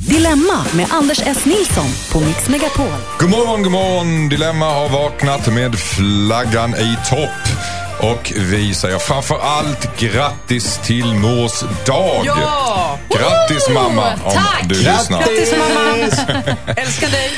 Dilemma 0.00 0.64
med 0.74 0.86
Anders 0.90 1.20
S. 1.26 1.44
Nilsson 1.44 1.86
på 2.12 2.20
Mix 2.20 2.48
Megapol. 2.48 2.86
God 3.18 3.30
morgon, 3.30 3.62
god 3.62 3.72
morgon. 3.72 4.28
Dilemma 4.28 4.66
har 4.66 4.88
vaknat 4.88 5.52
med 5.52 5.78
flaggan 5.78 6.74
i 6.74 6.96
topp. 7.10 7.56
Och 8.00 8.32
vi 8.36 8.74
säger 8.74 8.98
framför 8.98 9.38
allt 9.38 9.98
grattis 9.98 10.80
till 10.84 11.14
mors 11.14 11.60
dag. 11.86 12.22
Ja! 12.24 12.98
Grattis 13.08 13.68
mamma 13.68 14.12
om 14.24 14.32
Tack! 14.32 14.62
du 14.68 14.74
lyssnar. 14.74 15.18
Grattis 15.18 15.52
mamma! 15.58 16.56
Älskar 16.76 17.08
dig! 17.08 17.30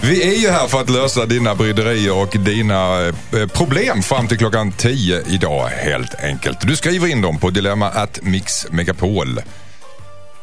Vi 0.00 0.34
är 0.34 0.40
ju 0.40 0.50
här 0.50 0.68
för 0.68 0.80
att 0.80 0.90
lösa 0.90 1.26
dina 1.26 1.54
bryderier 1.54 2.12
och 2.12 2.36
dina 2.38 3.06
eh, 3.06 3.12
problem 3.54 4.02
fram 4.02 4.28
till 4.28 4.38
klockan 4.38 4.72
10 4.72 5.22
idag 5.28 5.68
helt 5.68 6.14
enkelt. 6.14 6.60
Du 6.60 6.76
skriver 6.76 7.08
in 7.08 7.20
dem 7.20 7.38
på 7.38 7.50
dilemma 7.50 7.88
at 7.90 8.18
mixmegapol. 8.22 9.40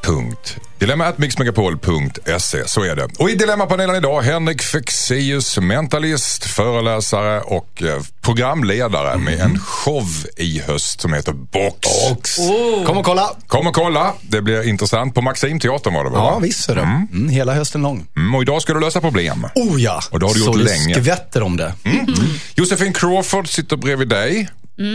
Punkt. 0.03 0.57
Dilemma 0.79 1.05
at 1.05 1.17
mixmegapol.se, 1.17 2.67
så 2.67 2.83
är 2.83 2.95
det. 2.95 3.07
Och 3.19 3.29
i 3.29 3.35
Dilemmapanelen 3.35 3.95
idag, 3.95 4.21
Henrik 4.21 4.61
Fexeus, 4.61 5.57
mentalist, 5.57 6.43
föreläsare 6.45 7.41
och 7.41 7.83
eh, 7.83 8.01
programledare 8.21 9.17
med 9.17 9.39
en 9.39 9.59
show 9.59 10.05
i 10.37 10.59
höst 10.67 11.01
som 11.01 11.13
heter 11.13 11.31
Box. 11.33 11.79
Box. 12.09 12.37
Kom 12.87 12.97
och 12.97 13.05
kolla. 13.05 13.29
Kom 13.47 13.67
och 13.67 13.75
kolla, 13.75 14.13
det 14.21 14.41
blir 14.41 14.67
intressant. 14.67 15.15
På 15.15 15.21
Maximteatern 15.21 15.93
var 15.93 16.03
det 16.03 16.09
väl? 16.09 16.19
Ja, 16.19 16.31
va? 16.31 16.39
visst 16.39 16.69
är 16.69 16.75
det. 16.75 16.81
Mm, 16.81 17.29
hela 17.29 17.53
hösten 17.53 17.81
lång. 17.81 18.05
Mm, 18.15 18.35
och 18.35 18.41
idag 18.41 18.61
ska 18.61 18.73
du 18.73 18.79
lösa 18.79 19.01
problem. 19.01 19.47
Oh 19.55 19.81
ja. 19.81 20.01
Och 20.11 20.19
det 20.19 20.25
har 20.25 20.33
du 20.33 20.39
Så 20.39 20.45
gjort 20.45 20.57
det 20.57 20.63
länge. 20.63 20.93
skvätter 21.01 21.43
om 21.43 21.57
det. 21.57 21.73
Josefin 22.55 22.93
Crawford 22.93 23.47
sitter 23.49 23.77
bredvid 23.77 24.07
dig. 24.07 24.49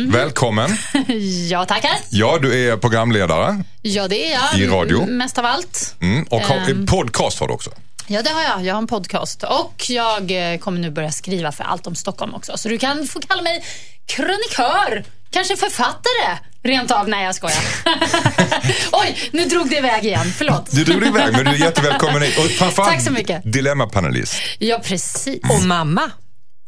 Välkommen. 0.09 0.71
Ja, 1.51 1.65
tackar. 1.65 1.91
Ja, 2.11 2.39
du 2.43 2.69
är 2.69 2.77
programledare 2.77 3.65
Ja, 3.83 4.09
det 4.09 4.27
är 4.27 4.33
jag. 4.33 4.61
I 4.61 4.67
radio? 4.67 5.03
M- 5.03 5.17
Mest 5.19 5.39
av 5.39 5.45
allt. 5.47 5.95
mm, 6.01 6.23
och 6.25 6.41
har, 6.41 6.57
Ehm. 6.71 6.87
podcast 6.87 7.41
har 7.41 7.49
du 7.49 7.55
också. 7.55 7.71
Ja, 8.07 8.23
det 8.23 8.31
har 8.31 8.43
jag. 8.43 8.65
Jag 8.65 8.75
har 8.75 8.79
en 8.79 8.87
podcast. 8.87 9.43
Och 9.43 9.85
jag 9.91 10.53
eh, 10.53 10.59
kommer 10.59 10.81
nu 10.81 10.91
börja 10.91 11.11
skriva 11.13 11.53
för 11.53 11.65
Allt 11.65 11.87
om 11.87 11.95
Stockholm 11.95 12.35
också. 12.35 12.59
Så 12.59 12.69
du 12.69 12.79
kan 12.79 13.07
få 13.07 13.21
kalla 13.21 13.43
mig 13.43 13.65
krönikör. 14.07 15.05
Kanske 15.31 15.57
författare. 15.57 16.39
Rent 16.63 16.91
av. 16.91 17.09
Nej, 17.09 17.25
jag 17.25 17.35
skojar. 17.35 17.59
Oj, 18.93 19.19
nu 19.33 19.45
drog 19.45 19.71
det 19.71 19.77
iväg 19.77 20.05
igen. 20.05 20.33
Förlåt. 20.37 20.71
Du 20.71 20.85
drog 20.85 21.07
iväg, 21.07 21.33
men 21.33 21.45
du 21.45 21.51
är 21.51 21.55
jättevälkommen 21.55 22.23
hit. 22.23 22.39
Tack 22.77 23.01
så 23.03 23.13
mycket. 23.13 23.53
Dilemmapanelist. 23.53 24.35
Ja, 24.59 24.81
precis. 24.85 25.41
Och 25.51 25.63
mamma 25.63 26.11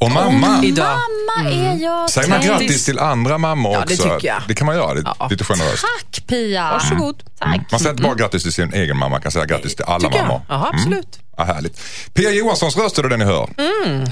Och 0.01 0.11
mamma. 0.11 0.61
idag. 0.65 0.87
Mamma 0.87 1.51
är 1.51 1.83
jag. 1.83 2.11
Säger 2.11 2.29
man 2.29 2.41
grattis 2.43 2.85
till 2.85 2.99
andra 2.99 3.39
mammor 3.39 3.73
Ja, 3.73 3.83
också? 3.83 3.97
det 3.97 4.03
tycker 4.03 4.29
jag. 4.29 4.43
Det 4.49 4.55
kan 4.55 4.67
man 4.67 4.77
göra, 4.77 4.95
det, 4.95 5.03
Ja. 5.19 5.29
lite 5.31 5.45
generöst. 5.45 5.85
Tack, 5.99 6.27
Pia. 6.27 6.71
Varsågod. 6.73 7.23
Tack. 7.39 7.61
Man 7.71 7.81
säger 7.81 7.91
inte 7.91 8.03
bara 8.03 8.15
grattis 8.15 8.43
till 8.43 8.53
sin 8.53 8.75
egen 8.75 8.97
mamma, 8.97 9.09
man 9.09 9.21
kan 9.21 9.33
säga 9.33 9.47
grattis 9.47 9.75
till 9.77 9.85
alla 9.85 10.09
Tycker 10.09 10.23
mammor. 10.23 10.41
jag. 10.49 10.57
Ja, 10.57 10.71
absolut. 10.75 11.19
Ja, 11.37 11.45
härligt. 11.45 11.81
Pia 12.15 12.31
Johanssons 12.31 12.77
röst 12.77 12.99
är 12.99 13.03
det 13.03 13.09
den 13.09 13.19
ni 13.19 13.25
hör. 13.25 13.49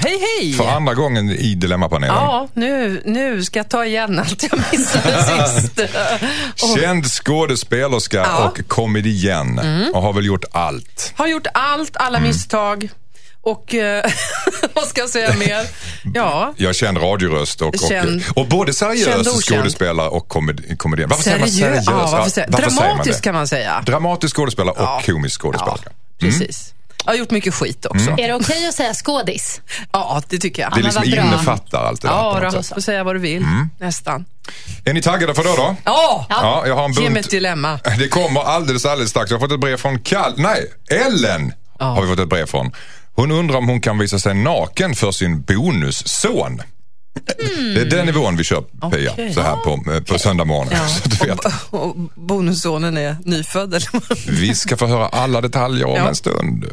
Hej, 0.03 0.19
hej! 0.41 0.53
För 0.53 0.69
andra 0.69 0.95
gången 0.95 1.31
i 1.31 1.55
Dilemmapanelen. 1.55 2.17
Ja, 2.17 2.49
nu, 2.55 3.03
nu 3.05 3.45
ska 3.45 3.59
jag 3.59 3.69
ta 3.69 3.85
igen 3.85 4.19
allt 4.19 4.43
jag 4.51 4.61
missade 4.73 5.23
sist. 5.61 5.81
Och 6.63 6.79
Känd 6.79 7.07
skådespelerska 7.07 8.17
Ja. 8.19 8.45
och 8.49 8.69
komedienn 8.69 9.59
och 9.95 10.03
har 10.03 10.13
väl 10.13 10.27
gjort 10.27 10.45
allt. 10.53 11.13
har 11.17 11.27
gjort 11.27 11.47
allt, 11.55 11.97
alla 11.97 12.21
misstag. 12.21 12.89
Och 13.51 13.75
eh, 13.75 14.05
vad 14.75 14.85
ska 14.85 15.01
jag 15.01 15.11
säga 15.11 15.35
mer? 15.35 15.67
Ja, 16.15 16.55
Jag 16.57 16.75
känd 16.75 16.99
radioröst 17.03 17.63
och, 17.63 17.75
Känd- 17.75 18.23
och, 18.31 18.39
och 18.39 18.47
både 18.47 18.73
seriös 18.73 19.27
och 19.27 19.45
skådespelare 19.49 20.09
och 20.09 20.29
komedi- 20.29 20.77
komedienn. 20.77 21.09
Varför 21.11 21.25
säger 21.25 21.39
man 21.39 21.49
seriös. 21.49 21.85
Ja, 21.87 22.09
varför 22.13 22.31
säger, 22.31 22.49
Varför 22.51 22.71
säger 22.71 22.81
man 22.83 22.89
dramatisk 22.97 23.25
kan 23.25 23.35
man 23.35 23.49
säga. 23.49 23.83
Dramatisk 23.87 24.37
skådespelare 24.37 24.75
och 24.75 24.83
Ja. 24.83 25.03
komisk 25.07 25.41
skådespelerska. 25.41 25.91
Precis. 26.19 26.75
Jag 27.05 27.13
har 27.13 27.19
gjort 27.19 27.31
mycket 27.31 27.55
skit 27.55 27.87
också. 27.87 28.11
Är 28.11 28.29
det 28.29 28.35
okej 28.35 28.69
att 28.69 28.75
säga 28.75 28.95
skådis? 28.95 29.61
Ja, 29.93 30.23
det 30.29 30.39
tycker 30.39 30.63
jag. 30.63 30.73
Det 30.75 30.83
liksom 30.83 31.05
innefattar 31.05 31.85
allt 31.85 32.03
det 32.03 32.09
där 32.09 32.15
Ja, 32.15 32.41
då, 32.43 32.63
sätt. 32.63 32.75
får 32.75 32.81
säga 32.81 33.05
vad 33.05 33.15
du 33.15 33.19
vill. 33.19 33.47
Nästan. 33.81 34.25
Är 34.85 34.93
ni 34.93 35.03
taggade 35.03 35.35
för 35.35 35.43
det 35.45 35.57
då? 35.57 35.77
Ja! 35.85 36.27
Ja, 36.29 36.63
jag 36.67 36.75
har 36.75 36.85
en 36.85 36.93
Ge 36.93 37.01
mig 37.01 37.11
bunt. 37.11 37.27
ett 37.27 37.31
dilemma. 37.31 37.79
Det 37.99 38.09
kommer 38.09 38.41
alldeles, 38.41 38.85
alldeles 38.87 39.11
strax. 39.11 39.31
Jag 39.31 39.39
har 39.39 39.47
fått 39.47 39.53
ett 39.55 39.61
brev 39.61 39.77
från 39.77 39.99
Kall... 39.99 40.33
Nej, 40.37 40.67
Ellen 40.91 41.53
Ja. 41.79 41.85
har 41.87 42.03
vi 42.03 42.09
fått 42.09 42.19
ett 42.19 42.29
brev 42.29 42.47
från. 42.47 42.73
Hon 43.19 43.31
undrar 43.31 43.57
om 43.59 43.69
hon 43.69 43.81
kan 43.81 43.99
visa 43.99 44.19
sig 44.19 44.35
naken 44.35 44.95
för 44.95 45.11
sin 45.11 45.43
bonusson. 45.43 46.63
Det 47.75 47.81
är 47.81 47.85
den 47.91 48.07
nivån 48.07 48.37
vi 48.37 48.45
kör 48.45 48.61
Pia, 48.91 49.13
Okej. 49.13 49.33
så 49.35 49.41
här 49.41 49.57
på, 49.57 50.03
på 50.13 50.19
söndag 50.19 50.45
morgon. 50.45 50.69
Ja. 50.73 50.89
Så 50.89 51.09
du 51.09 51.27
vet. 51.27 51.39
Och, 51.71 51.87
och 51.87 51.97
bonussonen 52.15 52.97
är 52.97 53.17
nyfödd 53.25 53.75
eller? 53.75 54.31
Vi 54.41 54.55
ska 54.55 54.77
få 54.77 54.87
höra 54.87 55.09
alla 55.09 55.41
detaljer 55.41 55.85
om 55.87 55.95
Ja. 55.97 56.09
en 56.09 56.15
stund. 56.15 56.65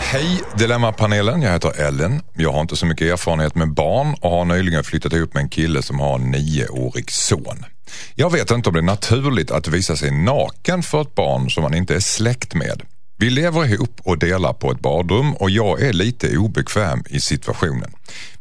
Hej 0.00 0.40
Dilemmapanelen, 0.58 1.42
jag 1.42 1.52
heter 1.52 1.80
Ellen. 1.80 2.22
Jag 2.34 2.52
har 2.52 2.60
inte 2.60 2.76
så 2.76 2.86
mycket 2.86 3.12
erfarenhet 3.12 3.54
med 3.54 3.74
barn 3.74 4.14
och 4.20 4.30
har 4.30 4.44
nyligen 4.44 4.84
flyttat 4.84 5.12
ihop 5.12 5.34
med 5.34 5.42
en 5.42 5.48
kille 5.48 5.82
som 5.82 6.00
har 6.00 6.14
en 6.14 6.30
nioårig 6.30 7.10
son. 7.12 7.64
Jag 8.14 8.32
vet 8.32 8.50
inte 8.50 8.68
om 8.68 8.74
det 8.74 8.80
är 8.80 8.82
naturligt 8.82 9.50
att 9.50 9.68
visa 9.68 9.96
sig 9.96 10.10
naken 10.10 10.82
för 10.82 11.02
ett 11.02 11.14
barn 11.14 11.50
som 11.50 11.62
man 11.62 11.74
inte 11.74 11.94
är 11.94 12.00
släkt 12.00 12.54
med. 12.54 12.82
Vi 13.20 13.30
lever 13.30 13.64
ihop 13.66 14.00
och 14.02 14.18
delar 14.18 14.52
på 14.52 14.72
ett 14.72 14.80
badrum 14.80 15.34
och 15.34 15.50
jag 15.50 15.82
är 15.82 15.92
lite 15.92 16.36
obekväm 16.36 17.04
i 17.08 17.20
situationen. 17.20 17.92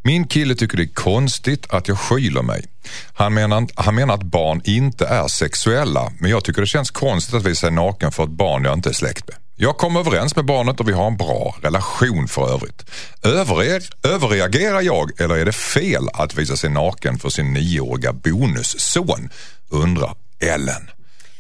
Min 0.02 0.28
kille 0.28 0.56
tycker 0.56 0.78
det 0.78 0.84
är 0.84 0.94
konstigt 0.94 1.66
att 1.70 1.88
jag 1.88 2.00
skyler 2.00 2.42
mig. 2.42 2.66
Han 3.14 3.34
menar, 3.34 3.68
han 3.76 3.96
menar 3.96 4.14
att 4.14 4.24
barn 4.24 4.62
inte 4.64 5.06
är 5.06 5.28
sexuella 5.28 6.12
men 6.20 6.32
jag 6.32 6.44
tycker 6.44 6.62
det 6.62 6.68
känns 6.68 6.92
konstigt 6.92 7.36
att 7.36 7.46
visa 7.46 7.60
sig 7.60 7.72
naken 7.72 8.12
för 8.12 8.24
ett 8.24 8.30
barn 8.30 8.64
jag 8.64 8.74
inte 8.74 8.90
är 8.90 8.94
släkt 8.94 9.28
med. 9.28 9.38
Jag 9.56 9.78
kom 9.78 9.96
överens 9.96 10.36
med 10.36 10.46
barnet 10.46 10.80
och 10.80 10.88
vi 10.88 10.94
har 10.94 11.08
en 11.08 11.18
bra 11.18 11.56
relation 11.62 12.28
för 12.28 12.54
övrigt. 12.54 12.86
Överre 13.24 13.82
överreagerar 14.04 14.82
jag 14.82 15.22
eller 15.22 15.36
är 15.38 15.46
det 15.46 15.56
fel 15.56 16.10
att 16.14 16.36
visa 16.36 16.58
sig 16.58 16.70
naken 16.70 17.20
för 17.20 17.30
sin 17.30 17.54
nioåriga 17.54 18.14
bonusson? 18.14 19.30
Undrar 19.70 20.16
Ellen. 20.40 20.90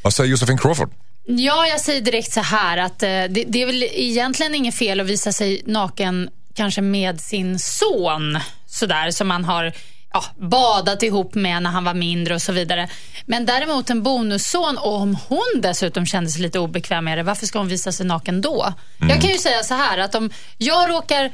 Vad 0.01 0.13
säger 0.13 0.31
Josefin 0.31 0.57
Crawford? 0.57 0.89
Ja, 1.29 1.67
jag 1.67 1.81
säger 1.81 2.01
direkt 2.01 2.33
så 2.33 2.41
här 2.41 2.77
att 2.77 3.03
eh, 3.03 3.07
det, 3.09 3.43
det 3.47 3.61
är 3.61 3.65
väl 3.65 3.83
egentligen 3.83 4.55
inget 4.55 4.75
fel 4.75 4.99
att 4.99 5.07
visa 5.07 5.31
sig 5.31 5.61
naken 5.65 6.29
kanske 6.53 6.81
med 6.81 7.21
sin 7.21 7.59
son 7.59 8.39
sådär 8.65 9.11
som 9.11 9.27
man 9.27 9.45
har 9.45 9.73
ja, 10.13 10.23
badat 10.38 11.03
ihop 11.03 11.35
med 11.35 11.63
när 11.63 11.69
han 11.69 11.83
var 11.83 11.93
mindre 11.93 12.33
och 12.33 12.41
så 12.41 12.51
vidare. 12.51 12.89
Men 13.25 13.45
däremot 13.45 13.89
en 13.89 14.03
bonusson 14.03 14.77
och 14.77 14.93
om 14.93 15.17
hon 15.27 15.61
dessutom 15.61 16.05
kände 16.05 16.29
sig 16.29 16.41
lite 16.41 16.59
obekväm 16.59 17.05
med 17.05 17.17
det, 17.17 17.23
varför 17.23 17.45
ska 17.45 17.59
hon 17.59 17.67
visa 17.67 17.91
sig 17.91 18.05
naken 18.05 18.41
då? 18.41 18.73
Jag 18.99 19.21
kan 19.21 19.31
ju 19.31 19.38
säga 19.38 19.63
så 19.63 19.73
här 19.73 19.97
att 19.97 20.15
om 20.15 20.29
jag 20.57 20.89
råkar 20.89 21.31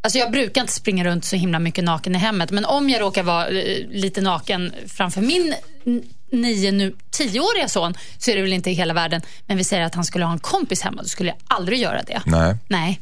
Alltså 0.00 0.18
jag 0.18 0.32
brukar 0.32 0.60
inte 0.60 0.72
springa 0.72 1.04
runt 1.04 1.24
så 1.24 1.36
himla 1.36 1.58
mycket 1.58 1.84
naken 1.84 2.14
i 2.14 2.18
hemmet, 2.18 2.50
men 2.50 2.64
om 2.64 2.90
jag 2.90 3.00
råkar 3.00 3.22
vara 3.22 3.48
eh, 3.48 3.88
lite 3.88 4.20
naken 4.20 4.72
framför 4.96 5.20
min 5.20 5.54
nio, 6.32 6.72
nu 6.72 6.94
tioåriga 7.10 7.68
son 7.68 7.94
så 8.18 8.30
är 8.30 8.36
det 8.36 8.42
väl 8.42 8.52
inte 8.52 8.70
i 8.70 8.74
hela 8.74 8.94
världen. 8.94 9.22
Men 9.46 9.56
vi 9.56 9.64
säger 9.64 9.84
att 9.84 9.94
han 9.94 10.04
skulle 10.04 10.24
ha 10.24 10.32
en 10.32 10.38
kompis 10.38 10.82
hemma, 10.82 11.02
då 11.02 11.08
skulle 11.08 11.28
jag 11.28 11.38
aldrig 11.46 11.78
göra 11.78 12.02
det. 12.02 12.22
Nej. 12.26 12.56
Nej. 12.68 13.00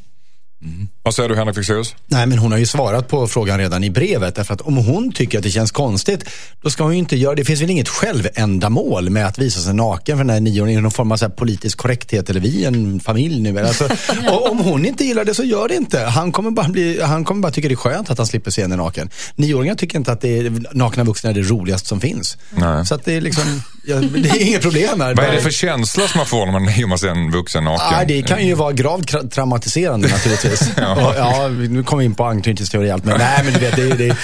Vad 1.02 1.14
säger 1.14 1.28
du 1.28 1.36
Henrik 1.36 1.56
Fexeus? 1.56 1.94
Nej, 2.06 2.26
men 2.26 2.38
hon 2.38 2.52
har 2.52 2.58
ju 2.58 2.66
svarat 2.66 3.08
på 3.08 3.26
frågan 3.28 3.58
redan 3.58 3.84
i 3.84 3.90
brevet. 3.90 4.34
Därför 4.34 4.54
att 4.54 4.60
om 4.60 4.76
hon 4.76 5.12
tycker 5.12 5.38
att 5.38 5.44
det 5.44 5.50
känns 5.50 5.70
konstigt, 5.70 6.24
då 6.62 6.70
ska 6.70 6.82
hon 6.82 6.92
ju 6.92 6.98
inte 6.98 7.16
göra 7.16 7.34
det. 7.34 7.44
finns 7.44 7.62
väl 7.62 7.70
inget 7.70 7.88
självändamål 7.88 9.10
med 9.10 9.26
att 9.26 9.38
visa 9.38 9.60
sig 9.60 9.74
naken 9.74 10.16
för 10.16 10.24
den 10.24 10.30
här 10.30 10.40
nioåringen. 10.40 10.82
Någon 10.82 10.92
form 10.92 11.12
av 11.12 11.16
så 11.16 11.24
här 11.24 11.32
politisk 11.32 11.78
korrekthet. 11.78 12.30
Eller 12.30 12.40
vi 12.40 12.64
är 12.64 12.68
en 12.68 13.00
familj 13.00 13.40
nu. 13.40 13.60
Alltså, 13.60 13.84
och 14.30 14.50
om 14.50 14.58
hon 14.58 14.84
inte 14.84 15.04
gillar 15.04 15.24
det 15.24 15.34
så 15.34 15.44
gör 15.44 15.68
det 15.68 15.74
inte. 15.74 16.00
Han 16.00 16.32
kommer 16.32 16.50
bara, 16.50 16.68
bli, 16.68 17.02
han 17.02 17.24
kommer 17.24 17.40
bara 17.40 17.52
tycka 17.52 17.68
det 17.68 17.74
är 17.74 17.76
skönt 17.76 18.10
att 18.10 18.18
han 18.18 18.26
slipper 18.26 18.50
se 18.50 18.62
henne 18.62 18.76
naken. 18.76 19.10
Nioåringar 19.36 19.74
tycker 19.74 19.98
inte 19.98 20.12
att 20.12 20.20
det 20.20 20.38
är, 20.38 20.62
nakna 20.72 21.04
vuxna 21.04 21.30
är 21.30 21.34
det 21.34 21.42
roligaste 21.42 21.88
som 21.88 22.00
finns. 22.00 22.38
Nej. 22.56 22.86
Så 22.86 22.94
att 22.94 23.04
det 23.04 23.12
är 23.12 23.20
liksom, 23.20 23.62
ja, 23.86 23.96
det 23.96 24.28
är 24.28 24.42
inget 24.42 24.62
problem 24.62 25.00
här. 25.00 25.14
Vad 25.16 25.24
är 25.26 25.32
det 25.32 25.40
för 25.40 25.50
känsla 25.50 26.08
som 26.08 26.18
man 26.18 26.26
får 26.26 26.46
när 26.46 26.86
man 26.86 26.98
ser 26.98 27.08
en 27.08 27.30
vuxen 27.30 27.64
naken? 27.64 27.86
Ja, 27.92 28.04
det 28.04 28.22
kan 28.22 28.46
ju 28.46 28.54
vara 28.54 28.72
gravt 28.72 29.12
tra- 29.12 29.28
traumatiserande 29.30 30.08
naturligtvis. 30.08 30.70
ja. 30.76 31.14
ja, 31.16 31.48
nu 31.48 31.82
kommer 31.82 32.00
vi 32.00 32.04
in 32.04 32.14
på 32.14 32.24
anknytningsteori 32.24 32.90
och 32.90 32.94
allt, 32.94 33.04
men 33.04 33.18
nej 33.18 33.40
men 33.44 33.52
du 33.52 33.58
vet, 33.58 33.76
det 33.76 33.82
är... 33.82 33.96
Det, 33.96 34.16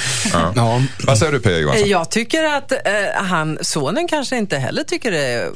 ja. 0.55 0.83
Vad 1.07 1.19
säger 1.19 1.33
du 1.33 1.41
Pia 1.41 1.59
Johansson? 1.59 1.89
Jag 1.89 2.11
tycker 2.11 2.45
att 2.45 2.73
eh, 2.73 2.79
han, 3.15 3.59
sonen 3.61 4.09
kanske 4.09 4.37
inte 4.37 4.57
heller 4.57 4.83
tycker 4.85 5.11
det 5.11 5.51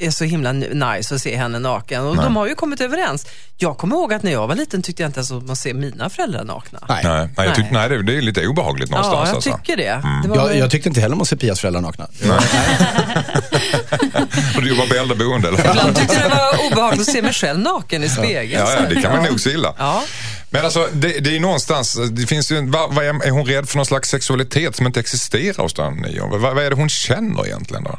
är 0.00 0.10
så 0.10 0.24
himla 0.24 0.52
nice 0.52 1.14
att 1.14 1.20
se 1.20 1.36
henne 1.36 1.58
naken. 1.58 2.06
Och 2.06 2.16
de 2.16 2.36
har 2.36 2.46
ju 2.46 2.54
kommit 2.54 2.80
överens. 2.80 3.26
Jag 3.56 3.78
kommer 3.78 3.96
ihåg 3.96 4.12
att 4.12 4.22
när 4.22 4.32
jag 4.32 4.46
var 4.46 4.54
liten 4.54 4.82
tyckte 4.82 5.02
jag 5.02 5.08
inte 5.08 5.18
ens 5.18 5.32
att 5.32 5.46
man 5.46 5.56
ser 5.56 5.74
mina 5.74 6.10
föräldrar 6.10 6.44
nakna. 6.44 6.78
Nej. 6.88 7.00
Nej, 7.04 7.28
nej, 7.36 7.46
jag 7.46 7.54
tyck, 7.54 7.64
Nej. 7.70 7.88
nej 7.88 7.98
det, 7.98 8.02
det 8.02 8.16
är 8.16 8.22
lite 8.22 8.46
obehagligt 8.46 8.90
någonstans. 8.90 9.16
Ja, 9.22 9.26
jag 9.26 9.36
alltså. 9.36 9.56
tycker 9.56 9.76
det. 9.76 10.02
det 10.22 10.28
var 10.28 10.36
Jag, 10.36 10.56
jag 10.56 10.70
tyckte 10.70 10.88
inte 10.88 11.00
heller 11.00 11.14
om 11.14 11.22
att 11.22 11.28
se 11.28 11.36
Pias 11.36 11.60
föräldrar 11.60 11.80
nakna. 11.80 12.06
Och 14.56 14.62
du 14.62 14.68
jobbar 14.68 14.86
på 14.86 14.94
äldreboende 14.94 15.48
eller? 15.48 15.70
Ibland 15.70 15.96
tyckte 15.96 16.18
det 16.18 16.28
var 16.28 16.66
obehagligt 16.66 17.00
att 17.08 17.14
se 17.14 17.22
mig 17.22 17.32
själv 17.32 17.58
naken 17.58 18.04
i 18.04 18.08
spegeln. 18.08 18.64
Ja, 18.66 18.76
ja, 18.80 18.88
det 18.88 19.02
kan 19.02 19.12
man 19.12 19.24
nog 19.24 19.38
gilla. 19.38 19.74
Ja. 19.78 20.04
Men 20.50 20.64
alltså, 20.64 20.88
det, 20.92 21.08
det 21.08 21.36
är 21.36 21.40
någonstans, 21.40 21.98
det 22.10 22.26
finns 22.26 22.52
ju, 22.52 22.70
vad, 22.70 22.94
vad 22.94 23.04
är, 23.04 23.26
är 23.26 23.30
hon 23.30 23.46
rädd 23.46 23.68
för 23.68 23.76
någon 23.76 23.86
slags 23.86 24.08
sexualitet 24.08 24.76
som 24.76 24.86
inte 24.86 25.00
existerar 25.00 25.62
hos 25.62 25.74
den? 25.74 26.06
Vad, 26.30 26.40
vad 26.40 26.64
är 26.64 26.70
det 26.70 26.76
hon 26.76 26.88
känner 26.88 27.46
egentligen 27.46 27.84
då? 27.84 27.98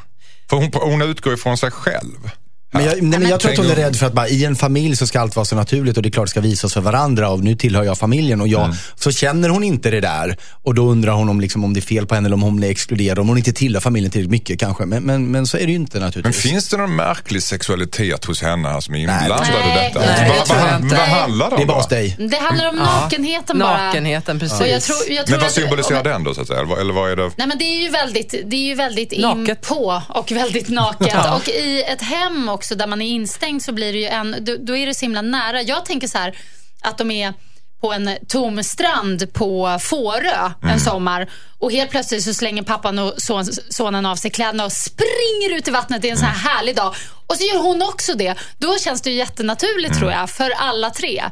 För 0.50 0.58
hon, 0.58 0.72
hon 0.74 1.02
utgår 1.02 1.34
ifrån 1.34 1.58
sig 1.58 1.72
själv. 1.72 2.32
Men 2.76 2.86
jag, 2.86 3.04
nej, 3.04 3.20
men 3.20 3.30
jag 3.30 3.40
tror 3.40 3.52
att 3.52 3.58
hon 3.58 3.70
är 3.70 3.76
rädd 3.76 3.96
för 3.96 4.06
att 4.06 4.14
bara, 4.14 4.28
i 4.28 4.46
en 4.46 4.56
familj 4.56 4.96
så 4.96 5.08
ska 5.08 5.20
allt 5.20 5.36
vara 5.36 5.46
så 5.46 5.56
naturligt 5.56 5.98
och 5.98 6.04
det 6.04 6.10
är 6.10 6.12
klart 6.12 6.26
det 6.26 6.30
ska 6.32 6.42
visas 6.42 6.74
för 6.74 6.82
varandra 6.82 7.30
och 7.30 7.40
nu 7.44 7.56
tillhör 7.56 7.84
jag 7.84 7.98
familjen 7.98 8.42
och 8.42 8.48
jag, 8.48 8.76
så 8.96 9.12
känner 9.12 9.50
hon 9.50 9.64
inte 9.64 9.92
det 9.92 10.02
där. 10.02 10.38
Och 10.64 10.74
då 10.76 10.88
undrar 10.88 11.14
hon 11.14 11.30
om, 11.30 11.42
liksom, 11.42 11.64
om 11.64 11.74
det 11.74 11.80
är 11.80 11.82
fel 11.82 12.06
på 12.08 12.16
henne 12.16 12.28
eller 12.28 12.34
om 12.36 12.42
hon 12.42 12.64
är 12.64 12.70
exkluderad, 12.70 13.20
om 13.20 13.28
hon 13.28 13.38
inte 13.38 13.54
tillhör 13.54 13.82
familjen 13.82 14.12
tillräckligt 14.12 14.32
mycket 14.32 14.60
kanske. 14.60 14.86
Men, 14.86 15.04
men, 15.04 15.32
men 15.32 15.48
så 15.48 15.58
är 15.58 15.66
det 15.66 15.72
ju 15.72 15.76
inte 15.76 15.98
Men 15.98 16.06
naturligtvis. 16.06 16.42
finns 16.44 16.70
det 16.70 16.78
någon 16.78 16.96
märklig 16.96 17.44
sexualitet 17.44 18.26
hos 18.26 18.42
henne 18.42 18.70
här 18.70 18.80
som 18.80 18.96
är 18.96 19.00
inblandad 19.00 19.40
i 19.48 19.80
detta? 19.84 20.00
Nej, 20.00 20.30
det 20.50 20.54
vad, 20.54 20.82
vad, 20.82 20.92
vad 20.92 21.00
handlar 21.00 21.50
det 21.50 21.56
det 21.56 21.60
är 21.60 21.62
om 21.62 21.68
bara 21.68 21.78
hos 21.78 21.88
dig. 21.88 22.16
Det 22.30 22.38
handlar 22.38 22.70
om 22.70 22.76
nakenheten 22.76 23.60
bara. 23.60 23.86
Nakenheten, 23.86 24.40
precis. 24.40 24.60
Jag 24.68 24.82
tror, 24.82 24.98
jag 25.10 25.26
tror 25.26 25.34
Men 25.36 25.40
vad 25.40 25.48
att- 25.48 25.52
symboliserar 25.54 26.04
den 26.04 26.24
då 26.24 26.34
så 26.34 26.42
att 26.42 26.48
säga? 26.48 26.60
Eller 26.60 26.94
vad- 26.94 27.12
är 27.12 27.16
det? 27.16 27.32
Nej 27.38 27.48
men 27.48 27.58
det 27.58 27.64
är 27.64 27.82
ju 27.82 27.90
väldigt, 27.90 28.36
det 28.46 28.56
är 28.56 28.68
ju 28.68 28.76
väldigt 28.76 29.12
in 29.12 29.56
på 29.68 30.02
och 30.10 30.32
väldigt 30.32 30.70
naket. 30.70 31.16
Och 31.36 31.50
i 31.50 31.84
ett 31.84 32.02
hem 32.02 32.50
också 32.50 32.65
där 32.74 32.88
man 32.88 33.02
är 33.02 33.08
instängd 33.08 33.62
så 33.64 33.72
blir 33.72 33.94
det 33.94 34.00
ju 34.00 34.06
en, 34.06 34.36
då, 34.42 34.56
då 34.60 34.78
är 34.78 34.88
det 34.88 34.94
så 34.94 35.06
himla 35.06 35.22
nära. 35.22 35.62
Jag 35.62 35.86
tänker 35.86 36.08
så 36.08 36.18
här 36.18 36.38
att 36.82 36.98
de 36.98 37.12
är 37.12 37.34
på 37.82 37.94
en 37.94 38.18
tom 38.28 38.64
strand 38.64 39.34
på 39.34 39.78
Fårö 39.82 40.52
en 40.62 40.80
sommar 40.80 41.30
och 41.60 41.72
helt 41.72 41.92
plötsligt 41.92 42.24
så 42.24 42.34
slänger 42.34 42.64
pappan 42.64 43.00
och 43.00 43.14
son, 43.18 43.46
sonen 43.70 44.06
av 44.06 44.16
sig 44.16 44.32
kläderna 44.32 44.66
och 44.66 44.72
springer 44.72 45.58
ut 45.58 45.68
i 45.68 45.72
vattnet. 45.72 46.02
Det 46.02 46.08
är 46.08 46.12
en 46.12 46.18
sån 46.18 46.28
här 46.28 46.50
härlig 46.50 46.76
dag. 46.76 46.96
Och 47.28 47.36
så 47.36 47.46
gör 47.46 47.64
hon 47.64 47.82
också 47.82 48.14
det. 48.14 48.36
Då 48.58 48.78
känns 48.78 49.02
det 49.02 49.10
ju 49.10 49.16
jättenaturligt 49.16 50.00
tror 50.00 50.12
jag 50.12 50.30
för 50.30 50.50
alla 50.50 50.90
tre. 50.90 51.24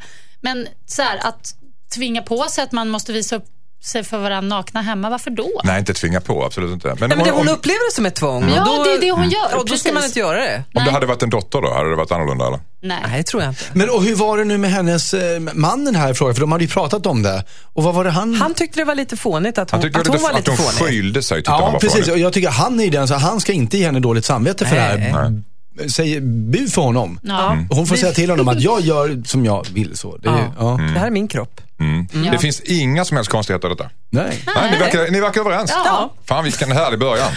Men 0.42 0.68
så 0.86 1.02
här 1.02 1.18
att 1.28 1.56
tvinga 1.96 2.22
på 2.22 2.44
sig 2.44 2.64
att 2.64 2.72
man 2.72 2.90
måste 2.90 3.14
visa 3.14 3.36
upp 3.36 3.46
sig 3.84 4.04
för 4.04 4.18
varandra 4.18 4.56
nakna 4.58 4.82
hemma, 4.82 5.10
varför 5.10 5.30
då? 5.32 5.62
Nej, 5.64 5.80
inte 5.80 5.94
tvinga 5.94 6.22
på, 6.22 6.46
absolut 6.46 6.72
inte. 6.74 6.88
Men, 6.88 6.98
Nej, 7.00 7.10
men 7.18 7.26
det, 7.26 7.32
om, 7.32 7.38
hon 7.38 7.48
om, 7.48 7.54
upplever 7.54 7.90
det 7.92 7.96
som 7.96 8.06
ett 8.06 8.16
tvång. 8.16 8.50
Ja, 8.56 8.62
och 8.62 8.66
då, 8.78 8.84
det 8.84 8.90
är 8.94 9.02
det 9.02 9.12
hon 9.12 9.30
gör. 9.30 9.58
Och 9.60 9.66
då 9.66 9.76
ska 9.78 9.94
man 9.94 10.04
inte 10.04 10.20
göra 10.20 10.38
det. 10.40 10.64
om 10.76 10.84
det 10.86 10.92
hade 10.92 11.06
varit 11.06 11.24
en 11.24 11.30
dotter 11.30 11.62
då, 11.62 11.74
hade 11.74 11.90
det 11.90 11.96
varit 11.96 12.12
annorlunda 12.12 12.48
eller? 12.48 12.60
Nej. 12.82 13.00
Nej, 13.08 13.18
det 13.18 13.24
tror 13.24 13.44
jag 13.44 13.52
inte. 13.52 13.64
Men 13.74 13.90
och 13.90 14.04
hur 14.04 14.16
var 14.16 14.38
det 14.38 14.44
nu 14.44 14.58
med 14.58 14.72
hennes 14.72 15.14
eh, 15.14 15.40
mannen 15.40 15.96
här 15.96 16.12
i 16.12 16.14
frågan? 16.14 16.36
För 16.36 16.42
de 16.42 16.52
hade 16.52 16.64
ju 16.64 16.70
pratat 16.70 17.06
om 17.06 17.22
det. 17.24 17.46
Och 17.74 17.84
vad 17.84 17.94
var 17.96 18.04
det 18.04 18.10
han... 18.12 18.34
Han 18.36 18.54
tyckte 18.54 18.80
det 18.80 18.86
var 18.86 18.96
lite 18.96 19.18
fånigt 19.18 19.58
att 19.58 19.72
hon, 19.72 19.78
Han 19.78 19.82
tyckte 19.82 20.00
att 20.00 20.06
det 20.06 20.12
hon 20.12 20.22
var 20.22 20.30
lite, 20.30 20.40
lite 20.40 20.52
att 20.52 20.60
hon 20.60 20.68
fånig. 20.74 20.90
skylde 20.94 21.24
sig, 21.24 21.38
tyckte 21.38 21.52
han 21.52 21.60
Ja, 21.62 21.72
var 21.72 21.80
precis. 21.80 21.92
farligt. 21.94 22.12
Och 22.12 22.18
jag 22.20 22.34
tycker 22.34 22.50
han 22.50 22.80
är 22.80 22.92
den, 22.92 23.08
så 23.08 23.14
han 23.14 23.40
ska 23.42 23.54
inte 23.54 23.78
ge 23.78 23.86
henne 23.86 24.00
dåligt 24.00 24.26
samvete 24.26 24.66
för 24.66 24.76
Nej. 24.76 24.98
det 24.98 25.02
här. 25.04 25.42
Säg 25.88 26.22
bu 26.22 26.68
för 26.68 26.82
honom. 26.82 27.20
Ja. 27.24 27.58
Och 27.70 27.76
Hon 27.78 27.88
får 27.88 27.96
säga 27.96 28.12
till 28.14 28.30
honom 28.30 28.48
att 28.48 28.62
jag 28.62 28.82
gör 28.82 29.22
som 29.26 29.46
jag 29.46 29.66
vill. 29.74 29.98
Så. 29.98 30.18
Det, 30.18 30.30
är- 30.30 30.34
Ja. 30.34 30.54
ja. 30.60 30.78
Det 30.94 31.00
här 31.00 31.08
är 31.08 31.12
min 31.12 31.28
kropp. 31.28 31.62
Mm. 31.80 32.08
Ja. 32.26 32.32
Det 32.32 32.38
finns 32.40 32.60
inga 32.62 33.06
som 33.06 33.18
helst 33.18 33.32
konstigheter 33.32 33.68
i 33.68 33.72
detta. 33.72 33.90
Nej. 34.10 34.40
Nej, 34.56 34.72
ni, 34.72 34.78
verkar, 34.78 35.12
ni 35.12 35.20
verkar 35.20 35.42
överens. 35.42 35.72
Ja. 35.86 36.14
Fan 36.26 36.44
vilken 36.44 36.72
härlig 36.72 37.00
början. 37.00 37.32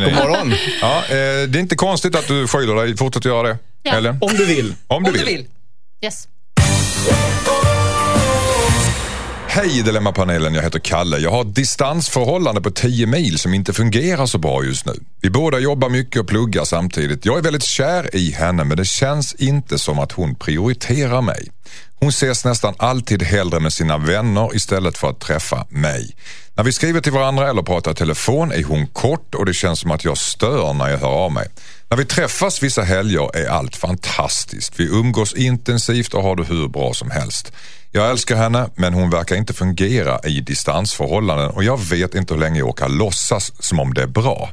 Ni. 0.00 0.04
God 0.04 0.14
morgon. 0.14 0.54
Ja, 0.80 0.96
eh, 0.98 1.08
det 1.48 1.58
är 1.58 1.60
inte 1.60 1.76
konstigt 1.76 2.14
att 2.16 2.26
du 2.28 2.46
skyller 2.48 2.74
dig. 2.74 2.96
Fortsätt 2.96 3.24
göra 3.24 3.48
det. 3.48 3.58
Ja. 3.82 3.92
Eller? 3.92 4.10
Om 4.20 4.32
du 4.36 4.44
vill. 4.44 4.74
Om 4.86 5.02
du 5.02 5.08
Om 5.08 5.12
vill. 5.16 5.24
du 5.26 5.32
vill. 5.32 5.46
Yes. 6.04 6.28
Hej 9.56 9.82
Dilemmapanelen, 9.82 10.54
jag 10.54 10.62
heter 10.62 10.78
Kalle. 10.78 11.18
Jag 11.18 11.30
har 11.30 11.40
ett 11.40 11.54
distansförhållande 11.54 12.60
på 12.60 12.70
10 12.70 13.06
mil 13.06 13.38
som 13.38 13.54
inte 13.54 13.72
fungerar 13.72 14.26
så 14.26 14.38
bra 14.38 14.64
just 14.64 14.86
nu. 14.86 14.92
Vi 15.20 15.30
båda 15.30 15.58
jobbar 15.58 15.88
mycket 15.88 16.20
och 16.20 16.28
pluggar 16.28 16.64
samtidigt. 16.64 17.26
Jag 17.26 17.38
är 17.38 17.42
väldigt 17.42 17.62
kär 17.62 18.16
i 18.16 18.30
henne 18.30 18.64
men 18.64 18.76
det 18.76 18.84
känns 18.84 19.34
inte 19.34 19.78
som 19.78 19.98
att 19.98 20.12
hon 20.12 20.34
prioriterar 20.34 21.22
mig. 21.22 21.50
Hon 22.00 22.08
ses 22.08 22.44
nästan 22.44 22.74
alltid 22.78 23.22
hellre 23.22 23.60
med 23.60 23.72
sina 23.72 23.98
vänner 23.98 24.56
istället 24.56 24.98
för 24.98 25.10
att 25.10 25.20
träffa 25.20 25.66
mig. 25.68 26.16
När 26.54 26.64
vi 26.64 26.72
skriver 26.72 27.00
till 27.00 27.12
varandra 27.12 27.50
eller 27.50 27.62
pratar 27.62 27.90
i 27.90 27.94
telefon 27.94 28.52
är 28.52 28.64
hon 28.64 28.86
kort 28.86 29.34
och 29.34 29.46
det 29.46 29.54
känns 29.54 29.80
som 29.80 29.90
att 29.90 30.04
jag 30.04 30.18
stör 30.18 30.72
när 30.72 30.88
jag 30.88 30.98
hör 30.98 31.24
av 31.24 31.32
mig. 31.32 31.48
När 31.90 31.96
vi 31.96 32.04
träffas 32.04 32.62
vissa 32.62 32.82
helger 32.82 33.36
är 33.36 33.48
allt 33.48 33.76
fantastiskt. 33.76 34.80
Vi 34.80 34.84
umgås 34.84 35.34
intensivt 35.34 36.14
och 36.14 36.22
har 36.22 36.36
det 36.36 36.44
hur 36.44 36.68
bra 36.68 36.94
som 36.94 37.10
helst. 37.10 37.52
Jag 37.90 38.10
älskar 38.10 38.36
henne 38.36 38.68
men 38.74 38.94
hon 38.94 39.10
verkar 39.10 39.36
inte 39.36 39.54
fungera 39.54 40.20
i 40.24 40.40
distansförhållanden 40.40 41.50
och 41.50 41.64
jag 41.64 41.80
vet 41.80 42.14
inte 42.14 42.34
hur 42.34 42.40
länge 42.40 42.58
jag 42.58 42.68
orkar 42.68 42.88
låtsas 42.88 43.52
som 43.58 43.80
om 43.80 43.94
det 43.94 44.02
är 44.02 44.06
bra. 44.06 44.50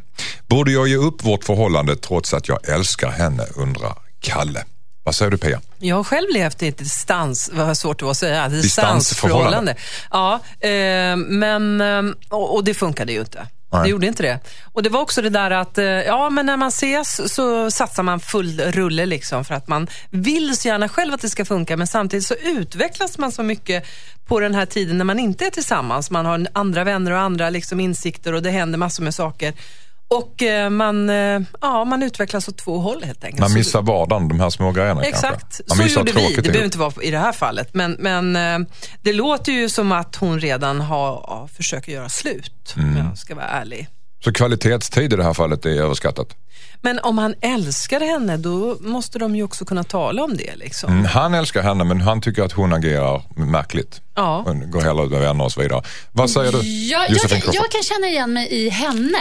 Borde 0.47 0.71
jag 0.71 0.87
ge 0.87 0.95
upp 0.95 1.25
vårt 1.25 1.43
förhållande 1.43 1.95
trots 1.95 2.33
att 2.33 2.47
jag 2.47 2.69
älskar 2.69 3.11
henne 3.11 3.43
undrar 3.55 3.93
Kalle. 4.19 4.63
Vad 5.03 5.15
säger 5.15 5.31
du 5.31 5.37
Pia? 5.37 5.61
Jag 5.79 5.95
har 5.95 6.03
själv 6.03 6.27
levt 6.33 6.63
i 6.63 6.67
ett 6.67 6.77
distans, 6.77 7.49
vad 7.53 7.77
svårt 7.77 7.99
det 7.99 8.05
var 8.05 8.11
att 8.11 8.17
säga, 8.17 8.49
Distansförhållande. 8.49 9.73
distansförhållande. 9.73 9.75
Ja, 10.11 10.67
eh, 10.67 11.15
men, 11.15 11.81
eh, 11.81 12.15
och, 12.29 12.55
och 12.55 12.63
det 12.63 12.73
funkade 12.73 13.11
ju 13.13 13.19
inte. 13.19 13.47
Nej. 13.73 13.83
Det 13.83 13.89
gjorde 13.89 14.07
inte 14.07 14.23
det. 14.23 14.39
Och 14.73 14.83
det 14.83 14.89
var 14.89 15.01
också 15.01 15.21
det 15.21 15.29
där 15.29 15.51
att, 15.51 15.77
eh, 15.77 15.85
ja 15.85 16.29
men 16.29 16.45
när 16.45 16.57
man 16.57 16.67
ses 16.67 17.33
så 17.33 17.71
satsar 17.71 18.03
man 18.03 18.19
full 18.19 18.61
rulle 18.61 19.05
liksom 19.05 19.45
för 19.45 19.55
att 19.55 19.67
man 19.67 19.87
vill 20.09 20.57
så 20.57 20.67
gärna 20.67 20.89
själv 20.89 21.13
att 21.13 21.21
det 21.21 21.29
ska 21.29 21.45
funka 21.45 21.77
men 21.77 21.87
samtidigt 21.87 22.25
så 22.25 22.33
utvecklas 22.33 23.17
man 23.17 23.31
så 23.31 23.43
mycket 23.43 23.85
på 24.27 24.39
den 24.39 24.55
här 24.55 24.65
tiden 24.65 24.97
när 24.97 25.05
man 25.05 25.19
inte 25.19 25.45
är 25.45 25.49
tillsammans. 25.49 26.11
Man 26.11 26.25
har 26.25 26.47
andra 26.53 26.83
vänner 26.83 27.11
och 27.11 27.19
andra 27.19 27.49
liksom 27.49 27.79
insikter 27.79 28.33
och 28.33 28.41
det 28.41 28.49
händer 28.49 28.77
massor 28.77 29.03
med 29.03 29.15
saker. 29.15 29.53
Och 30.17 30.43
eh, 30.43 30.69
man, 30.69 31.09
eh, 31.09 31.41
ja, 31.61 31.85
man 31.85 32.03
utvecklas 32.03 32.47
åt 32.47 32.57
två 32.57 32.79
håll 32.79 33.03
helt 33.03 33.23
enkelt. 33.23 33.39
Man 33.39 33.53
missar 33.53 33.81
vardagen, 33.81 34.27
de 34.27 34.39
här 34.39 34.49
små 34.49 34.71
grejerna 34.71 35.03
Exakt, 35.03 35.61
så 35.67 35.75
missar 35.75 35.99
gjorde 36.01 36.11
vi. 36.11 36.35
Det 36.35 36.41
behöver 36.41 36.65
inte 36.65 36.77
vara 36.77 36.93
i 37.01 37.11
det 37.11 37.17
här 37.19 37.31
fallet. 37.31 37.69
Men, 37.73 37.91
men 37.99 38.35
eh, 38.35 38.67
det 39.01 39.13
låter 39.13 39.51
ju 39.51 39.69
som 39.69 39.91
att 39.91 40.15
hon 40.15 40.39
redan 40.39 40.81
har 40.81 41.07
ja, 41.27 41.47
försökt 41.55 41.87
göra 41.87 42.09
slut, 42.09 42.73
Mm. 42.77 42.89
om 42.89 43.07
jag 43.07 43.17
ska 43.17 43.35
vara 43.35 43.45
ärlig. 43.45 43.87
Så 44.23 44.33
kvalitetstid 44.33 45.13
i 45.13 45.15
det 45.15 45.23
här 45.23 45.33
fallet 45.33 45.65
är 45.65 45.69
överskattat. 45.69 46.27
Men 46.81 46.99
om 46.99 47.17
han 47.17 47.35
älskar 47.41 47.99
henne, 47.99 48.37
då 48.37 48.77
måste 48.79 49.19
de 49.19 49.35
ju 49.35 49.43
också 49.43 49.65
kunna 49.65 49.83
tala 49.83 50.23
om 50.23 50.37
det. 50.37 50.55
Liksom. 50.55 50.91
Mm, 50.91 51.05
Han 51.05 51.33
älskar 51.33 51.61
henne 51.61 51.83
men 51.83 52.01
han 52.01 52.21
tycker 52.21 52.43
att 52.43 52.51
hon 52.51 52.73
agerar 52.73 53.21
märkligt. 53.35 54.01
Ja. 54.15 54.43
Hon 54.45 54.71
går 54.71 54.81
hellre 54.81 55.05
ut 55.05 55.11
med 55.11 55.21
vänner 55.21 55.43
och 55.43 55.51
så 55.51 55.61
vidare. 55.61 55.83
Vad 56.11 56.29
säger 56.29 56.51
du? 56.51 56.57
Jag, 56.57 57.09
jag, 57.09 57.31
jag 57.53 57.71
kan 57.71 57.83
känna 57.83 58.07
igen 58.07 58.33
mig 58.33 58.47
i 58.51 58.69
henne 58.69 59.17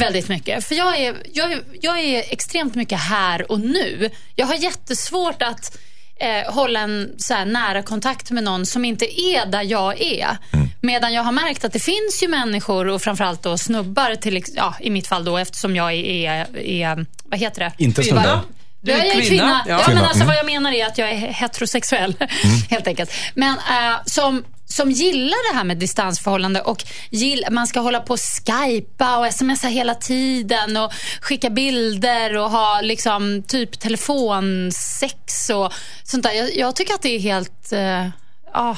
väldigt 0.00 0.28
mycket. 0.28 0.64
För 0.64 0.74
jag 0.74 0.98
är, 1.00 1.16
jag, 1.32 1.52
är- 1.52 1.62
jag 1.80 2.00
är 2.00 2.24
extremt 2.32 2.74
mycket 2.74 3.00
här 3.00 3.52
och 3.52 3.60
nu. 3.60 4.10
Jag 4.34 4.46
har 4.46 4.54
jättesvårt 4.54 5.42
att 5.42 5.78
eh, 6.20 6.52
hålla 6.52 6.80
en 6.80 7.10
så 7.18 7.34
här 7.34 7.44
nära 7.44 7.82
kontakt 7.82 8.30
med 8.30 8.44
någon 8.44 8.66
som 8.66 8.84
inte 8.84 9.20
är 9.20 9.46
där 9.46 9.62
jag 9.62 10.00
är. 10.00 10.36
Medan 10.80 11.12
jag 11.12 11.22
har 11.22 11.32
märkt 11.32 11.64
att 11.64 11.72
det 11.72 11.78
finns 11.80 12.22
ju 12.22 12.28
människor 12.28 12.88
och 12.88 13.02
framförallt 13.02 13.42
då 13.42 13.58
snubbar, 13.58 14.14
till, 14.14 14.44
ja, 14.56 14.74
i 14.80 14.90
mitt 14.90 15.06
fall 15.06 15.24
då 15.24 15.38
eftersom 15.38 15.76
jag 15.76 15.92
är, 15.92 16.58
är 16.58 17.06
vad 17.24 17.40
heter 17.40 17.60
det? 17.60 17.84
Inte 17.84 18.02
snubbe. 18.02 18.40
Du 18.82 18.92
är 18.92 18.96
jag 18.98 19.06
är 19.06 19.12
kvinna, 19.12 19.28
kvinna. 19.28 19.64
ja. 19.68 19.80
Ja, 19.86 19.94
men 19.94 19.98
alltså 19.98 20.14
mm. 20.16 20.26
vad 20.26 20.36
jag 20.36 20.46
menar 20.46 20.72
är 20.72 20.86
att 20.86 20.98
jag 20.98 21.10
är 21.10 21.14
heterosexuell, 21.16 22.14
helt 22.70 22.86
enkelt. 22.86 23.12
Men 23.34 23.50
eh, 23.58 23.96
som, 24.06 24.44
som 24.72 24.90
gillar 24.90 25.52
det 25.52 25.56
här 25.56 25.64
med 25.64 25.76
distansförhållande 25.76 26.60
och 26.60 26.84
gill, 27.10 27.44
man 27.50 27.66
ska 27.66 27.80
hålla 27.80 28.00
på 28.00 28.12
och 28.12 28.20
skypa 28.20 29.16
och 29.16 29.34
smsa 29.34 29.68
hela 29.68 29.94
tiden 29.94 30.76
och 30.76 30.92
skicka 31.20 31.50
bilder 31.50 32.36
och 32.36 32.50
ha 32.50 32.80
liksom 32.80 33.42
typ 33.42 33.80
telefonsex 33.80 35.50
och 35.50 35.72
sånt 36.04 36.22
där. 36.22 36.32
Jag, 36.32 36.56
jag 36.56 36.76
tycker 36.76 36.94
att 36.94 37.02
det 37.02 37.16
är 37.16 37.20
helt, 37.20 37.72
eh, 37.72 38.08
ja, 38.52 38.76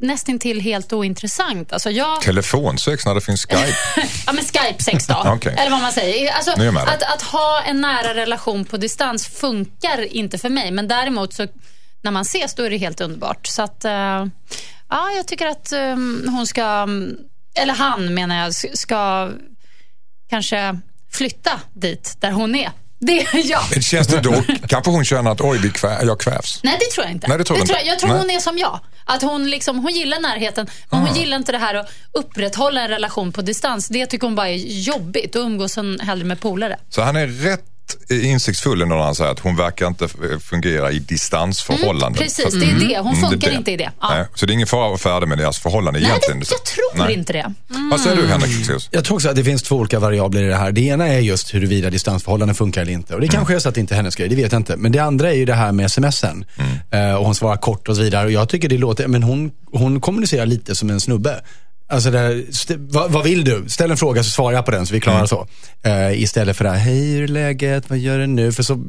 nästintill 0.00 0.60
helt 0.60 0.92
ointressant. 0.92 1.72
Alltså 1.72 1.90
jag, 1.90 2.20
Telefonsex 2.20 3.06
när 3.06 3.14
det 3.14 3.20
finns 3.20 3.46
Skype. 3.46 3.76
Ja, 4.26 4.32
men 4.32 4.44
Skype-sex 4.44 5.06
då. 5.06 5.22
Okej. 5.36 5.54
Eller 5.58 5.70
vad 5.70 5.80
man 5.80 5.92
säger. 5.92 6.32
Alltså, 6.32 6.50
att, 6.50 7.02
att 7.14 7.22
ha 7.22 7.62
en 7.66 7.80
nära 7.80 8.14
relation 8.14 8.64
på 8.64 8.76
distans 8.76 9.26
funkar 9.26 10.14
inte 10.16 10.38
för 10.38 10.48
mig. 10.48 10.70
Men 10.70 10.88
däremot 10.88 11.34
så 11.34 11.46
när 12.02 12.10
man 12.10 12.22
ses 12.22 12.54
då 12.54 12.62
är 12.62 12.70
det 12.70 12.76
helt 12.76 13.00
underbart. 13.00 13.46
Så 13.46 13.62
att, 13.62 13.84
eh, 13.84 14.26
ja, 14.94 15.10
jag 15.16 15.26
tycker 15.26 15.46
att 15.46 15.72
eh, 15.72 15.96
hon 16.34 16.46
ska, 16.46 16.88
eller 17.54 17.74
han 17.74 18.14
menar 18.14 18.36
jag, 18.36 18.54
ska 18.78 19.30
kanske 20.30 20.78
flytta 21.12 21.60
dit 21.72 22.16
där 22.20 22.30
hon 22.30 22.54
är. 22.54 22.70
Det, 22.98 23.26
ja. 23.34 23.60
Känns 23.80 24.06
det 24.08 24.20
då, 24.20 24.42
kanske 24.68 24.90
hon 24.90 25.04
känner 25.04 25.30
att 25.30 25.40
oj, 25.40 25.58
vi 25.58 25.70
kvä, 25.70 26.02
jag 26.04 26.20
kvävs. 26.20 26.60
Nej, 26.62 26.76
det 26.80 26.94
tror 26.94 27.04
jag 27.06 27.12
inte. 27.12 27.28
Nej, 27.28 27.38
det 27.38 27.44
tror 27.44 27.56
du 27.56 27.60
inte. 27.60 27.72
jag, 27.72 27.86
jag 27.86 27.98
tror 27.98 28.10
Nej. 28.10 28.18
hon 28.18 28.30
är 28.30 28.40
som 28.40 28.58
jag. 28.58 28.80
Att 29.04 29.22
hon, 29.22 29.50
liksom, 29.50 29.78
hon 29.78 29.92
gillar 29.92 30.20
närheten, 30.20 30.66
men 30.90 31.00
Ah. 31.00 31.06
hon 31.06 31.16
gillar 31.16 31.36
inte 31.36 31.52
det 31.52 31.58
här 31.58 31.74
att 31.74 31.90
upprätthålla 32.12 32.80
en 32.80 32.88
relation 32.88 33.32
på 33.32 33.42
distans. 33.42 33.88
Det 33.88 34.06
tycker 34.06 34.26
hon 34.26 34.34
bara 34.34 34.48
är 34.48 34.56
jobbigt. 34.66 35.32
Då 35.32 35.38
umgås 35.38 35.76
hon 35.76 36.00
hellre 36.00 36.24
med 36.24 36.40
polare. 36.40 36.78
Så 36.88 37.02
han 37.02 37.16
är 37.16 37.26
rätt 37.26 37.64
insiktsfull 38.10 38.86
när 38.88 38.96
han 38.96 39.14
säger 39.14 39.30
att 39.30 39.38
hon 39.40 39.56
verkar 39.56 39.86
inte 39.86 40.08
fungera 40.40 40.90
i 40.92 40.98
distansförhållanden. 40.98 42.06
Mm, 42.22 42.28
precis, 42.28 42.54
det 42.54 42.66
är 42.70 42.88
det. 42.88 42.98
Hon 42.98 43.14
Mm, 43.14 43.30
funkar 43.30 43.50
det. 43.50 43.56
inte 43.56 43.70
i 43.72 43.76
det. 43.76 43.90
Ja. 44.00 44.08
Nej, 44.14 44.24
så 44.34 44.46
det 44.46 44.52
är 44.52 44.54
ingen 44.54 44.66
fara 44.66 44.84
att 44.84 44.90
vara 45.04 45.14
färdig 45.14 45.28
med 45.28 45.38
deras 45.38 45.58
förhållande 45.58 46.00
Nej, 46.00 46.08
egentligen? 46.08 46.40
det, 46.40 46.46
jag 46.50 46.64
tror 46.64 47.04
Nej. 47.06 47.14
inte 47.14 47.32
det. 47.32 47.52
Vad 47.90 48.00
säger 48.00 48.16
du 48.16 48.26
Henrik 48.26 48.56
Fexeus? 48.56 48.88
Jag 48.92 49.04
tror 49.04 49.14
också 49.16 49.28
att 49.28 49.36
det 49.36 49.44
finns 49.44 49.62
två 49.62 49.76
olika 49.76 49.98
variabler 49.98 50.42
i 50.42 50.46
det 50.46 50.56
här. 50.56 50.72
Det 50.72 50.80
ena 50.80 51.06
är 51.08 51.18
just 51.20 51.54
huruvida 51.54 51.90
distansförhållanden 51.90 52.54
funkar 52.54 52.82
eller 52.82 52.92
inte. 52.92 53.14
Och 53.14 53.20
det 53.20 53.28
kanske 53.28 53.54
är 53.54 53.58
så 53.58 53.68
att 53.68 53.74
det 53.74 53.80
inte 53.80 53.94
är 53.94 53.96
hennes 53.96 54.14
grej, 54.16 54.28
det 54.28 54.36
vet 54.36 54.52
jag 54.52 54.58
inte. 54.60 54.76
Men 54.76 54.92
det 54.92 54.98
andra 54.98 55.30
är 55.30 55.34
ju 55.36 55.44
det 55.44 55.54
här 55.54 55.72
med 55.72 55.90
smsen. 55.90 56.44
Eh, 56.90 57.14
och 57.14 57.24
hon 57.24 57.34
svarar 57.34 57.56
kort 57.56 57.88
och 57.88 57.96
så 57.96 58.02
vidare. 58.02 58.24
Och 58.26 58.32
jag 58.32 58.48
tycker 58.48 58.68
det 58.68 58.78
låter, 58.78 59.08
men 59.08 59.22
hon, 59.22 59.50
hon 59.72 60.00
kommunicerar 60.00 60.46
lite 60.46 60.74
som 60.74 60.90
en 60.90 61.00
snubbe. 61.00 61.40
Alltså 61.88 62.10
st- 62.48 62.76
vad, 62.78 63.12
vad 63.12 63.24
vill 63.24 63.44
du? 63.44 63.64
Ställ 63.68 63.90
en 63.90 63.96
fråga 63.96 64.22
så 64.22 64.30
svarar 64.30 64.56
jag 64.56 64.64
på 64.64 64.70
den 64.70 64.86
så 64.86 64.94
vi 64.94 65.00
klarar 65.00 65.26
så. 65.26 65.46
Eh, 65.82 66.22
istället 66.22 66.56
för 66.56 66.64
det 66.64 66.70
här, 66.70 66.78
hej 66.78 67.12
hur 67.12 67.22
är 67.22 67.28
läget, 67.28 67.90
vad 67.90 67.98
gör 67.98 68.18
du 68.18 68.26
nu? 68.26 68.52
För 68.52 68.62
så, 68.62 68.84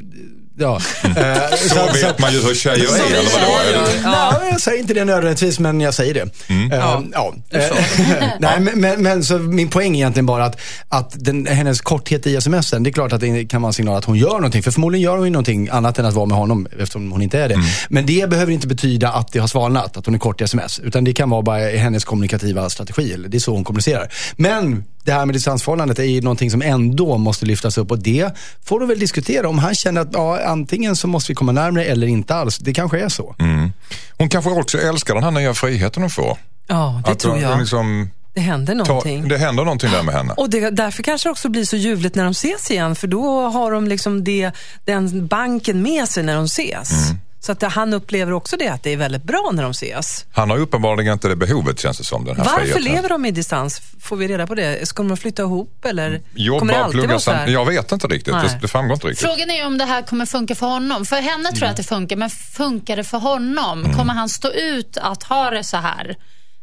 Ja. 0.57 0.79
Eh, 1.17 1.57
Så 1.57 1.93
vet 1.93 2.19
man 2.19 2.33
ju 2.33 2.41
hur 2.41 2.55
tjejer 2.55 2.75
är, 2.75 3.17
eller 3.19 3.31
vadå? 3.31 3.87
Ja. 4.03 4.37
Nej, 4.41 4.49
jag 4.51 4.61
säger 4.61 4.79
inte 4.79 4.93
det 4.93 5.05
nödvändigtvis, 5.05 5.59
men 5.59 5.81
jag 5.81 5.93
säger 5.93 6.13
det. 6.13 6.29
Ja. 7.13 7.33
Nej, 8.39 8.59
men, 8.59 8.79
men, 8.81 9.03
men 9.03 9.23
så 9.23 9.37
min 9.37 9.69
poäng 9.69 9.91
är 9.91 9.95
egentligen 9.95 10.25
bara 10.25 10.45
att, 10.45 10.59
att 10.89 11.11
den, 11.15 11.45
hennes 11.45 11.81
korthet 11.81 12.27
i 12.27 12.41
smsen, 12.41 12.83
det 12.83 12.89
är 12.89 12.91
klart 12.91 13.13
att 13.13 13.21
det 13.21 13.45
kan 13.45 13.61
vara 13.61 13.69
en 13.69 13.73
signal 13.73 13.97
att 13.97 14.05
hon 14.05 14.17
gör 14.17 14.29
någonting. 14.29 14.63
För 14.63 14.71
förmodligen 14.71 15.03
gör 15.03 15.17
hon 15.17 15.25
ju 15.25 15.31
någonting 15.31 15.69
annat 15.71 15.99
än 15.99 16.05
att 16.05 16.13
vara 16.13 16.25
med 16.25 16.37
honom, 16.37 16.67
eftersom 16.79 17.11
hon 17.11 17.21
inte 17.21 17.39
är 17.39 17.49
det. 17.49 17.59
Men 17.89 18.05
det 18.05 18.29
behöver 18.29 18.51
inte 18.51 18.67
betyda 18.67 19.09
att 19.09 19.31
det 19.31 19.39
har 19.39 19.47
svalnat, 19.47 19.97
att 19.97 20.05
hon 20.05 20.15
är 20.15 20.19
kort 20.19 20.41
i 20.41 20.43
sms. 20.43 20.79
Utan 20.79 21.03
det 21.03 21.13
kan 21.13 21.29
vara 21.29 21.41
bara 21.41 21.57
hennes 21.59 22.05
kommunikativa 22.05 22.69
strategi. 22.69 23.13
Eller 23.13 23.29
det 23.29 23.37
är 23.37 23.39
så 23.39 23.51
hon 23.51 23.63
kommunicerar. 23.63 24.09
Men 24.37 24.83
det 25.03 25.11
här 25.11 25.25
med 25.25 25.35
distansförhållandet 25.35 25.99
är 25.99 26.03
ju 26.03 26.21
någonting 26.21 26.51
som 26.51 26.61
ändå 26.61 27.17
måste 27.17 27.45
lyftas 27.45 27.77
upp 27.77 27.91
och 27.91 27.99
det 27.99 28.29
får 28.65 28.79
du 28.79 28.85
väl 28.85 28.99
diskutera. 28.99 29.49
Om 29.49 29.59
han 29.59 29.75
känner 29.75 30.01
att 30.01 30.07
ja, 30.13 30.39
antingen 30.45 30.95
så 30.95 31.07
måste 31.07 31.31
vi 31.31 31.35
komma 31.35 31.51
närmare 31.51 31.83
eller 31.85 32.07
inte 32.07 32.35
alls. 32.35 32.57
Det 32.57 32.73
kanske 32.73 32.99
är 32.99 33.09
så. 33.09 33.35
Hon 34.17 34.29
kanske 34.29 34.51
också 34.51 34.77
älskar 34.81 35.13
den 35.13 35.23
här 35.23 35.31
nya 35.31 35.53
friheten 35.53 36.03
hon 36.03 36.09
får. 36.09 36.37
Ja, 36.67 37.01
det 37.05 37.11
Att 37.11 37.19
tror 37.19 37.31
hon 37.31 37.41
jag. 37.41 37.59
Liksom 37.59 38.09
Det 38.33 38.41
händer 38.41 38.75
någonting. 38.75 39.27
det 39.27 39.37
händer 39.37 39.63
någonting 39.63 39.91
där 39.91 40.03
med 40.03 40.15
henne. 40.15 40.33
Och 40.37 40.49
det, 40.49 40.69
därför 40.69 41.03
kanske 41.03 41.29
det 41.29 41.31
också 41.31 41.49
blir 41.49 41.65
så 41.65 41.75
ljuvligt 41.75 42.15
när 42.15 42.23
de 42.23 42.31
ses 42.31 42.71
igen, 42.71 42.95
för 42.95 43.07
då 43.07 43.41
har 43.49 43.71
de 43.71 43.87
liksom 43.87 44.23
det, 44.23 44.51
den 44.85 45.27
banken 45.27 45.81
med 45.81 46.09
sig 46.09 46.23
när 46.23 46.35
de 46.35 46.45
ses. 46.45 46.91
Mm. 47.09 47.17
Så 47.45 47.51
att 47.51 47.61
han 47.61 47.93
upplever 47.93 48.31
också 48.31 48.57
det, 48.57 48.67
att 48.67 48.83
det 48.83 48.93
är 48.93 48.97
väldigt 48.97 49.23
bra 49.23 49.51
när 49.53 49.63
de 49.63 49.71
ses. 49.71 50.25
Han 50.31 50.49
har 50.49 50.57
uppenbarligen 50.57 51.13
inte 51.13 51.27
det 51.27 51.35
behovet 51.35 51.79
känns 51.79 51.97
det 51.97 52.03
som. 52.03 52.25
Den 52.25 52.35
här 52.35 52.43
Varför 52.43 52.59
friheten. 52.59 52.83
lever 52.83 53.09
de 53.09 53.25
i 53.25 53.31
distans? 53.31 53.81
Får 54.01 54.15
vi 54.15 54.27
reda 54.27 54.47
på 54.47 54.55
det? 54.55 54.87
Ska 54.87 55.03
de 55.03 55.17
flytta 55.17 55.41
ihop 55.41 55.85
eller 55.85 56.09
kommer 56.09 56.19
det 56.33 56.41
Jobba, 56.41 56.73
alltid 56.73 57.07
vara 57.07 57.19
så 57.19 57.31
här? 57.31 57.47
Jag 57.47 57.65
vet 57.65 57.91
inte 57.91 58.07
riktigt. 58.07 58.33
Nej. 58.33 58.47
Det, 58.47 58.59
det 58.61 58.67
framgår 58.67 58.93
inte 58.93 59.07
riktigt. 59.07 59.27
Frågan 59.27 59.49
är 59.49 59.65
om 59.65 59.77
det 59.77 59.85
här 59.85 60.01
kommer 60.01 60.25
funka 60.25 60.55
för 60.55 60.67
honom. 60.67 61.05
För 61.05 61.15
henne 61.15 61.51
tror 61.51 61.61
jag 61.61 61.69
att 61.69 61.77
det 61.77 61.83
funkar, 61.83 62.15
men 62.15 62.29
funkar 62.29 62.95
det 62.95 63.03
för 63.03 63.17
honom? 63.17 63.93
Kommer 63.97 64.13
han 64.13 64.29
stå 64.29 64.51
ut 64.51 64.97
att 64.97 65.23
ha 65.23 65.49
det 65.49 65.63
så 65.63 65.77
här? 65.77 66.15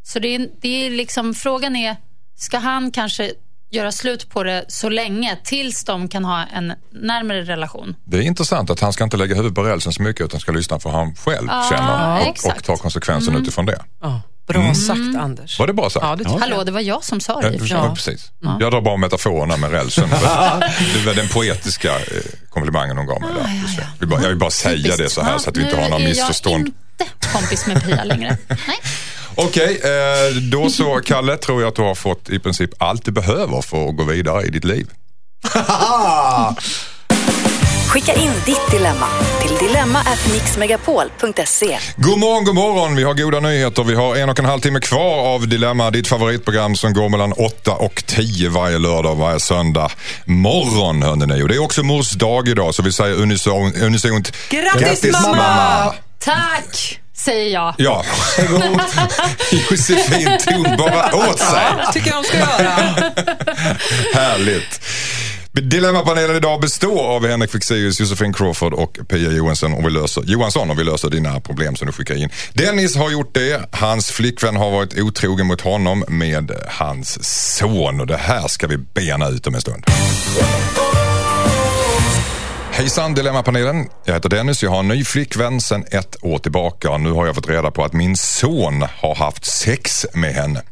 Så 0.03 0.19
det 0.19 0.35
är, 0.35 0.49
det 0.61 0.87
är 0.87 0.91
liksom, 0.91 1.35
frågan 1.35 1.77
är, 1.77 1.97
ska 2.37 2.59
han 2.59 2.91
kanske 2.91 3.33
göra 3.73 3.93
slut 3.93 4.31
på 4.31 4.43
det 4.43 4.65
så 4.69 4.89
länge 4.89 5.39
tills 5.45 5.85
de 5.85 6.09
kan 6.09 6.25
ha 6.25 6.45
en 6.55 6.73
närmare 6.93 7.43
relation? 7.43 7.95
Det 8.05 8.17
är 8.17 8.23
intressant 8.23 8.71
att 8.71 8.81
han 8.81 8.93
ska 8.93 9.05
inte 9.05 9.17
lägga 9.17 9.35
huvudet 9.35 9.55
på 9.55 9.63
rälsen 9.63 9.93
så 9.93 10.03
mycket 10.03 10.25
utan 10.25 10.41
ska 10.41 10.53
lyssna 10.53 10.79
på 10.79 10.89
vad 10.89 10.99
han 10.99 11.15
själv 11.15 11.49
Ja, 11.51 11.67
känner 11.71 12.21
och, 12.29 12.57
och 12.57 12.65
ta 12.65 12.77
konsekvensen 12.77 13.37
utifrån 13.37 13.67
det. 13.67 13.79
Ja, 14.03 14.21
bra 14.47 14.75
sagt 14.75 15.17
Anders. 15.21 15.59
Var 15.59 15.67
det 15.67 15.73
bra 15.73 15.91
sagt? 15.91 16.07
Ja, 16.07 16.17
det 16.17 16.25
tycker 16.25 16.39
Hallå, 16.39 16.65
det 16.65 16.73
var 16.73 16.81
jag 16.81 17.05
som 17.05 17.21
sa 17.21 17.41
Ja, 17.43 17.49
det 17.51 17.59
sig. 17.59 17.69
ja. 17.71 17.95
precis. 17.95 18.31
Jag 18.61 18.73
drar 18.73 18.81
bara 18.81 18.97
metaforerna 18.97 19.57
med 19.57 19.71
rälsen. 19.71 20.09
det 20.95 21.07
var 21.07 21.15
den 21.15 21.29
poetiska 21.29 21.95
eh, 21.97 22.03
komplimangen 22.51 22.97
hon 22.97 23.07
gav 23.07 23.21
mig 23.21 23.31
där. 23.35 23.43
Det. 23.43 23.49
Jag 23.77 23.87
vill 23.99 24.09
bara- 24.09 24.23
Jag 24.23 24.29
vill 24.29 24.39
bara 24.39 24.51
säga 24.51 24.97
det 24.97 25.09
så 25.11 25.23
här 25.23 25.39
så 25.39 25.51
att 25.51 25.57
vi 25.57 25.63
inte 25.65 25.77
har 25.77 25.89
några 25.89 26.05
missförstånd. 26.05 26.65
Nu 26.65 26.71
är 26.71 26.73
jag 26.99 27.07
inte 27.07 27.29
kompis 27.33 27.67
med 27.67 27.85
Pia 27.85 28.05
längre. 28.05 28.37
Nej. 28.49 28.59
Okej, 29.35 29.81
eh, 29.85 30.35
då 30.37 30.71
så 30.71 31.01
Kalle 31.05 31.37
tror 31.37 31.61
jag 31.61 31.69
att 31.69 31.77
du 31.77 31.83
har 31.83 31.95
fått 31.95 32.31
i 32.31 32.39
princip 32.39 32.71
allt 32.79 33.05
du 33.05 33.13
behöver 33.13 33.63
för 33.63 33.89
att 33.89 33.97
gå 33.97 34.05
vidare 34.05 34.43
i 34.43 34.51
ditt 34.51 34.65
liv. 34.65 34.87
Skicka 37.93 38.15
in 38.15 38.33
ditt 38.47 38.71
dilemma 38.71 39.07
till 39.41 39.57
dilemma@mixmegapol.se. 39.69 41.79
God 41.97 42.19
morgon, 42.19 42.45
god 42.45 42.55
morgon. 42.55 42.97
Vi 42.97 43.03
har 43.03 43.15
goda 43.15 43.41
nyheter. 43.41 43.85
Vi 43.85 43.95
har 43.95 44.17
en 44.17 44.29
och 44.29 44.39
en 44.39 44.45
halv 44.45 44.61
timme 44.61 44.81
kvar 44.81 45.35
av 45.35 45.49
Dilemma, 45.49 45.91
ditt 45.91 46.09
favoritprogram 46.09 46.77
som 46.77 46.93
går 46.93 47.09
mellan 47.09 47.33
8 47.33 47.73
och 47.73 48.05
10 48.07 48.49
varje 48.49 48.79
lördag 48.79 49.13
och 49.13 49.19
varje 49.19 49.41
söndag 49.41 49.91
morgon. 50.25 51.03
Hörde 51.03 51.27
ni. 51.27 51.43
Och 51.43 51.49
det 51.49 51.55
är 51.55 51.63
också 51.63 51.83
mors 51.83 52.11
dag 52.11 52.49
idag 52.49 52.75
så 52.75 52.83
vi 52.83 52.93
säger 52.93 53.15
unison, 53.15 53.75
unisont 53.75 54.33
Grattis, 54.51 55.13
mamma! 55.13 55.95
Tack, 56.19 57.01
säger 57.25 57.53
jag. 57.55 57.75
Ja, 57.79 58.05
Josefin 59.71 60.39
tog 60.39 60.79
bara 60.79 61.17
åt 61.31 61.39
sig. 61.39 61.59
tycker 61.93 62.11
jag 62.11 62.23
de 62.23 62.29
ska 62.29 62.39
göra. 62.39 62.71
Härligt. 64.15 64.81
Dilemmapanelen 65.53 66.37
idag 66.37 66.61
består 66.61 67.01
av 67.07 67.27
Henrik 67.27 67.51
Fexeus, 67.51 68.01
Josefin 68.01 68.33
Crawford 68.33 68.73
och 68.75 68.99
Pia 69.09 69.31
Johansson 69.33 69.75
och 69.75 69.87
vi 69.87 69.91
löser, 69.91 70.23
Johansson 70.27 70.71
och 70.71 70.79
vi 70.79 70.85
löser 70.85 71.11
dina 71.11 71.41
problem 71.41 71.77
som 71.77 71.87
du 71.87 71.93
skickar 71.93 72.15
in. 72.15 72.29
Dennis 72.53 72.97
har 72.97 73.11
gjort 73.11 73.35
det. 73.35 73.69
Hans 73.73 74.11
flickvän 74.11 74.57
har 74.57 74.71
varit 74.71 74.99
otrogen 74.99 75.47
mot 75.47 75.61
honom 75.61 76.05
med 76.09 76.51
hans 76.67 77.19
son 77.57 78.01
och 78.01 78.07
det 78.07 78.17
här 78.17 78.49
ska 78.49 78.67
vi 78.67 78.77
bena 78.77 79.29
ut 79.29 79.47
om 79.47 79.55
en 79.55 79.61
stund. 79.61 79.85
Hejsan 82.83 83.15
Dilemmapanelen. 83.15 83.89
Jag 84.05 84.15
heter 84.15 84.29
Dennis. 84.29 84.63
Jag 84.63 84.71
har 84.71 84.79
en 84.79 84.89
ny 84.89 85.05
flickvän 85.05 85.61
sedan 85.61 85.85
ett 85.91 86.17
år 86.25 86.39
tillbaka 86.39 86.99
nu 86.99 87.11
har 87.11 87.27
jag 87.27 87.35
fått 87.35 87.49
reda 87.49 87.71
på 87.71 87.85
att 87.85 87.93
min 87.93 88.17
son 88.17 88.83
har 89.01 89.15
haft 89.15 89.45
sex 89.45 90.07
med 90.15 90.35
henne. 90.35 90.63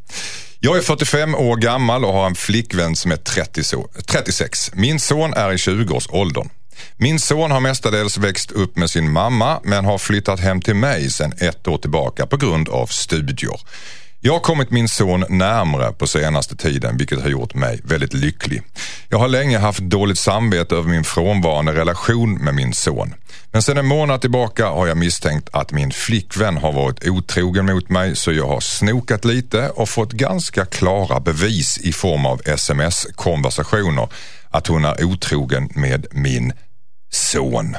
Jag 0.61 0.77
är 0.77 0.81
45 0.81 1.35
år 1.35 1.57
gammal 1.57 2.05
och 2.05 2.13
har 2.13 2.27
en 2.27 2.35
flickvän 2.35 2.97
som 2.97 3.13
är 3.13 3.17
30, 3.17 3.63
36. 4.07 4.71
Min 4.75 5.01
son 5.01 5.35
är 5.35 5.53
i 5.53 5.57
20-årsåldern. 5.57 6.49
Min 6.97 7.19
son 7.19 7.51
har 7.51 7.61
mestadels 7.61 8.19
växt 8.19 8.51
upp 8.51 8.77
med 8.77 8.91
sin 8.91 9.13
mamma 9.13 9.61
men 9.65 9.85
har 9.85 9.99
flyttat 9.99 10.41
hem 10.41 10.61
till 10.61 10.77
mig 10.77 11.11
sedan 11.11 11.33
ett 11.39 11.69
år 11.69 11.79
tillbaka 11.79 12.27
på 12.27 12.37
grund 12.37 12.69
av 12.69 12.87
studier. 12.87 13.61
Jag 14.23 14.33
har 14.33 14.41
kommit 14.41 14.71
min 14.71 14.89
son 14.89 15.25
närmre 15.29 15.93
på 15.93 16.07
senaste 16.07 16.57
tiden 16.57 16.97
vilket 16.97 17.23
har 17.23 17.29
gjort 17.29 17.55
mig 17.55 17.81
väldigt 17.85 18.15
lycklig. 18.15 18.63
Jag 19.09 19.19
har 19.19 19.29
länge 19.29 19.59
haft 19.59 19.81
dåligt 19.81 20.19
samvete 20.19 20.75
över 20.75 20.89
min 20.89 21.05
frånvarande 21.05 21.73
relation 21.73 22.35
med 22.35 22.55
min 22.55 22.73
son. 22.73 23.15
Men 23.53 23.63
sedan 23.63 23.79
en 23.79 23.87
månad 23.87 24.21
tillbaka 24.21 24.69
har 24.69 24.87
jag 24.87 24.97
misstänkt 24.97 25.49
att 25.53 25.73
min 25.73 25.91
flickvän 25.91 26.57
har 26.57 26.73
varit 26.73 27.09
otrogen 27.09 27.67
mot 27.67 27.89
mig 27.89 28.17
så 28.17 28.33
jag 28.33 28.47
har 28.47 28.61
snokat 28.61 29.25
lite 29.25 29.69
och 29.69 29.89
fått 29.89 30.13
ganska 30.13 30.65
klara 30.65 31.21
bevis 31.21 31.79
i 31.79 31.93
form 31.93 32.27
av 32.27 32.41
sms-konversationer 32.45 34.09
att 34.51 34.67
hon 34.67 34.85
är 34.85 35.05
otrogen 35.05 35.69
med 35.75 36.07
min 36.11 36.53
son. 37.11 37.77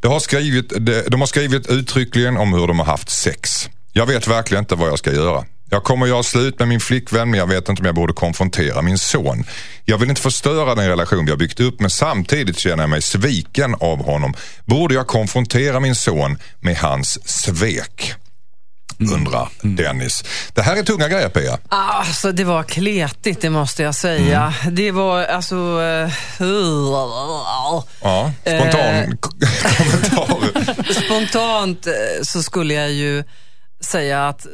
De 0.00 0.12
har, 0.12 0.20
skrivit, 0.20 0.68
de, 0.68 1.02
de 1.08 1.20
har 1.20 1.26
skrivit 1.26 1.66
uttryckligen 1.66 2.36
om 2.36 2.52
hur 2.52 2.66
de 2.66 2.78
har 2.78 2.86
haft 2.86 3.10
sex. 3.10 3.70
Jag 3.92 4.06
vet 4.06 4.28
verkligen 4.28 4.62
inte 4.62 4.74
vad 4.74 4.88
jag 4.88 4.98
ska 4.98 5.12
göra. 5.12 5.44
Jag 5.70 5.84
kommer 5.84 6.06
göra 6.06 6.22
slut 6.22 6.58
med 6.58 6.68
min 6.68 6.80
flickvän 6.80 7.30
men 7.30 7.38
jag 7.40 7.46
vet 7.46 7.68
inte 7.68 7.80
om 7.82 7.86
jag 7.86 7.94
borde 7.94 8.12
konfrontera 8.12 8.82
min 8.82 8.98
son. 8.98 9.44
Jag 9.84 9.98
vill 9.98 10.08
inte 10.10 10.22
förstöra 10.22 10.74
den 10.74 10.88
relation 10.88 11.24
vi 11.24 11.30
har 11.30 11.38
byggt 11.38 11.60
upp 11.60 11.80
men 11.80 11.90
samtidigt 11.90 12.58
känner 12.58 12.82
jag 12.82 12.90
mig 12.90 13.02
sviken 13.02 13.74
av 13.80 14.04
honom. 14.04 14.34
Borde 14.64 14.94
jag 14.94 15.06
konfrontera 15.06 15.80
min 15.80 15.94
son 15.94 16.38
med 16.60 16.76
hans 16.76 17.28
svek? 17.28 18.14
Undrar 19.12 19.48
Dennis. 19.62 20.24
Det 20.54 20.62
här 20.62 20.76
är 20.76 20.82
tunga 20.82 21.08
grejer 21.08 21.28
Pia. 21.28 21.58
Alltså 21.68 22.32
det 22.32 22.44
var 22.44 22.62
kletigt, 22.62 23.40
det 23.40 23.50
måste 23.50 23.82
jag 23.82 23.94
säga. 23.94 24.54
Det 24.70 24.90
var 24.90 25.24
alltså... 25.24 25.54
eh, 25.82 26.10
Ja, 28.02 28.32
spontan 28.42 29.16
kommentar. 29.20 30.92
Spontant 31.04 31.86
eh, 31.86 31.92
så 32.22 32.42
skulle 32.42 32.74
jag 32.74 32.90
ju 32.92 33.24
säga 33.80 34.28
att 34.28 34.46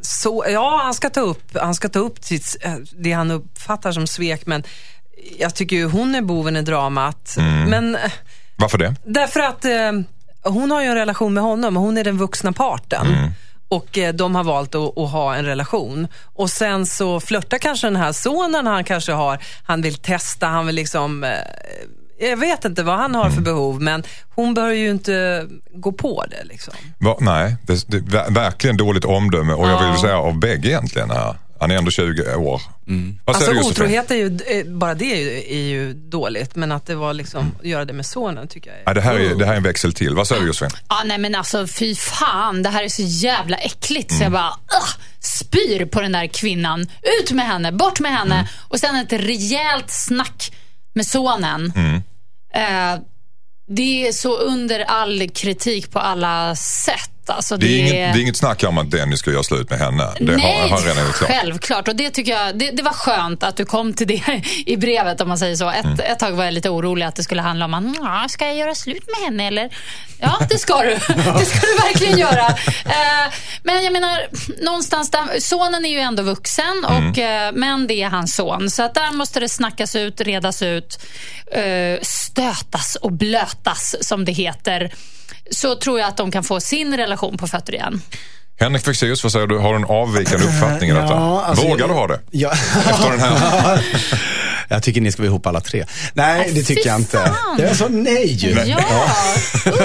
så, 0.00 0.44
ja, 0.48 0.80
han 0.84 0.94
ska 0.94 1.10
ta 1.10 1.20
upp, 1.20 1.56
han 1.56 1.74
ska 1.74 1.88
ta 1.88 1.98
upp 1.98 2.24
sitt, 2.24 2.56
eh, 2.60 2.74
det 2.98 3.12
han 3.12 3.30
uppfattar 3.30 3.92
som 3.92 4.06
svek, 4.06 4.46
men 4.46 4.62
jag 5.38 5.54
tycker 5.54 5.76
ju 5.76 5.84
hon 5.88 6.14
är 6.14 6.22
boven 6.22 6.56
i 6.56 6.62
dramat. 6.62 7.34
Men 7.68 7.94
eh, 7.96 8.12
Varför 8.56 8.78
det? 8.78 8.94
därför 9.04 9.40
att 9.40 9.64
eh, 9.64 9.92
hon 10.52 10.70
har 10.70 10.82
ju 10.82 10.86
en 10.86 10.94
relation 10.94 11.34
med 11.34 11.42
honom 11.42 11.76
och 11.76 11.82
hon 11.82 11.98
är 11.98 12.04
den 12.04 12.18
vuxna 12.18 12.52
parten. 12.52 13.06
Och 13.68 13.98
eh, 13.98 14.14
de 14.14 14.34
har 14.34 14.44
valt 14.44 14.74
att, 14.74 14.98
att 14.98 15.10
ha 15.10 15.34
en 15.34 15.44
relation. 15.44 16.08
Och 16.22 16.50
sen 16.50 16.86
så 16.86 17.20
flörtar 17.20 17.58
kanske 17.58 17.86
den 17.86 17.96
här 17.96 18.12
sonen 18.12 18.66
han 18.66 18.84
kanske 18.84 19.12
har, 19.12 19.38
han 19.64 19.82
vill 19.82 19.94
testa, 19.94 20.46
han 20.46 20.66
vill 20.66 20.74
liksom 20.74 21.24
eh, 21.24 21.30
jag 22.28 22.36
vet 22.36 22.64
inte 22.64 22.82
vad 22.82 22.96
han 22.96 23.14
har 23.14 23.30
för 23.30 23.40
behov, 23.40 23.82
men 23.82 24.02
hon 24.34 24.54
bör 24.54 24.70
ju 24.70 24.90
inte 24.90 25.46
gå 25.74 25.92
på 25.92 26.24
det. 26.30 26.44
Liksom. 26.44 26.74
Va, 26.98 27.16
nej, 27.20 27.56
det, 27.62 27.88
det 27.88 28.26
verkligen 28.30 28.76
dåligt 28.76 29.04
omdöme 29.04 29.52
och 29.52 29.68
jag 29.68 29.90
vill 29.90 30.00
säga 30.00 30.18
av 30.18 30.38
bägge 30.38 30.68
egentligen. 30.68 31.10
Här. 31.10 31.36
Han 31.62 31.70
är 31.70 31.76
ändå 31.76 31.90
20 31.90 32.34
år. 32.34 32.62
Säger 32.86 33.14
Alltså 33.24 33.70
otrohet 33.70 34.10
är 34.10 34.14
ju, 34.14 34.38
eh, 34.46 34.66
bara 34.66 34.94
det 34.94 35.04
är 35.04 35.20
ju, 35.20 35.38
är 35.38 35.68
ju 35.68 35.92
dåligt, 35.92 36.56
men 36.56 36.72
att 36.72 36.86
det 36.86 36.94
var 36.94 37.14
liksom, 37.14 37.54
att 37.58 37.66
göra 37.66 37.84
det 37.84 37.92
med 37.92 38.06
sonen 38.06 38.48
tycker 38.48 38.70
jag 38.70 38.78
är... 38.78 38.82
Ja, 38.86 38.94
det, 38.94 39.00
här 39.00 39.14
är, 39.14 39.34
det 39.34 39.46
här 39.46 39.52
är 39.52 39.56
en 39.56 39.62
växel 39.62 39.92
till. 39.92 40.14
Vad 40.14 40.26
säger 40.26 40.40
du 40.40 40.46
Josefin? 40.46 40.78
Ja, 40.88 41.02
nej 41.04 41.18
men 41.18 41.34
alltså 41.34 41.66
fy 41.66 41.94
fan, 41.94 42.62
det 42.62 42.68
här 42.68 42.82
är 42.82 42.88
så 42.88 43.02
jävla 43.02 43.56
äckligt 43.56 44.14
så 44.14 44.22
jag 44.22 44.32
bara 44.32 44.48
uh, 44.48 45.02
spyr 45.20 45.84
på 45.84 46.00
den 46.00 46.12
där 46.12 46.26
kvinnan. 46.26 46.86
Ut 47.20 47.32
med 47.32 47.46
henne, 47.46 47.72
bort 47.72 48.00
med 48.00 48.12
henne 48.12 48.48
och 48.68 48.78
sen 48.78 48.96
ett 48.96 49.12
rejält 49.12 49.90
snack 49.90 50.52
med 50.92 51.06
sonen. 51.06 51.72
Eh, 52.54 53.00
det 53.68 54.06
är 54.06 54.12
så 54.12 54.36
under 54.36 54.80
all 54.80 55.28
kritik 55.28 55.90
på 55.90 55.98
alla 55.98 56.56
sätt. 56.56 57.11
Alltså, 57.26 57.56
Det 57.56 57.66
är, 57.66 57.78
inget, 57.78 57.92
det 57.92 58.18
är 58.18 58.22
inget 58.22 58.36
snack 58.36 58.64
om 58.64 58.78
att 58.78 58.90
Dennis 58.90 59.18
ska 59.18 59.30
göra 59.30 59.42
slut 59.42 59.70
med 59.70 59.78
henne. 59.78 60.08
Det 60.20 60.36
Nej, 60.36 60.60
har, 60.60 60.68
har 60.68 60.80
redan 60.86 61.12
klart. 61.12 61.30
självklart. 61.30 61.88
Och 61.88 61.96
det 61.96 62.10
tycker 62.10 62.32
jag, 62.32 62.58
det, 62.58 62.70
det 62.70 62.82
var 62.82 62.92
skönt 62.92 63.42
att 63.42 63.56
du 63.56 63.64
kom 63.64 63.94
till 63.94 64.06
det 64.06 64.22
i 64.66 64.76
brevet 64.76 65.20
om 65.20 65.28
man 65.28 65.38
säger 65.38 65.56
så. 65.56 65.70
Ett, 65.70 65.84
Mm. 65.84 65.98
ett 66.12 66.18
tag 66.18 66.32
var 66.32 66.44
jag 66.44 66.54
lite 66.54 66.70
orolig 66.70 67.06
att 67.06 67.16
det 67.16 67.22
skulle 67.22 67.42
handla 67.42 67.64
om, 67.64 67.74
att, 67.74 67.84
"Ja, 68.00 68.26
ska 68.28 68.46
jag 68.46 68.56
göra 68.56 68.74
slut 68.74 69.02
med 69.06 69.24
henne 69.26 69.46
eller? 69.46 69.70
Ja, 70.18 70.38
det 70.50 70.58
ska 70.58 70.82
du. 70.82 70.90
Det 71.38 71.44
ska 71.44 71.66
du 71.66 71.76
verkligen 71.82 72.18
göra. 72.18 72.46
Eh, 72.84 73.32
men 73.62 73.84
jag 73.84 73.92
menar, 73.92 74.26
någonstans 74.64 75.10
där, 75.10 75.40
sonen 75.40 75.84
är 75.84 75.88
ju 75.90 75.98
ändå 75.98 76.22
vuxen, 76.22 76.84
och, 76.84 77.18
eh, 77.18 77.52
men 77.54 77.86
det 77.86 78.02
är 78.02 78.08
hans 78.08 78.34
son. 78.34 78.70
Så 78.70 78.82
att 78.82 78.94
där 78.94 79.12
måste 79.12 79.40
det 79.40 79.48
snackas 79.48 79.96
ut, 79.96 80.20
redas 80.20 80.62
ut, 80.62 80.98
eh, 81.52 82.00
stötas 82.02 82.94
och 82.94 83.12
blötas 83.12 83.96
som 84.00 84.24
det 84.24 84.32
heter. 84.32 84.92
Så 85.52 85.74
tror 85.76 86.00
jag 86.00 86.08
att 86.08 86.16
de 86.16 86.30
kan 86.30 86.44
få 86.44 86.60
sin 86.60 86.96
relation 86.96 87.36
på 87.38 87.46
fötter 87.46 87.72
igen. 87.74 88.02
Henrik 88.60 88.84
Fexeus, 88.84 89.22
vad 89.22 89.32
säger 89.32 89.46
du? 89.46 89.58
Har 89.58 89.70
du 89.72 89.76
en 89.78 89.84
avvikande 89.84 90.46
uppfattning 90.46 90.90
i 90.90 90.92
detta? 90.92 91.06
Ja, 91.14 91.42
alltså- 91.44 91.68
Vågar 91.68 91.88
du 91.88 91.94
ha 91.94 92.06
det? 92.06 92.20
Ja. 92.30 92.52
Efter 92.90 93.10
den 93.10 93.20
här? 93.20 93.86
Jag 94.68 94.82
tycker 94.82 95.00
ni 95.00 95.12
ska 95.12 95.22
vara 95.22 95.26
ihop 95.28 95.46
alla 95.46 95.60
tre. 95.60 95.84
Nej, 96.14 96.50
det 96.54 96.62
tycker 96.62 96.86
jag 96.86 96.98
inte. 97.00 97.32
Jag 97.58 97.76
sa 97.76 97.88
nej. 97.88 98.38
Ja, 98.68 99.06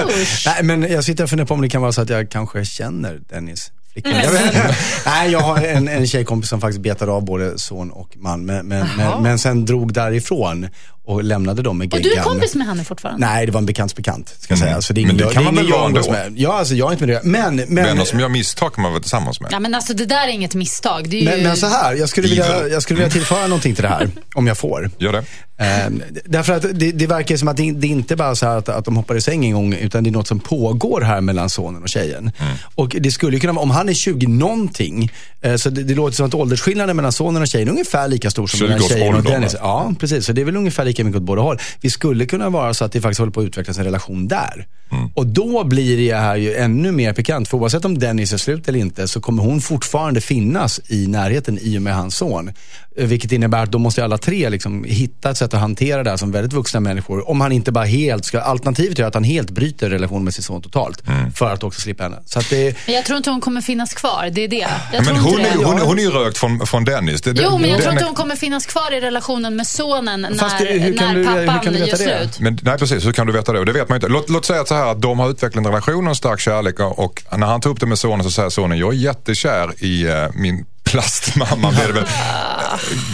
usch. 0.08 0.42
Nej, 0.46 0.62
men 0.62 0.82
jag 0.92 1.04
sitter 1.04 1.24
och 1.24 1.30
funderar 1.30 1.46
på 1.46 1.54
om 1.54 1.60
det 1.62 1.68
kan 1.68 1.82
vara 1.82 1.92
så 1.92 2.00
att 2.02 2.08
jag 2.08 2.30
kanske 2.30 2.64
känner 2.64 3.20
Dennis 3.30 3.72
flickan. 3.92 4.12
Jag 4.24 4.30
vet- 4.30 4.54
Nej, 5.06 5.30
jag 5.32 5.40
har 5.40 5.58
en, 5.58 5.88
en 5.88 6.06
tjejkompis 6.06 6.50
som 6.50 6.60
faktiskt 6.60 6.80
betade 6.80 7.12
av 7.12 7.24
både 7.24 7.58
son 7.58 7.90
och 7.90 8.08
man. 8.16 8.44
Men, 8.46 8.66
men, 8.66 8.86
men, 8.96 9.22
men 9.22 9.38
sen 9.38 9.64
drog 9.64 9.92
därifrån 9.92 10.68
och 11.08 11.24
lämnade 11.24 11.62
dem 11.62 11.78
med 11.78 11.94
Och 11.94 12.00
du 12.00 12.08
är 12.08 12.10
geggan. 12.10 12.24
kompis 12.24 12.54
med 12.54 12.66
henne 12.66 12.84
fortfarande? 12.84 13.26
Nej, 13.26 13.46
det 13.46 13.52
var 13.52 13.58
en 13.58 13.66
bekants 13.66 13.96
bekant. 13.96 14.34
Ska 14.38 14.52
jag 14.52 14.58
säga. 14.58 14.74
Alltså, 14.74 14.92
det 14.94 15.02
är 15.02 15.06
Men 15.06 15.16
det 15.16 15.24
kan 15.24 15.42
är 15.42 15.44
man 15.44 15.54
väl 15.54 15.70
vara 15.70 15.80
jag 15.80 15.86
ändå? 15.96 16.10
med. 16.10 16.32
Ja, 16.36 16.58
alltså 16.58 16.74
jag 16.74 16.88
är 16.88 16.92
inte 16.92 17.06
med 17.06 17.16
det. 17.16 17.20
Men, 17.24 17.56
men, 17.56 17.74
Vänner 17.74 18.04
som 18.04 18.20
gör 18.20 18.28
misstag 18.28 18.74
kan 18.74 18.82
man 18.82 18.92
vara 18.92 19.02
tillsammans 19.02 19.40
med. 19.40 19.52
Ja, 19.52 19.60
men 19.60 19.74
alltså 19.74 19.94
det 19.94 20.04
där 20.06 20.28
är 20.28 20.32
inget 20.32 20.54
misstag. 20.54 21.08
Det 21.10 21.16
är 21.16 21.20
ju... 21.20 21.24
men, 21.24 21.42
men 21.42 21.56
så 21.56 21.66
här, 21.66 21.94
jag 21.94 22.08
skulle, 22.08 22.28
vilja, 22.28 22.68
jag 22.68 22.82
skulle 22.82 22.98
vilja 22.98 23.12
tillföra 23.12 23.46
någonting 23.46 23.74
till 23.74 23.82
det 23.82 23.88
här, 23.88 24.10
om 24.34 24.46
jag 24.46 24.58
får. 24.58 24.90
Gör 24.98 25.12
det. 25.12 25.24
Eh, 25.60 25.90
därför 26.24 26.52
att 26.52 26.62
det, 26.74 26.92
det 26.92 27.06
verkar 27.06 27.36
som 27.36 27.48
att 27.48 27.56
det, 27.56 27.72
det 27.72 27.86
är 27.86 27.90
inte 27.90 28.16
bara 28.16 28.34
så 28.34 28.46
här 28.46 28.56
att, 28.56 28.68
att 28.68 28.84
de 28.84 28.96
hoppar 28.96 29.16
i 29.16 29.20
säng 29.20 29.44
en 29.46 29.52
gång, 29.52 29.72
utan 29.74 30.04
det 30.04 30.10
är 30.10 30.12
något 30.12 30.28
som 30.28 30.40
pågår 30.40 31.00
här 31.00 31.20
mellan 31.20 31.50
sonen 31.50 31.82
och 31.82 31.88
tjejen. 31.88 32.30
Och 32.74 32.96
det 33.00 33.10
skulle 33.10 33.38
kunna 33.38 33.52
vara, 33.52 33.62
om 33.62 33.70
han 33.70 33.88
är 33.88 33.94
20 33.94 34.26
någonting, 34.26 35.12
eh, 35.40 35.56
så 35.56 35.70
det, 35.70 35.82
det 35.82 35.94
låter 35.94 36.16
som 36.16 36.26
att 36.26 36.34
åldersskillnaden 36.34 36.96
mellan 36.96 37.12
sonen 37.12 37.42
och 37.42 37.48
tjejen 37.48 37.68
är 37.68 37.72
ungefär 37.72 38.08
lika 38.08 38.30
stor 38.30 38.46
som 38.46 38.58
20 38.58 38.68
mellan 38.68 38.88
tjejen 38.88 39.14
och 39.14 39.22
Dennis. 39.22 39.56
Ja, 39.60 39.92
precis. 40.00 40.26
Så 40.26 40.32
det 40.32 40.40
är 40.40 40.44
väl 40.44 40.56
ungefär 40.56 40.84
lika 40.84 40.97
mycket 41.04 41.16
åt 41.20 41.22
båda 41.26 41.42
håll. 41.42 41.58
Vi 41.80 41.90
skulle 41.90 42.26
kunna 42.26 42.50
vara 42.50 42.74
så 42.74 42.84
att 42.84 42.92
det 42.92 43.00
faktiskt 43.00 43.18
håller 43.18 43.32
på 43.32 43.40
att 43.40 43.46
utvecklas 43.46 43.78
en 43.78 43.84
relation 43.84 44.28
där. 44.28 44.66
Och 45.14 45.26
då 45.26 45.64
blir 45.64 45.96
det 45.96 46.16
här 46.16 46.36
ju 46.36 46.54
ännu 46.54 46.92
mer 46.92 47.12
pikant. 47.12 47.48
För 47.48 47.56
oavsett 47.58 47.84
om 47.84 47.98
Dennis 47.98 48.32
är 48.32 48.36
slut 48.36 48.68
eller 48.68 48.78
inte 48.78 49.08
så 49.08 49.20
kommer 49.20 49.42
hon 49.42 49.60
fortfarande 49.60 50.20
finnas 50.20 50.80
i 50.88 51.06
närheten 51.06 51.58
i 51.62 51.78
och 51.78 51.82
med 51.82 51.94
hans 51.94 52.16
son. 52.16 52.50
Vilket 52.96 53.32
innebär 53.32 53.62
att 53.62 53.72
då 53.72 53.78
måste 53.78 54.04
alla 54.04 54.18
tre 54.18 54.48
liksom 54.50 54.84
hitta 54.84 55.30
ett 55.30 55.36
sätt 55.38 55.54
att 55.54 55.60
hantera 55.60 56.02
det 56.02 56.10
här 56.10 56.16
som 56.16 56.32
väldigt 56.32 56.52
vuxna 56.52 56.80
människor. 56.80 57.30
Om 57.30 57.40
han 57.40 57.52
inte 57.52 57.72
bara 57.72 57.84
helt 57.84 58.24
ska, 58.24 58.40
alternativet 58.40 58.98
är 58.98 59.04
att 59.04 59.14
han 59.14 59.24
helt 59.24 59.50
bryter 59.50 59.90
relationen 59.90 60.24
med 60.24 60.34
sin 60.34 60.42
son 60.44 60.62
totalt. 60.62 61.02
För 61.34 61.52
att 61.52 61.64
också 61.64 61.80
slippa 61.80 62.02
henne. 62.02 62.16
Så 62.26 62.38
att 62.38 62.50
det, 62.50 62.76
Men 62.86 62.94
jag 62.94 63.04
tror 63.04 63.16
inte 63.16 63.30
hon 63.30 63.40
kommer 63.40 63.60
finnas 63.60 63.94
kvar. 63.94 64.30
Det 64.32 64.40
är 64.44 64.48
det. 64.48 64.66
Jag 64.92 65.04
Men 65.04 65.16
hon 65.16 65.38
inte 65.40 65.50
är, 65.50 65.58
det. 65.58 65.64
hon, 65.64 65.78
hon 65.78 65.98
är 65.98 66.02
ju 66.02 66.10
rökt 66.10 66.38
från, 66.38 66.66
från 66.66 66.84
Dennis. 66.84 67.20
Det, 67.22 67.30
Jo, 67.42 67.58
men 67.58 67.70
jag 67.70 67.78
den 67.78 67.82
tror 67.82 67.92
inte 67.92 68.04
hon 68.04 68.14
kommer 68.14 68.36
finnas 68.36 68.66
kvar 68.66 68.94
i 68.94 69.00
relationen 69.00 69.56
med 69.56 69.66
sonen 69.66 70.20
när, 70.20 70.64
det- 70.64 70.87
hur 70.92 70.96
kan 70.98 71.14
du- 71.14 71.28
hur 71.28 71.46
kan 71.62 71.72
du 71.72 71.78
veta 71.78 71.96
det? 71.96 72.18
slut. 72.28 72.40
Men, 72.40 72.58
nej 72.62 72.78
precis, 72.78 73.06
hur 73.06 73.12
kan 73.12 73.26
du 73.26 73.32
veta 73.32 73.52
det? 73.52 73.58
Och 73.58 73.66
Det 73.66 73.72
vet 73.72 73.88
man 73.88 73.96
inte. 73.96 74.08
Låt, 74.08 74.30
låt 74.30 74.44
säga 74.44 74.60
att, 74.60 74.68
så 74.68 74.74
här, 74.74 74.86
att 74.92 75.02
de 75.02 75.18
har 75.18 75.30
utvecklat 75.30 75.64
en 75.64 75.70
relation 75.70 76.04
och 76.04 76.10
en 76.10 76.16
stark 76.16 76.40
kärlek 76.40 76.80
och, 76.80 76.98
och 76.98 77.24
när 77.38 77.46
han 77.46 77.60
tar 77.60 77.70
upp 77.70 77.80
det 77.80 77.86
med 77.86 77.98
sonen 77.98 78.24
så 78.24 78.30
säger 78.30 78.48
sonen, 78.50 78.78
jag 78.78 78.88
är 78.94 78.96
jättekär 78.98 79.84
i 79.84 80.06
eh, 80.08 80.26
min 80.34 80.64
plastmamma. 80.90 81.70
Blir 81.70 81.86
det 81.86 81.92
väl. 81.92 82.04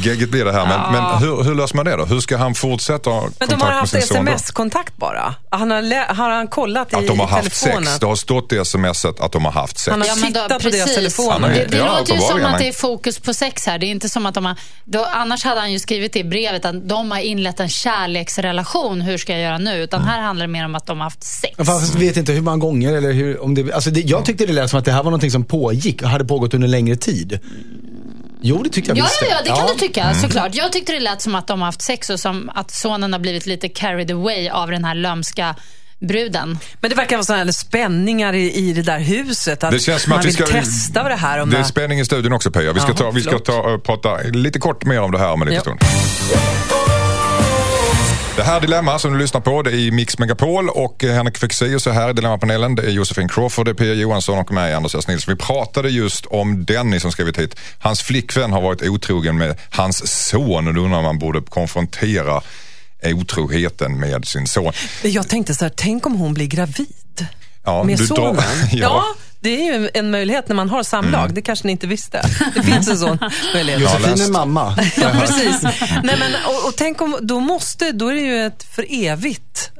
Gegget 0.02 0.28
blir 0.30 0.44
det 0.44 0.52
här. 0.52 0.66
Men, 0.66 0.92
men 0.92 1.18
hur, 1.22 1.42
hur 1.44 1.54
löser 1.54 1.76
man 1.76 1.84
det 1.84 1.96
då? 1.96 2.04
Hur 2.04 2.20
ska 2.20 2.36
han 2.36 2.54
fortsätta 2.54 3.10
ha 3.10 3.20
Men 3.20 3.30
kontakt 3.30 3.50
de 3.50 3.60
har 3.60 3.68
med 3.70 3.78
haft 3.78 3.92
sin 3.92 4.02
son? 4.02 4.24
då? 4.24 4.32
sms-kontakt 4.32 4.96
bara. 4.96 5.34
Han 5.50 5.70
har, 5.70 6.14
har 6.14 6.30
han 6.30 6.48
kollat 6.48 6.92
i, 6.92 6.96
Att 6.96 7.06
de 7.06 7.20
har 7.20 7.26
haft 7.26 7.42
telefonen? 7.62 7.84
sex. 7.86 7.98
Det 8.00 8.06
har 8.06 8.16
stått 8.16 8.52
i 8.52 8.64
smset 8.64 9.20
att 9.20 9.32
de 9.32 9.44
har 9.44 9.52
haft 9.52 9.78
sex. 9.78 9.90
Han 9.90 10.00
har 10.00 10.08
Ja, 10.08 10.14
men 10.16 10.32
då, 10.32 10.40
tittat 10.40 10.62
på 10.62 10.68
deras 10.68 10.84
precis. 10.94 10.94
telefoner. 11.16 11.48
Det, 11.48 11.64
det 11.64 11.76
Ja, 11.76 11.98
låter 11.98 12.14
ju 12.14 12.20
som 12.20 12.44
att 12.44 12.58
det 12.58 12.68
är 12.68 12.72
fokus 12.72 13.18
på 13.18 13.34
sex 13.34 13.66
här. 13.66 13.78
Det 13.78 13.87
är 13.87 13.90
inte 13.90 14.08
som 14.08 14.26
att 14.26 14.34
de 14.34 14.44
har, 14.44 14.56
då, 14.84 15.04
annars 15.04 15.44
hade 15.44 15.60
han 15.60 15.72
ju 15.72 15.78
skrivit 15.78 16.12
det 16.12 16.18
i 16.18 16.24
brevet 16.24 16.64
att 16.64 16.88
de 16.88 17.10
har 17.10 17.18
inlett 17.18 17.60
en 17.60 17.68
kärleksrelation. 17.68 19.00
Hur 19.00 19.18
ska 19.18 19.32
jag 19.32 19.42
göra 19.42 19.58
nu? 19.58 19.82
Utan 19.82 20.00
Mm. 20.00 20.12
här 20.12 20.20
handlar 20.22 20.46
det 20.46 20.52
mer 20.52 20.64
om 20.64 20.74
att 20.74 20.87
de 20.87 20.98
har 20.98 21.04
haft 21.04 21.22
sex. 21.24 21.54
Jag 21.56 21.66
fast 21.66 21.94
vet 21.94 22.16
inte 22.16 22.32
hur 22.32 22.40
många 22.40 22.56
gånger 22.56 22.92
eller 22.94 23.12
hur, 23.12 23.42
om 23.42 23.54
det, 23.54 23.72
alltså 23.72 23.90
det, 23.90 24.00
jag 24.00 24.24
tyckte 24.24 24.46
det 24.46 24.52
lät 24.52 24.70
som 24.70 24.78
att 24.78 24.84
det 24.84 24.92
här 24.92 25.02
var 25.02 25.10
något 25.10 25.32
som 25.32 25.44
pågick 25.44 26.02
och 26.02 26.08
hade 26.08 26.24
pågått 26.24 26.54
under 26.54 26.68
längre 26.68 26.96
tid. 26.96 27.38
Jo, 28.46 28.62
det 28.62 28.70
tyckte 28.70 28.90
jag 28.90 28.98
Ja, 28.98 29.04
visst. 29.04 29.18
ja, 29.22 29.26
ja, 29.30 29.42
det 29.44 29.59
kan 29.61 29.66
du 29.66 29.74
tycka 29.74 30.02
Mm. 30.02 30.14
såklart. 30.14 30.54
Jag 30.54 30.72
tyckte 30.72 30.92
det 30.92 31.00
lät 31.00 31.22
som 31.22 31.35
att 31.35 31.46
de 31.46 31.61
har 31.61 31.66
haft 31.66 31.83
sex 31.83 32.11
och 32.11 32.20
som 32.20 32.50
att 32.54 32.70
sonen 32.70 33.12
har 33.12 33.20
blivit 33.20 33.46
lite 33.46 33.68
carried 33.68 34.11
away 34.11 34.48
av 34.48 34.70
den 34.70 34.85
här 34.85 34.94
lömska 34.94 35.54
bruden. 35.98 36.59
Men 36.80 36.90
det 36.90 36.96
verkar 36.96 37.16
vara 37.16 37.24
sådana 37.24 37.44
här 37.44 37.52
spänningar 37.52 38.33
i, 38.33 38.52
i 38.54 38.72
det 38.72 38.83
där 38.83 38.98
huset. 38.98 39.64
Att 39.64 39.70
Det 39.70 39.78
känns 39.78 40.02
som 40.02 40.11
man 40.11 40.18
att 40.18 40.24
vi 40.24 40.28
vill 40.28 40.37
ska... 40.37 40.46
testa 40.46 41.02
vad 41.02 41.11
det 41.12 41.16
här 41.16 41.38
om 41.42 41.50
Det 41.50 41.59
är 41.59 41.62
spänning 41.62 42.00
i 42.00 42.04
studion 42.04 42.33
också 42.33 42.50
Pia. 42.50 42.72
Vi 42.72 42.80
ska, 42.80 42.88
Jaha, 42.88 42.96
ta, 42.96 43.11
vi 43.11 43.22
ska 43.22 43.38
ta, 43.38 43.61
och 43.61 43.83
prata 43.85 44.16
lite 44.33 44.59
kort 44.59 44.85
mer 44.85 45.00
om 45.00 45.12
det 45.12 45.18
här 45.18 45.30
om 45.33 45.42
en 45.42 45.48
liten 45.48 45.76
Ja. 45.80 45.87
stund. 45.87 46.84
Det 48.37 48.42
här 48.42 48.61
Dilemma 48.61 48.99
som 48.99 49.12
du 49.12 49.18
lyssnar 49.18 49.40
på 49.40 49.62
det 49.62 49.70
är 49.70 49.75
i 49.75 49.90
Mix 49.90 50.18
Megapol 50.18 50.68
och 50.70 51.05
eh, 51.05 51.14
Henrik 51.14 51.38
Fexeus 51.38 51.87
är 51.87 51.92
här 51.92 52.11
i 52.11 52.12
Dilemmapanelen. 52.12 52.75
Det 52.75 52.83
är 52.83 52.90
Josefin 52.90 53.29
Crawford, 53.29 53.64
det 53.66 53.70
är 53.70 53.75
Pia 53.75 53.94
Johansson 53.94 54.38
och 54.38 54.53
mig, 54.53 54.75
Anders 54.75 54.94
S. 54.94 55.09
Nilsson. 55.09 55.35
Vi 55.35 55.44
pratade 55.44 55.88
just 55.90 56.27
om 56.27 56.64
Dennis 56.64 57.03
som 57.03 57.12
skrivit 57.12 57.38
hit. 57.38 57.57
Hans 57.79 58.03
flickvän 58.03 58.53
har 58.53 58.61
varit 58.61 58.83
otrogen 58.83 59.38
med 59.38 59.59
hans 59.70 60.29
son 60.29 60.68
och 60.68 60.75
då 60.75 60.81
undrar 60.81 60.99
om 60.99 61.05
man 61.05 61.18
borde 61.18 61.40
konfrontera 61.40 62.40
otroheten 63.14 64.01
med 64.01 64.25
sin 64.29 64.47
son. 64.47 64.73
Jag 65.03 65.29
tänkte 65.29 65.55
så 65.55 65.64
här, 65.64 65.73
tänk 65.77 66.07
om 66.07 66.14
hon 66.14 66.35
blir 66.35 66.47
gravid 66.47 67.27
Ja, 67.64 67.85
med 67.85 67.99
du 67.99 68.07
drar- 68.07 68.16
sonen. 68.16 68.42
Ja. 68.73 68.79
ja. 68.79 69.05
Det 69.44 69.68
är 69.68 69.78
ju 69.78 69.90
en 69.94 70.11
möjlighet 70.11 70.48
när 70.48 70.57
man 70.57 70.70
har 70.70 70.83
samlag. 70.83 71.35
Det 71.35 71.42
kanske 71.42 71.66
ni 71.66 71.72
inte 71.72 71.87
visste. 71.87 72.22
Det 72.54 72.62
finns 72.62 72.88
en 72.88 72.98
sån 72.98 73.18
möjlighet. 73.54 73.80
Josefin 73.83 74.20
är 74.26 74.30
mamma. 74.33 74.76
Ja, 74.96 75.11
precis. 75.20 75.62
Nej, 76.02 76.16
men, 76.18 76.33
och, 76.46 76.68
och 76.68 76.76
tänk 76.76 77.00
om, 77.00 77.18
då, 77.22 77.40
måste, 77.40 77.92
då 77.92 78.09
är 78.09 78.14
det 78.14 78.20
ju 78.20 78.46
ett 78.46 78.62
för 78.74 78.87
evigt 78.90 79.70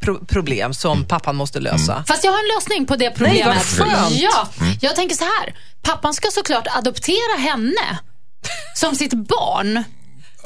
pro 0.00 0.24
problem 0.26 0.74
som 0.74 1.04
pappan 1.04 1.36
måste 1.36 1.60
lösa. 1.60 2.04
Fast 2.08 2.24
jag 2.24 2.32
har 2.32 2.38
en 2.38 2.48
lösning 2.56 2.86
på 2.86 2.96
det 2.96 3.10
problemet. 3.10 3.46
vad 3.78 3.88
skönt. 3.88 4.14
Ja, 4.14 4.48
Mm. 4.60 4.72
jag 4.80 4.96
tänker 4.96 5.16
så 5.16 5.24
här. 5.24 5.54
Pappan 5.82 6.14
ska 6.14 6.28
såklart 6.30 6.66
adoptera 6.76 7.38
henne 7.38 7.98
som 8.74 8.94
sitt 8.94 9.12
barn. 9.14 9.84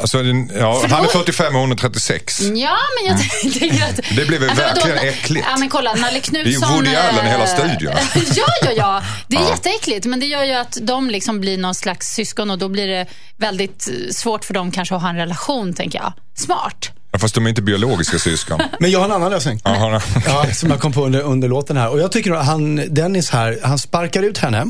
Alltså, 0.01 0.19
ja, 0.19 0.83
han 0.91 1.01
är 1.01 1.03
då- 1.03 1.09
45 1.09 1.55
och 1.55 1.61
hon 1.61 1.73
är 1.73 1.77
36. 1.77 2.41
Ja, 2.41 2.77
men 2.97 3.07
jag 3.13 3.19
tänker 3.61 3.85
att... 3.85 3.97
Det 4.17 4.27
blev 4.27 4.43
Ja, 4.43 4.47
men 4.49 4.57
verkligen 4.57 4.97
vadå? 4.97 5.09
äckligt. 5.09 5.47
Ja, 5.51 5.57
men 5.59 5.69
kolla, 5.69 5.95
Nalle 5.95 6.21
Knutsson... 6.21 6.75
Woody 6.75 6.95
Allen 6.95 7.27
i 7.27 7.29
hela 7.29 7.45
eh, 7.45 7.55
studion. 7.55 7.93
ja, 8.37 8.45
ja, 8.65 8.71
ja. 8.77 9.03
Det 9.27 9.37
är 9.37 9.49
jätteäckligt, 9.51 10.07
men 10.07 10.21
det 10.21 10.27
gör 10.27 10.45
ju 10.45 10.53
att 10.53 10.79
de 10.83 11.11
liksom 11.11 11.41
blir 11.41 11.59
någon 11.59 11.75
slags 11.75 12.07
syskon 12.15 12.51
och 12.51 12.59
då 12.59 12.69
blir 12.69 12.87
det 12.89 13.07
väldigt 13.37 13.89
eh, 13.89 13.95
svårt 14.13 14.45
för 14.45 14.55
dem 14.55 14.71
kanske 14.71 14.95
att 14.95 15.03
ha 15.03 15.09
en 15.09 15.17
relation, 15.17 15.75
tänker 15.75 15.99
jag. 15.99 16.13
Smart. 16.37 16.91
Ja, 17.13 17.19
Fast 17.19 17.35
de 17.35 17.45
är 17.45 17.49
inte 17.51 17.63
biologiska 17.63 18.19
syskon. 18.19 18.61
Men 18.81 18.91
jag 18.91 18.99
har 18.99 19.07
en 19.07 19.13
annan 19.13 19.31
lösning. 19.31 19.61
Ja, 19.65 19.75
han- 19.75 20.23
Ja, 20.27 20.47
som 20.55 20.71
jag 20.71 20.81
kom 20.81 20.93
på 20.93 21.05
under, 21.07 21.21
under 21.21 21.49
låten 21.49 21.77
här. 21.77 21.89
Och 21.89 22.01
jag 22.01 22.13
tycker 22.13 22.33
att 22.33 22.47
han, 22.47 22.95
Dennis 22.95 23.31
här, 23.31 23.59
han 23.65 23.79
sparkar 23.79 24.23
ut 24.23 24.39
henne. 24.39 24.67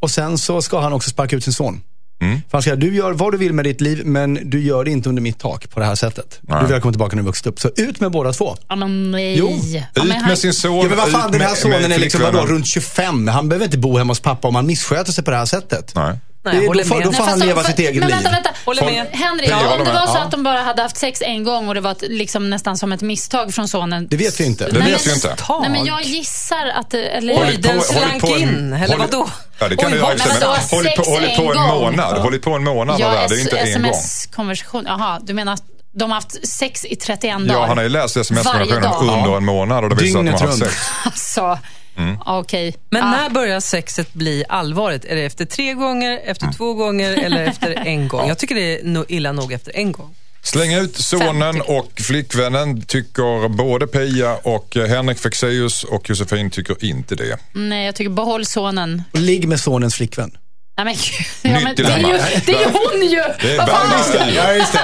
Och 0.00 0.10
sen 0.10 0.38
så 0.38 0.62
ska 0.62 0.80
han 0.80 0.92
också 0.92 1.10
sparka 1.10 1.36
ut 1.36 1.44
sin 1.44 1.52
son. 1.52 1.82
För 2.20 2.52
han 2.52 2.62
säger, 2.62 2.76
du 2.76 2.94
gör 2.94 3.12
vad 3.12 3.32
du 3.32 3.38
vill 3.38 3.52
med 3.52 3.64
ditt 3.64 3.80
liv, 3.80 4.02
men 4.06 4.38
du 4.50 4.62
gör 4.62 4.84
det 4.84 4.90
inte 4.90 5.08
under 5.08 5.22
mitt 5.22 5.38
tak 5.38 5.70
på 5.70 5.80
det 5.80 5.86
här 5.86 5.94
sättet. 5.94 6.38
Nej. 6.42 6.62
Du 6.62 6.72
vill 6.72 6.80
komma 6.82 6.92
tillbaka 6.92 7.16
när 7.16 7.22
du 7.22 7.26
vuxit 7.26 7.46
upp. 7.46 7.60
Så 7.60 7.70
ut 7.76 8.00
med 8.00 8.10
båda 8.10 8.32
två. 8.32 8.56
Ja, 8.68 8.76
men 8.76 9.10
nej. 9.10 9.38
Jo. 9.38 9.50
Ja, 9.62 9.80
Ut 10.02 10.08
men 10.08 10.10
han- 10.16 10.28
med 10.28 10.38
sin 10.38 10.52
son, 10.54 10.76
Ja, 10.76 10.88
men 10.88 10.96
vad 10.98 11.08
fan, 11.08 11.26
ut 11.26 11.32
den 11.32 11.40
här 11.40 11.48
med- 11.48 11.58
sonen 11.58 11.82
med 11.82 11.92
är 11.92 11.98
liksom 11.98 12.20
vadå, 12.22 12.46
runt 12.46 12.66
25. 12.66 13.28
Han 13.28 13.48
behöver 13.48 13.64
inte 13.66 13.78
bo 13.78 13.96
hemma 13.98 14.10
hos 14.10 14.20
pappa 14.20 14.48
om 14.48 14.54
han 14.54 14.66
missköter 14.66 15.12
sig 15.12 15.24
på 15.24 15.30
det 15.30 15.36
här 15.36 15.44
sättet. 15.46 15.92
Nej. 15.94 16.18
Nej, 16.42 16.54
Det 16.54 16.66
då 16.78 16.84
får, 16.84 16.94
med. 16.98 17.04
då 17.06 17.12
får 17.12 17.24
han 17.24 17.38
leva 17.38 17.60
för- 17.62 17.70
sitt 17.70 17.78
eget 17.78 17.94
men 17.94 18.08
liv. 18.08 18.16
Vänta, 18.16 18.30
vänta. 18.30 18.50
Håller 18.64 18.84
med. 18.84 19.06
Henrik, 19.12 19.50
Jag 19.50 19.72
om 19.72 19.78
det 19.78 19.84
med. 19.84 19.94
var 19.94 20.06
så 20.06 20.12
Ja. 20.14 20.20
att 20.22 20.30
de 20.30 20.42
bara 20.42 20.60
hade 20.62 20.82
haft 20.82 20.96
sex 20.96 21.22
en 21.22 21.44
gång 21.44 21.68
och 21.68 21.74
det 21.74 21.80
var 21.80 21.90
ett, 21.92 22.02
liksom 22.08 22.50
nästan 22.50 22.76
som 22.76 22.92
ett 22.92 23.00
misstag 23.00 23.54
från 23.54 23.68
sonen. 23.68 24.06
Det 24.10 24.16
vet 24.16 24.40
vi 24.40 24.44
inte. 24.44 24.64
Det 24.70 24.78
Nej, 24.78 24.92
vet 24.92 25.06
men- 25.06 25.08
vi 25.08 25.14
inte. 25.14 25.36
Nej, 25.60 25.70
men 25.70 25.84
jag 25.86 26.02
gissar 26.02 26.66
att 26.74 26.90
det... 26.90 27.08
Eller, 27.08 27.34
Oj, 27.34 27.56
den 27.58 27.80
slank 27.80 28.24
in, 28.24 28.72
eller 28.72 28.96
vadå? 28.96 29.28
Ja, 29.58 29.68
det 29.68 29.76
kan 29.76 29.86
Oj, 29.86 29.92
du 29.92 29.98
men 29.98 30.06
hållit 30.06 30.22
på, 30.22 30.54
sex 30.62 30.70
hållit 30.70 31.36
på 31.36 31.42
en 31.52 31.58
en 31.58 31.66
månad. 31.68 32.18
Hållit 32.18 32.42
på 32.42 32.50
en 32.54 32.64
månad 32.64 33.00
ja. 33.00 33.26
Det 33.28 33.34
är 33.34 33.40
inte 33.40 33.58
en 33.58 33.82
gång. 33.82 33.90
sms-konversation. 33.90 34.84
Jaha, 34.86 35.18
du 35.22 35.34
menar 35.34 35.52
att 35.52 35.62
de 35.92 36.10
har 36.10 36.14
haft 36.14 36.48
sex 36.48 36.84
i 36.84 36.96
31 36.96 37.36
Ja, 37.46 37.52
dagar? 37.54 37.66
han 37.68 37.76
har 37.76 37.82
ju 37.84 37.88
läst 37.90 38.16
sms-konversationen 38.16 39.14
under 39.24 39.36
en 39.36 39.44
månad 39.44 39.84
och 39.84 39.90
det 39.96 40.02
visar 40.02 40.18
att 40.20 40.24
de 40.26 40.30
har 40.32 40.46
haft 40.46 40.58
sex. 40.58 40.74
Alltså, 41.04 41.58
Mm. 41.96 42.16
okej. 42.26 42.74
Men 42.90 43.02
Ja. 43.02 43.10
när 43.10 43.30
börjar 43.30 43.60
sexet 43.60 44.12
bli 44.14 44.44
allvarligt? 44.48 45.04
Är 45.04 45.16
det 45.16 45.22
efter 45.22 45.44
tre 45.44 45.74
gånger, 45.74 46.20
efter 46.24 46.52
två 46.56 46.74
gånger 46.74 47.12
eller 47.12 47.44
efter 47.44 47.74
en 47.86 48.08
gång? 48.08 48.28
Jag 48.28 48.38
tycker 48.38 48.54
det 48.54 48.80
är 48.80 49.12
illa 49.12 49.32
nog 49.32 49.52
efter 49.52 49.76
en 49.76 49.92
gång. 49.92 50.14
Släng 50.42 50.74
ut 50.74 50.96
sonen 50.96 51.54
50. 51.54 51.72
och 51.72 52.00
flickvännen 52.00 52.82
tycker 52.82 53.48
både 53.48 53.86
Pia 53.86 54.36
och 54.36 54.76
eh, 54.76 54.86
Henrik 54.88 55.18
Fexeus 55.18 55.84
och 55.84 56.10
Josefin 56.10 56.50
tycker 56.50 56.84
inte 56.84 57.14
det. 57.14 57.38
Nej, 57.52 57.86
jag 57.86 57.94
tycker 57.94 58.10
behåll 58.10 58.46
sonen. 58.46 59.02
Och 59.12 59.18
ligg 59.18 59.48
med 59.48 59.60
sonens 59.60 59.94
flickvän. 59.94 60.36
Nej, 60.84 60.94
men, 60.94 60.94
gud. 60.94 61.26
ja, 61.42 61.60
men, 61.60 61.74
det, 61.76 61.82
är 61.82 61.98
ju, 61.98 62.40
det 62.46 62.52
är 62.52 62.58
ju 62.58 62.64
hon 62.64 63.08
ju! 63.10 63.22
Det 63.40 63.54
är 63.54 63.58
Vad 63.58 63.68
fan? 63.68 64.34
Ja, 64.34 64.52
just 64.52 64.72
det. 64.72 64.80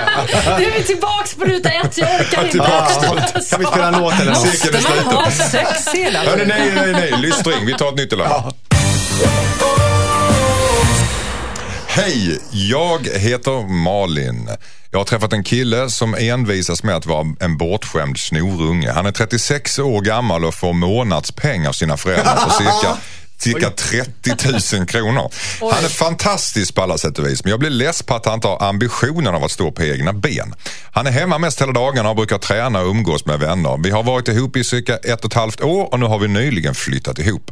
Nu 0.59 0.65
är 0.65 0.79
vi 0.79 0.83
tillbaks 0.83 1.35
på 1.35 1.45
ruta 1.45 1.71
ett. 1.71 1.99
Jag 1.99 2.21
orkar 2.21 2.45
inte. 2.45 2.59
Kan 3.51 3.61
vi 3.61 3.67
spela 3.67 3.89
en 3.89 4.01
låt 4.01 4.21
eller 4.21 4.33
något? 4.33 4.49
Cirkeln 4.49 4.87
är 4.87 5.05
man 5.05 5.15
ha 5.15 5.31
sluten. 5.31 5.51
sex 5.51 5.95
hela 5.95 6.19
Hörni, 6.25 6.45
nej, 6.47 6.73
nej, 6.75 6.93
nej, 6.93 7.13
lystring. 7.19 7.67
Vi 7.67 7.75
tar 7.75 7.89
ett 7.89 7.97
nytt 7.97 8.11
dilemma. 8.11 8.53
Hej, 11.87 12.41
jag 12.51 13.07
heter 13.07 13.69
Malin. 13.69 14.51
Jag 14.91 14.99
har 14.99 15.05
träffat 15.05 15.33
en 15.33 15.45
kille 15.45 15.91
som 15.91 16.15
envisas 16.15 16.83
med 16.83 16.97
att 16.97 17.07
vara 17.07 17.27
en 17.41 17.57
bortskämd 17.57 18.19
snorunge. 18.19 18.93
Han 18.93 19.07
är 19.07 19.13
36 19.13 19.79
år 19.79 20.01
gammal 20.01 20.45
och 20.45 20.55
får 20.55 20.73
månadspeng 20.73 21.69
av 21.69 21.73
sina 21.73 21.97
föräldrar 21.97 22.37
på 22.45 22.51
cirka 22.59 22.97
Cirka 23.39 23.71
30 23.71 24.77
000 24.77 24.87
kronor. 24.87 25.31
Han 25.61 25.85
är 25.85 25.89
fantastisk 25.89 26.75
på 26.75 26.83
alla 26.83 26.99
sätt 26.99 27.19
och 27.19 27.27
vis 27.27 27.45
men 27.45 27.51
jag 27.51 27.61
blir 27.61 27.71
less 27.71 28.03
på 28.03 28.15
att 28.15 28.27
han 28.27 28.35
inte 28.35 28.49
har 28.49 28.63
ambitionen 28.63 29.35
av 29.35 29.45
att 29.45 29.51
stå 29.51 29.73
på 29.73 29.83
egna 29.83 30.13
ben. 30.13 30.55
Han 30.91 31.07
är 31.07 31.11
hemma 31.11 31.39
mest 31.39 31.61
hela 31.63 31.73
dagarna 31.73 32.11
och 32.11 32.17
brukar 32.17 32.39
träna 32.39 32.81
och 32.81 32.91
umgås 32.91 33.27
med 33.27 33.41
vänner. 33.41 33.79
Vi 33.83 33.91
har 33.91 34.03
varit 34.03 34.29
ihop 34.29 34.57
i 34.57 34.65
cirka 34.65 34.97
ett 34.97 35.25
och 35.25 35.31
ett 35.31 35.35
halvt 35.35 35.61
år 35.61 35.93
och 35.93 36.01
nu 36.01 36.07
har 36.07 36.19
vi 36.19 36.29
nyligen 36.29 36.75
flyttat 36.75 37.19
ihop. 37.19 37.51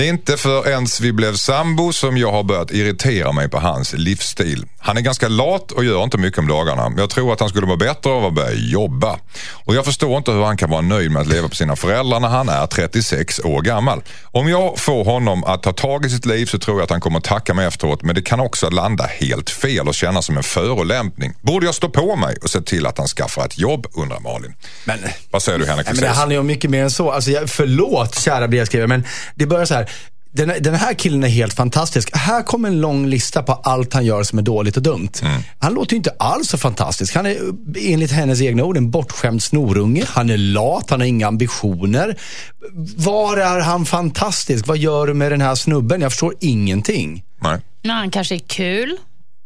Det 0.00 0.06
är 0.06 0.08
inte 0.08 0.36
förrän 0.36 0.86
vi 1.00 1.12
blev 1.12 1.34
sambo 1.34 1.92
som 1.92 2.16
jag 2.16 2.32
har 2.32 2.42
börjat 2.42 2.70
irritera 2.70 3.32
mig 3.32 3.48
på 3.48 3.58
hans 3.58 3.92
livsstil. 3.92 4.66
Han 4.78 4.96
är 4.96 5.00
ganska 5.00 5.28
lat 5.28 5.72
och 5.72 5.84
gör 5.84 6.04
inte 6.04 6.18
mycket 6.18 6.38
om 6.38 6.48
dagarna. 6.48 6.92
Jag 6.96 7.10
tror 7.10 7.32
att 7.32 7.40
han 7.40 7.48
skulle 7.48 7.66
vara 7.66 7.76
bättre 7.76 8.10
av 8.10 8.24
att 8.24 8.34
börja 8.34 8.52
jobba. 8.52 9.18
Och 9.52 9.74
jag 9.74 9.84
förstår 9.84 10.16
inte 10.16 10.30
hur 10.30 10.42
han 10.42 10.56
kan 10.56 10.70
vara 10.70 10.80
nöjd 10.80 11.10
med 11.10 11.22
att 11.22 11.28
leva 11.28 11.48
på 11.48 11.54
sina 11.54 11.76
föräldrar 11.76 12.20
när 12.20 12.28
han 12.28 12.48
är 12.48 12.66
36 12.66 13.40
år 13.40 13.62
gammal. 13.62 14.02
Om 14.24 14.48
jag 14.48 14.78
får 14.78 15.04
honom 15.04 15.44
att 15.44 15.62
ta 15.62 15.72
tag 15.72 16.06
i 16.06 16.10
sitt 16.10 16.26
liv 16.26 16.46
så 16.46 16.58
tror 16.58 16.76
jag 16.76 16.84
att 16.84 16.90
han 16.90 17.00
kommer 17.00 17.20
tacka 17.20 17.54
mig 17.54 17.66
efteråt. 17.66 18.02
Men 18.02 18.14
det 18.14 18.22
kan 18.22 18.40
också 18.40 18.70
landa 18.70 19.04
helt 19.04 19.50
fel 19.50 19.88
och 19.88 19.94
kännas 19.94 20.26
som 20.26 20.36
en 20.36 20.42
förolämpning. 20.42 21.34
Borde 21.40 21.66
jag 21.66 21.74
stå 21.74 21.88
på 21.88 22.16
mig 22.16 22.36
och 22.42 22.50
se 22.50 22.60
till 22.60 22.86
att 22.86 22.98
han 22.98 23.06
skaffar 23.06 23.44
ett 23.44 23.58
jobb, 23.58 23.86
undrar 23.94 24.20
Malin. 24.20 24.54
Men, 24.84 24.98
Vad 25.30 25.42
säger 25.42 25.58
du 25.58 25.66
Henrik? 25.66 25.86
Nej, 25.86 25.94
men 25.94 26.04
det 26.04 26.08
handlar 26.08 26.34
ju 26.34 26.40
om 26.40 26.46
mycket 26.46 26.70
mer 26.70 26.82
än 26.82 26.90
så. 26.90 27.10
Alltså, 27.10 27.30
jag, 27.30 27.50
förlåt 27.50 28.20
kära 28.20 28.48
brevskrivare, 28.48 28.88
men 28.88 29.04
det 29.34 29.46
börjar 29.46 29.64
så 29.64 29.74
här. 29.74 29.89
Den, 30.32 30.52
den 30.60 30.74
här 30.74 30.94
killen 30.94 31.24
är 31.24 31.28
helt 31.28 31.54
fantastisk. 31.54 32.16
Här 32.16 32.42
kommer 32.42 32.68
en 32.68 32.80
lång 32.80 33.06
lista 33.06 33.42
på 33.42 33.52
allt 33.52 33.92
han 33.94 34.04
gör 34.04 34.22
som 34.22 34.38
är 34.38 34.42
dåligt 34.42 34.76
och 34.76 34.82
dumt. 34.82 35.10
Han 35.58 35.74
låter 35.74 35.92
ju 35.92 35.96
inte 35.96 36.14
alls 36.18 36.48
så 36.48 36.58
fantastisk. 36.58 37.14
Han 37.14 37.26
är 37.26 37.36
enligt 37.76 38.10
hennes 38.12 38.40
egna 38.40 38.64
ord 38.64 38.76
en 38.76 38.90
bortskämd 38.90 39.42
snorunge. 39.42 40.04
Han 40.08 40.30
är 40.30 40.36
lat, 40.36 40.90
han 40.90 41.00
har 41.00 41.06
inga 41.06 41.26
ambitioner. 41.28 42.16
Var 42.96 43.36
är 43.36 43.60
han 43.60 43.86
fantastisk? 43.86 44.66
Vad 44.66 44.78
gör 44.78 45.06
du 45.06 45.14
med 45.14 45.32
den 45.32 45.40
här 45.40 45.54
snubben? 45.54 46.00
Jag 46.00 46.12
förstår 46.12 46.34
ingenting. 46.40 47.24
Nej. 47.42 47.60
Han 47.86 48.10
kanske 48.10 48.34
är 48.34 48.38
kul. 48.38 48.96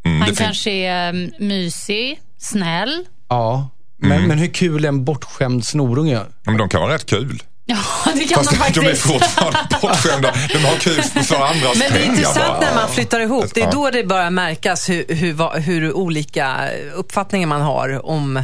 Mm, 0.05 0.21
han 0.21 0.35
kanske 0.35 0.71
är 0.71 1.13
um, 1.15 1.31
mysig, 1.39 2.21
snäll. 2.39 3.05
Ja, 3.29 3.69
men, 3.97 4.29
men 4.29 4.39
hur 4.39 4.47
kul 4.47 4.85
är 4.85 4.89
en 4.89 5.05
bortskämd 5.05 5.67
snorunge? 5.67 6.13
Ja, 6.13 6.25
Men 6.45 6.57
de 6.57 6.69
kan 6.69 6.81
vara 6.81 6.95
rätt 6.95 7.07
kul. 7.07 7.43
Ja, 7.67 7.77
det 8.15 8.25
kan 8.25 8.45
Fast 8.45 8.59
man 8.59 8.73
de 8.73 8.81
är 8.81 8.85
faktiskt. 8.85 9.03
fortfarande 9.03 9.59
bortskämda. 9.83 10.35
De 10.53 10.59
har 10.65 10.77
kul 10.77 11.03
för 11.03 11.37
andras 11.45 11.79
Men 11.79 11.93
det 11.93 11.99
är 11.99 12.05
intressant 12.05 12.37
bara. 12.37 12.61
när 12.61 12.75
man 12.75 12.89
flyttar 12.89 13.21
ihop. 13.21 13.55
Det 13.55 13.63
är 13.63 13.73
då 13.73 13.91
det 13.91 14.05
börjar 14.05 14.31
märkas 14.31 14.89
hur, 14.89 15.05
hur, 15.15 15.61
hur 15.61 15.93
olika 15.93 16.71
uppfattningar 16.95 17.47
man 17.47 17.61
har 17.63 18.07
om 18.07 18.43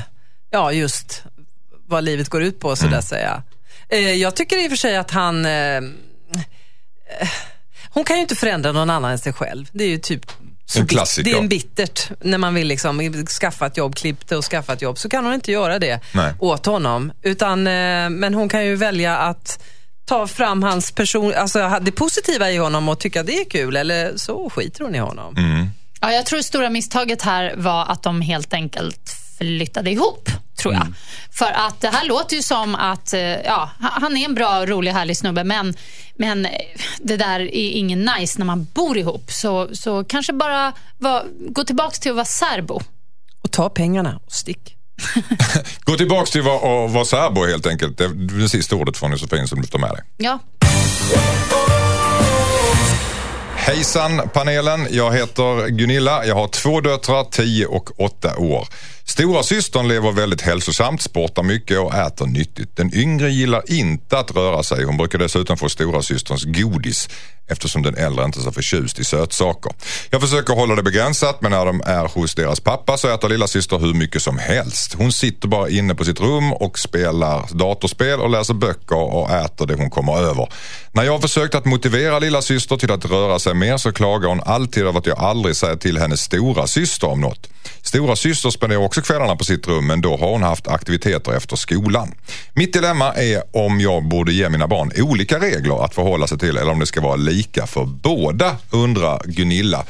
ja, 0.51 0.73
just 0.73 1.23
vad 1.87 2.05
livet 2.05 2.29
går 2.29 2.43
ut 2.43 2.61
på, 2.61 2.77
så 2.77 2.83
Mm. 2.85 2.95
där 2.95 3.01
säga. 3.03 3.43
Eh, 3.89 3.99
Jag 4.13 4.35
tycker 4.35 4.57
i 4.65 4.67
och 4.67 4.71
för 4.71 4.77
sig 4.77 4.97
att 4.97 5.11
han... 5.11 5.47
Eh, 5.47 5.53
eh, 5.77 5.83
hon 7.91 8.05
kan 8.05 8.17
ju 8.17 8.23
inte 8.23 8.37
förändra 8.37 8.73
någon 8.73 8.91
annan 8.91 9.11
än 9.11 9.19
sig 9.19 9.33
själv. 9.33 9.67
Det 9.73 9.85
är 9.85 9.89
ju 9.89 9.99
typ 9.99 10.27
En 10.77 10.87
klassiker. 10.87 11.31
Det 11.31 11.37
är 11.37 11.41
en 11.41 11.49
bittert. 11.49 12.11
När 12.21 12.39
man 12.39 12.55
vill 12.55 12.67
liksom 12.67 13.25
skaffa 13.41 13.67
ett 13.67 13.77
jobb, 13.77 13.95
klippte 13.95 14.37
och 14.37 14.45
skaffa 14.45 14.73
ett 14.73 14.83
jobb, 14.83 14.99
så 14.99 15.09
kan 15.09 15.25
hon 15.25 15.35
inte 15.35 15.53
göra 15.53 15.79
det 15.79 16.01
Nej. 16.15 16.35
åt 16.39 16.67
honom. 16.67 17.13
Utan, 17.23 17.67
eh, 17.67 18.11
men 18.11 18.35
hon 18.35 18.49
kan 18.49 18.67
ju 18.67 18.77
välja 18.77 19.17
att 19.17 19.63
ta 20.05 20.27
fram 20.27 20.63
hans 20.63 20.93
person, 20.93 21.35
alltså 21.35 21.79
det 21.81 21.93
positiva 21.93 22.51
i 22.51 22.57
honom 22.57 22.89
och 22.89 22.99
tycka 22.99 23.23
det 23.23 23.41
är 23.41 23.51
kul 23.51 23.77
eller 23.77 24.17
så 24.17 24.51
skiter 24.51 24.85
hon 24.85 24.95
i 24.95 24.99
honom. 24.99 25.37
Mm. 25.37 25.71
Ja, 26.01 26.13
jag 26.13 26.27
tror 26.27 26.37
det 26.37 26.43
stora 26.43 26.71
misstaget 26.71 27.23
här 27.23 27.55
var 27.57 27.87
att 27.87 28.03
de 28.03 28.21
helt 28.21 28.53
enkelt 28.53 29.17
flyttade 29.45 29.91
ihop, 29.91 30.29
tror 30.63 30.75
jag. 30.75 30.87
För 31.33 31.53
att 31.53 31.81
det 31.81 31.89
här 31.89 32.05
låter 32.07 32.37
ju 32.37 32.43
som 32.43 32.75
att 32.75 33.13
eh, 33.13 33.21
ja, 33.21 33.71
han 33.81 34.17
är 34.17 34.25
en 34.25 34.35
bra, 34.35 34.67
rolig, 34.67 34.93
härlig 34.93 35.17
snubbe, 35.17 35.45
men, 35.45 35.75
men 36.17 36.47
eh, 36.47 36.53
det 36.99 37.17
där 37.17 37.41
är 37.41 37.71
ingen 37.71 38.11
nice 38.19 38.39
när 38.39 38.47
man 38.47 38.67
bor 38.75 38.99
ihop. 38.99 39.33
Så, 39.33 39.69
så 39.73 40.05
kanske 40.05 40.33
bara 40.33 40.73
var, 40.99 41.25
gå 41.49 41.65
tillbaka 41.65 41.91
till 41.97 42.11
att 42.11 42.17
vara 42.17 42.25
särbo. 42.25 42.81
Och 43.43 43.51
ta 43.51 43.69
pengarna 43.71 44.21
och 44.27 44.33
stick. 44.33 44.77
Gå 45.85 45.97
tillbaks 45.97 46.31
till 46.31 46.41
att 46.41 46.47
vara- 46.47 46.87
vara 46.87 47.05
särbo 47.05 47.47
helt 47.47 47.67
enkelt. 47.67 47.99
Det 47.99 48.05
är 48.05 48.09
det 48.41 48.49
sista 48.49 48.77
ordet 48.77 48.97
från 48.97 49.11
Josefin 49.11 49.49
som 49.49 49.61
du 49.61 49.67
tar 49.69 49.79
med 49.79 49.91
dig. 49.91 50.01
Ja. 50.17 50.39
Hejsan 53.57 54.29
panelen, 54.33 54.87
jag 54.91 55.13
heter 55.13 55.69
Gunilla. 55.69 56.25
Jag 56.27 56.35
har 56.35 56.49
två 56.49 56.81
döttrar, 56.81 57.25
10 57.25 57.67
och 57.67 58.01
8 58.01 58.37
år. 58.37 58.69
Stora 59.11 59.43
systern 59.43 59.89
lever 59.89 60.13
väldigt 60.13 60.41
hälsosamt, 60.41 61.03
sportar 61.03 61.43
mycket 61.43 61.79
och 61.79 61.95
äter 61.95 62.27
nyttigt. 62.27 62.77
Den 62.77 62.95
yngre 62.95 63.31
gillar 63.31 63.63
inte 63.73 64.19
att 64.19 64.31
röra 64.37 64.63
sig. 64.63 64.85
Hon 64.85 64.97
brukar 64.97 65.19
dessutom 65.19 65.57
få 65.57 65.69
stora 65.69 66.03
systerns 66.03 66.45
godis 66.45 67.09
eftersom 67.49 67.83
den 67.83 67.97
äldre 67.97 68.25
inte 68.25 68.39
är 68.39 68.43
så 68.43 68.53
förtjust 68.53 68.99
i 68.99 69.05
sötsaker. 69.05 69.73
Jag 70.11 70.21
försöker 70.21 70.55
hålla 70.55 70.75
det 70.75 70.83
begränsat 70.83 71.43
men 71.43 71.51
när 71.51 71.67
de 71.67 71.83
är 71.87 72.09
hos 72.09 72.35
deras 72.35 72.61
pappa 72.61 72.97
så 72.97 73.15
äter 73.15 73.29
lilla 73.29 73.47
syster 73.47 73.79
hur 73.79 73.95
mycket 73.95 74.23
som 74.23 74.39
helst. 74.39 74.95
Hon 74.95 75.13
sitter 75.13 75.49
bara 75.49 75.69
inne 75.69 75.95
på 75.95 76.05
sitt 76.05 76.21
rum 76.21 76.53
och 76.53 76.79
spelar 76.79 77.49
datorspel 77.51 78.21
och 78.21 78.31
läser 78.31 78.55
böcker 78.55 79.15
och 79.15 79.31
äter 79.31 79.67
det 79.67 79.75
hon 79.75 79.91
kommer 79.91 80.19
över. 80.19 80.49
När 80.93 81.03
jag 81.03 81.13
har 81.13 81.21
försökt 81.21 81.55
att 81.55 81.65
motivera 81.65 82.19
lilla 82.19 82.43
syster 82.43 82.77
till 82.77 82.93
att 82.93 83.05
röra 83.05 83.39
sig 83.39 83.55
mer 83.55 83.77
så 83.77 83.93
klagar 83.93 84.29
hon 84.29 84.41
alltid 84.45 84.87
över 84.87 84.99
att 84.99 85.07
jag 85.07 85.19
aldrig 85.19 85.57
säger 85.57 85.77
till 85.77 85.99
hennes 85.99 86.21
stora 86.21 86.67
syster 86.67 87.09
om 87.09 87.21
något. 87.21 87.49
Stora 87.91 88.17
syster 88.17 88.51
spenderar 88.51 88.81
också 88.81 89.03
kvällarna 89.03 89.37
på 89.37 89.45
sitt 89.45 89.67
rum 89.67 89.87
men 89.87 90.01
då 90.01 90.17
har 90.17 90.31
hon 90.31 90.43
haft 90.43 90.69
aktiviteter 90.69 91.37
efter 91.37 91.57
skolan. 91.57 92.15
Mitt 92.55 92.73
dilemma 92.73 93.13
är 93.15 93.43
om 93.53 93.81
jag 93.81 94.05
borde 94.09 94.33
ge 94.33 94.49
mina 94.49 94.69
barn 94.69 94.93
olika 94.97 95.39
regler 95.39 95.85
att 95.85 95.95
förhålla 95.95 96.27
sig 96.27 96.39
till 96.39 96.57
eller 96.57 96.71
om 96.71 96.79
det 96.79 96.87
ska 96.87 97.01
vara 97.01 97.17
lika 97.17 97.67
för 97.67 97.85
båda, 97.85 98.57
undrar 98.71 99.23
Gunilla. 99.25 99.85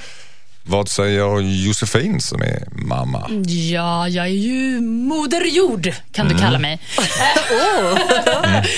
Vad 0.63 0.89
säger 0.89 1.41
Josefin 1.41 2.21
som 2.21 2.43
är 2.43 2.69
mamma? 2.73 3.27
ja, 3.47 4.09
jag 4.09 4.27
är 4.27 4.31
ju 4.31 4.81
moder 4.81 5.45
jord, 5.45 5.93
kan 6.13 6.29
du 6.29 6.39
kalla 6.39 6.59
mig. 6.59 6.81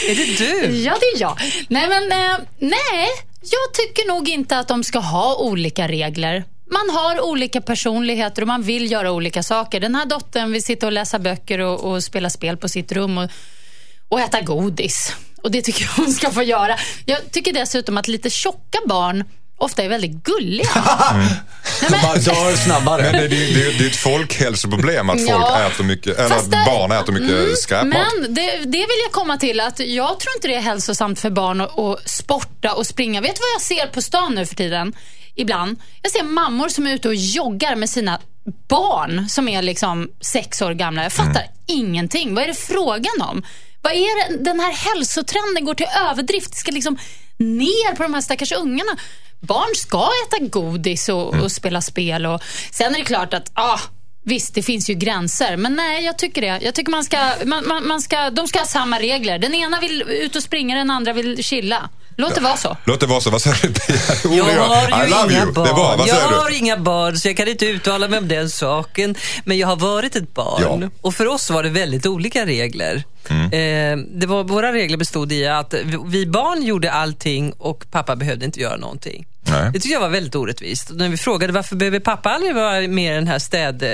Är 0.08 0.14
det 0.16 0.38
du? 0.38 0.76
Ja, 0.84 0.96
det 1.00 1.06
är 1.16 1.20
jag. 1.20 1.38
Nej, 1.68 1.88
men 1.88 2.12
eh, 2.12 2.38
nej, 2.58 3.08
jag 3.40 3.74
tycker 3.74 4.08
nog 4.08 4.28
inte 4.28 4.58
att 4.58 4.68
de 4.68 4.84
ska 4.84 4.98
ha 4.98 5.36
olika 5.36 5.88
regler. 5.88 6.44
Man 6.72 6.90
har 6.96 7.20
olika 7.20 7.60
personligheter 7.60 8.42
och 8.42 8.48
man 8.48 8.62
vill 8.62 8.90
göra 8.92 9.12
olika 9.12 9.42
saker. 9.42 9.80
Den 9.80 9.94
här 9.94 10.06
dottern 10.06 10.52
vill 10.52 10.62
sitta 10.64 10.86
och 10.86 10.92
läsa 10.92 11.18
böcker 11.18 11.58
och, 11.58 11.80
och 11.92 12.04
spela 12.04 12.30
spel 12.30 12.56
på 12.56 12.68
sitt 12.68 12.92
rum 12.92 13.18
och, 13.18 13.30
och 14.08 14.20
äta 14.20 14.40
godis. 14.40 15.12
Och 15.42 15.50
det 15.50 15.62
tycker 15.62 15.82
jag 15.82 15.90
hon 16.04 16.12
ska 16.12 16.30
få 16.30 16.42
göra. 16.42 16.76
Jag 17.04 17.18
tycker 17.32 17.52
dessutom 17.52 17.98
att 17.98 18.08
lite 18.08 18.30
tjocka 18.30 18.78
barn 18.86 19.24
ofta 19.56 19.82
är 19.82 19.88
väldigt 19.88 20.10
gulliga. 20.24 20.68
Nej, 21.14 21.28
De 21.80 21.86
men- 21.90 22.00
bara 22.02 22.14
dör 22.14 22.56
snabbare. 22.56 23.02
Men 23.02 23.12
det, 23.12 23.18
är- 23.24 23.28
det, 23.28 23.44
är- 23.66 23.78
det 23.78 23.84
är 23.84 23.88
ett 23.88 23.96
folkhälsoproblem 23.96 25.10
att 25.10 25.18
folk 25.18 25.30
Ja. 25.30 25.66
äter 25.66 25.84
mycket, 25.84 26.18
eller 26.18 26.36
att 26.36 26.50
det- 26.50 26.62
barn 26.66 26.92
äter 26.92 27.12
mycket 27.12 27.30
Mm, 27.30 27.56
skräpmat. 27.56 27.92
Men 28.20 28.34
det, 28.34 28.50
det 28.58 28.78
vill 28.78 29.00
jag 29.04 29.12
komma 29.12 29.36
till 29.38 29.60
att 29.60 29.80
jag 29.80 30.20
tror 30.20 30.34
inte 30.36 30.48
det 30.48 30.54
är 30.54 30.60
hälsosamt 30.60 31.20
för 31.20 31.30
barn 31.30 31.60
att, 31.60 31.78
att 31.78 32.08
sporta 32.10 32.72
och 32.72 32.86
springa. 32.86 33.20
Vet 33.20 33.34
du 33.36 33.40
vad 33.40 33.54
jag 33.54 33.62
ser 33.62 33.86
på 33.94 34.02
stan 34.02 34.34
nu 34.34 34.46
för 34.46 34.54
tiden? 34.54 34.92
Ibland. 35.34 35.80
Jag 36.02 36.12
ser 36.12 36.22
mammor 36.22 36.68
som 36.68 36.86
är 36.86 36.94
ute 36.94 37.08
och 37.08 37.14
joggar 37.14 37.76
med 37.76 37.90
sina 37.90 38.20
barn 38.68 39.28
som 39.28 39.48
är 39.48 39.62
liksom 39.62 40.10
sex 40.20 40.62
år 40.62 40.72
gamla. 40.72 41.02
Jag 41.02 41.12
fattar 41.12 41.42
ingenting. 41.66 42.34
Vad 42.34 42.44
är 42.44 42.48
det 42.48 42.54
frågan 42.54 43.22
om? 43.30 43.42
Vad 43.82 43.92
är 43.92 44.28
det? 44.28 44.44
Den 44.44 44.60
här 44.60 44.72
hälsotrenden 44.72 45.64
går 45.64 45.74
till 45.74 45.86
överdrift. 46.10 46.50
Det 46.50 46.56
ska 46.56 46.72
liksom 46.72 46.98
ner 47.36 47.94
på 47.94 48.02
de 48.02 48.14
här 48.14 48.20
stackars 48.20 48.52
ungarna. 48.52 48.96
Barn 49.40 49.74
ska 49.74 50.08
äta 50.26 50.44
godis 50.44 51.08
och, 51.08 51.34
och 51.34 51.52
spela 51.52 51.80
spel. 51.80 52.26
Och, 52.26 52.42
sen 52.70 52.94
är 52.94 52.98
det 52.98 53.04
klart 53.04 53.34
att 53.34 53.50
ah, 53.54 53.80
Visst, 54.24 54.54
det 54.54 54.62
finns 54.62 54.90
ju 54.90 54.94
gränser, 54.94 55.56
men 55.56 55.76
nej, 55.76 56.04
jag 56.04 56.18
tycker 56.18 56.40
det. 56.40 56.58
Jag 56.62 56.74
tycker 56.74 56.90
man 56.90 57.04
ska, 57.04 57.18
man, 57.44 57.68
man, 57.68 57.86
man 57.86 58.02
ska, 58.02 58.30
de 58.30 58.48
ska 58.48 58.58
ha 58.58 58.66
samma 58.66 58.98
regler. 58.98 59.38
Den 59.38 59.54
ena 59.54 59.80
vill 59.80 60.02
ut 60.02 60.36
och 60.36 60.42
springa, 60.42 60.76
den 60.76 60.90
andra 60.90 61.12
vill 61.12 61.44
chilla. 61.44 61.90
Låt 62.16 62.34
det 62.34 62.40
vara 62.40 62.56
så. 62.56 62.76
Låt 62.84 63.00
det 63.00 63.06
vara 63.06 63.20
så. 63.20 63.30
Vad 63.30 63.42
säger 63.42 63.56
du 63.62 63.72
Jag 64.36 64.44
har 64.44 65.02
I 65.02 65.04
ju 65.04 65.10
love 65.10 65.32
inga 65.34 65.42
you. 65.42 65.52
barn. 65.52 65.66
Det 65.66 65.72
var, 65.72 65.96
vad 65.96 66.08
jag 66.08 66.16
säger 66.16 66.28
har 66.32 66.50
du? 66.50 66.56
inga 66.56 66.76
barn 66.76 67.16
så 67.16 67.28
jag 67.28 67.36
kan 67.36 67.48
inte 67.48 67.66
uttala 67.66 68.08
mig 68.08 68.18
om 68.18 68.28
den 68.28 68.50
saken. 68.50 69.14
Men 69.44 69.58
jag 69.58 69.68
har 69.68 69.76
varit 69.76 70.16
ett 70.16 70.34
barn. 70.34 70.80
Ja. 70.82 70.88
Och 71.00 71.14
för 71.14 71.26
oss 71.26 71.50
var 71.50 71.62
det 71.62 71.68
väldigt 71.70 72.06
olika 72.06 72.46
regler. 72.46 73.04
Mm. 73.30 73.44
Eh, 73.44 74.06
det 74.20 74.26
var, 74.26 74.44
våra 74.44 74.72
regler 74.72 74.96
bestod 74.96 75.32
i 75.32 75.46
att 75.46 75.74
vi- 76.06 76.26
barn 76.26 76.62
gjorde 76.62 76.92
allting 76.92 77.52
och 77.58 77.84
pappa 77.90 78.16
behövde 78.16 78.44
inte 78.44 78.60
göra 78.60 78.76
någonting. 78.76 79.26
Nej. 79.50 79.64
Det 79.66 79.72
tyckte 79.72 79.88
jag 79.88 80.00
var 80.00 80.08
väldigt 80.08 80.34
orättvist. 80.34 80.90
Och 80.90 80.96
när 80.96 81.08
vi 81.08 81.16
frågade 81.16 81.52
varför 81.52 81.76
behöver 81.76 82.00
pappa 82.00 82.30
aldrig 82.30 82.54
vara 82.54 82.80
med 82.88 83.12
i 83.12 83.14
den 83.14 83.26
här 83.26 83.38
städ, 83.38 83.84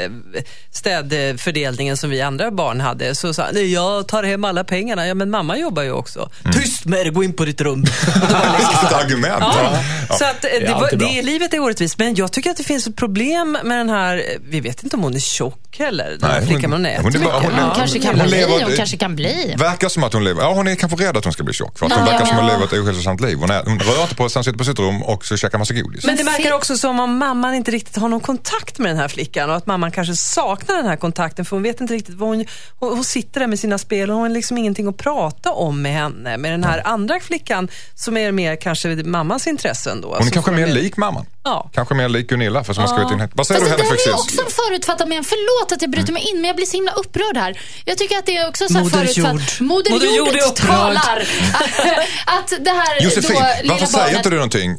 städfördelningen 0.70 1.96
som 1.96 2.10
vi 2.10 2.20
andra 2.22 2.50
barn 2.50 2.80
hade, 2.80 3.14
så 3.14 3.34
sa 3.34 3.42
han, 3.42 3.54
"Nej, 3.54 3.72
jag 3.72 4.08
tar 4.08 4.22
hem 4.22 4.44
alla 4.44 4.64
pengarna. 4.64 5.06
Ja, 5.06 5.14
men 5.14 5.30
mamma 5.30 5.56
jobbar 5.58 5.82
ju 5.82 5.92
också. 5.92 6.30
Mm. 6.44 6.56
Tyst 6.60 6.84
med 6.84 6.98
dig, 7.06 7.10
gå 7.12 7.24
in 7.24 7.32
på 7.32 7.44
ditt 7.44 7.60
rum. 7.60 7.82
Var 8.06 8.58
liksom 8.58 8.76
Vilket 8.80 8.92
argument. 8.92 9.38
Ja. 9.40 9.76
Ja. 10.08 10.14
Så 10.14 10.24
att, 10.24 10.44
eh, 10.44 10.50
det, 10.60 10.72
var, 10.72 11.22
livet 11.22 11.54
är 11.54 11.60
orättvist, 11.60 11.98
men 11.98 12.14
jag 12.14 12.32
tycker 12.32 12.50
att 12.50 12.56
det 12.56 12.64
finns 12.64 12.86
ett 12.86 12.96
problem 12.96 13.58
med 13.64 13.78
den 13.78 13.90
här, 13.90 14.22
vi 14.50 14.60
vet 14.60 14.82
inte 14.82 14.96
om 14.96 15.02
hon 15.02 15.14
är 15.14 15.20
tjock 15.20 15.78
heller, 15.78 16.16
den 16.20 16.30
här 16.30 16.40
flickan, 16.40 16.72
hon 16.72 16.86
äter 16.86 17.02
hon 17.02 17.12
hon 17.12 17.22
är- 17.54 17.62
Hon 17.62 17.74
kanske 17.76 17.98
kan 17.98 18.20
Hon 18.20 18.28
bli. 18.28 18.36
lever- 18.40 18.64
Hon 18.64 18.76
kanske 18.76 18.96
kan 18.96 19.16
bli. 19.18 19.54
Verkar 19.58 19.88
som 19.88 20.04
att 20.04 20.12
hon 20.12 20.24
lever, 20.24 20.42
ja 20.42 20.52
hon 20.52 20.68
är 20.68 20.74
kanske 20.74 21.04
rädd 21.06 21.16
att 21.16 21.24
hon 21.24 21.32
ska 21.32 21.42
bli 21.42 21.54
tjock. 21.54 21.78
För 21.78 21.86
att 21.86 21.92
hon 21.92 22.00
Ja. 22.06 22.10
verkar 22.12 22.26
som 22.26 22.36
att 22.36 22.42
hon 22.42 22.50
lever 22.52 22.64
ett 22.64 22.72
ohälsosamt 22.72 23.20
liv. 23.20 23.38
Hon, 23.38 23.50
är, 23.50 23.62
hon 23.64 23.78
rör 23.80 24.02
inte 24.02 24.14
på 24.14 24.28
sig, 24.28 24.44
sitter 24.44 24.58
på 24.58 24.64
sitt 24.64 24.78
rum 24.78 25.02
och 25.02 25.24
så 25.24 25.36
käkar 25.36 25.58
massa 25.58 25.74
godis. 25.74 26.04
Men 26.04 26.16
det 26.16 26.22
verkar 26.22 26.52
också 26.52 26.76
som 26.76 27.00
om 27.00 27.18
mamman 27.18 27.54
inte 27.54 27.70
riktigt 27.70 27.96
har 27.96 28.08
någon 28.08 28.20
kontakt 28.20 28.78
med 28.78 28.90
den 28.90 28.96
här 28.98 29.08
flickan 29.08 29.50
och 29.50 29.56
att 29.56 29.66
mamman 29.66 29.90
kanske 29.92 30.16
saknar 30.16 30.76
den 30.76 30.86
här 30.86 30.96
kontakten 30.96 31.44
för 31.44 31.56
hon 31.56 31.62
vet 31.62 31.80
inte 31.80 31.94
riktigt 31.94 32.14
vad 32.14 32.28
hon... 32.28 32.44
Hon, 32.78 32.94
hon 32.94 33.04
sitter 33.04 33.40
där 33.40 33.46
med 33.46 33.58
sina 33.58 33.78
spel 33.78 34.10
och 34.10 34.16
hon 34.16 34.22
har 34.22 34.28
liksom 34.34 34.58
ingenting 34.58 34.86
att 34.88 34.96
prata 34.96 35.52
om 35.52 35.82
med 35.82 35.92
henne. 35.92 36.36
Med 36.36 36.52
den 36.52 36.64
här 36.64 36.82
andra 36.84 37.20
flickan 37.20 37.68
som 37.94 38.16
är 38.16 38.32
mer 38.32 38.56
kanske 38.56 38.88
mammans 38.88 39.46
intressen 39.46 40.00
då. 40.00 40.08
hon 40.18 40.26
är 40.26 40.30
kanske 40.30 40.50
mer 40.50 40.66
lik 40.66 40.96
mamman. 40.96 41.26
Ja. 41.48 41.70
Kanske 41.74 41.94
mer 41.94 42.08
lik 42.08 42.28
Gunilla 42.28 42.64
för 42.64 42.72
som 42.74 42.82
har 42.84 42.88
skrivit 42.94 43.12
in. 43.12 43.28
Vad 43.34 43.46
säger 43.46 43.60
Alltså, 43.60 43.76
du 43.76 43.82
det 43.82 43.88
Henrik 43.88 44.04
där 44.04 44.12
är 44.12 44.16
Fexeus? 44.16 44.20
också 44.20 44.40
en 44.46 44.50
förutfattad 44.50 45.08
mening. 45.08 45.24
Förlåt 45.24 45.72
att 45.72 45.82
jag 45.82 45.90
bryter 45.90 46.12
mig 46.12 46.22
in, 46.30 46.36
men 46.40 46.44
jag 46.44 46.56
blir 46.56 46.66
så 46.66 46.76
himla 46.76 46.92
upprörd 46.92 47.36
här. 47.36 47.60
Jag 47.84 47.98
tycker 47.98 48.18
att 48.18 48.26
det 48.26 48.36
är 48.36 48.48
också 48.48 48.68
så 48.68 48.74
här 48.74 48.80
Moder 48.82 48.98
förutfatt... 48.98 49.32
Jord. 49.60 49.68
Moder, 49.68 49.90
Moder 49.90 50.06
Jord, 50.16 50.28
är 50.28 50.66
talar. 50.66 51.18
att 52.36 52.48
det 52.64 52.70
här 52.70 53.02
Josefin, 53.04 53.36
då, 53.36 53.46
lilla 53.62 53.74
varför 53.74 53.86
barnet... 53.86 53.90
säger 53.90 54.16
inte 54.16 54.30
du 54.30 54.36
någonting? 54.36 54.78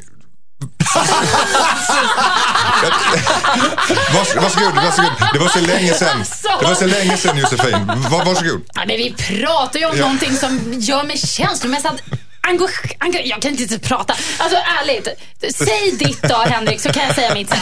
Vars, 4.14 4.34
varsågod, 4.36 4.74
varsågod. 4.74 5.12
Det 5.32 5.38
var 5.38 5.48
så 5.48 5.60
länge 5.60 5.92
sedan. 5.94 6.24
Det 6.60 6.66
var 6.66 6.74
så 6.74 6.86
länge 6.86 7.16
sedan 7.16 7.38
Josefin. 7.38 7.86
Var, 8.10 8.24
varsågod. 8.24 8.60
Ja, 8.74 8.82
men 8.86 8.96
vi 8.96 9.14
pratar 9.18 9.78
ju 9.80 9.86
om 9.86 9.92
Ja. 9.96 10.02
någonting 10.02 10.36
som 10.36 10.72
gör 10.78 11.04
mig 11.04 11.18
känslomässigt 11.18 11.92
Angå, 12.40 12.68
angå, 12.98 13.18
jag 13.24 13.42
kan 13.42 13.50
inte 13.50 13.62
ens 13.62 13.88
prata. 13.88 14.14
Alltså 14.38 14.58
ärligt. 14.80 15.08
Säg 15.54 15.92
ditt 15.98 16.22
då 16.22 16.34
Henrik 16.34 16.80
så 16.80 16.92
kan 16.92 17.02
jag 17.06 17.14
säga 17.14 17.34
mitt 17.34 17.48
sen. 17.48 17.58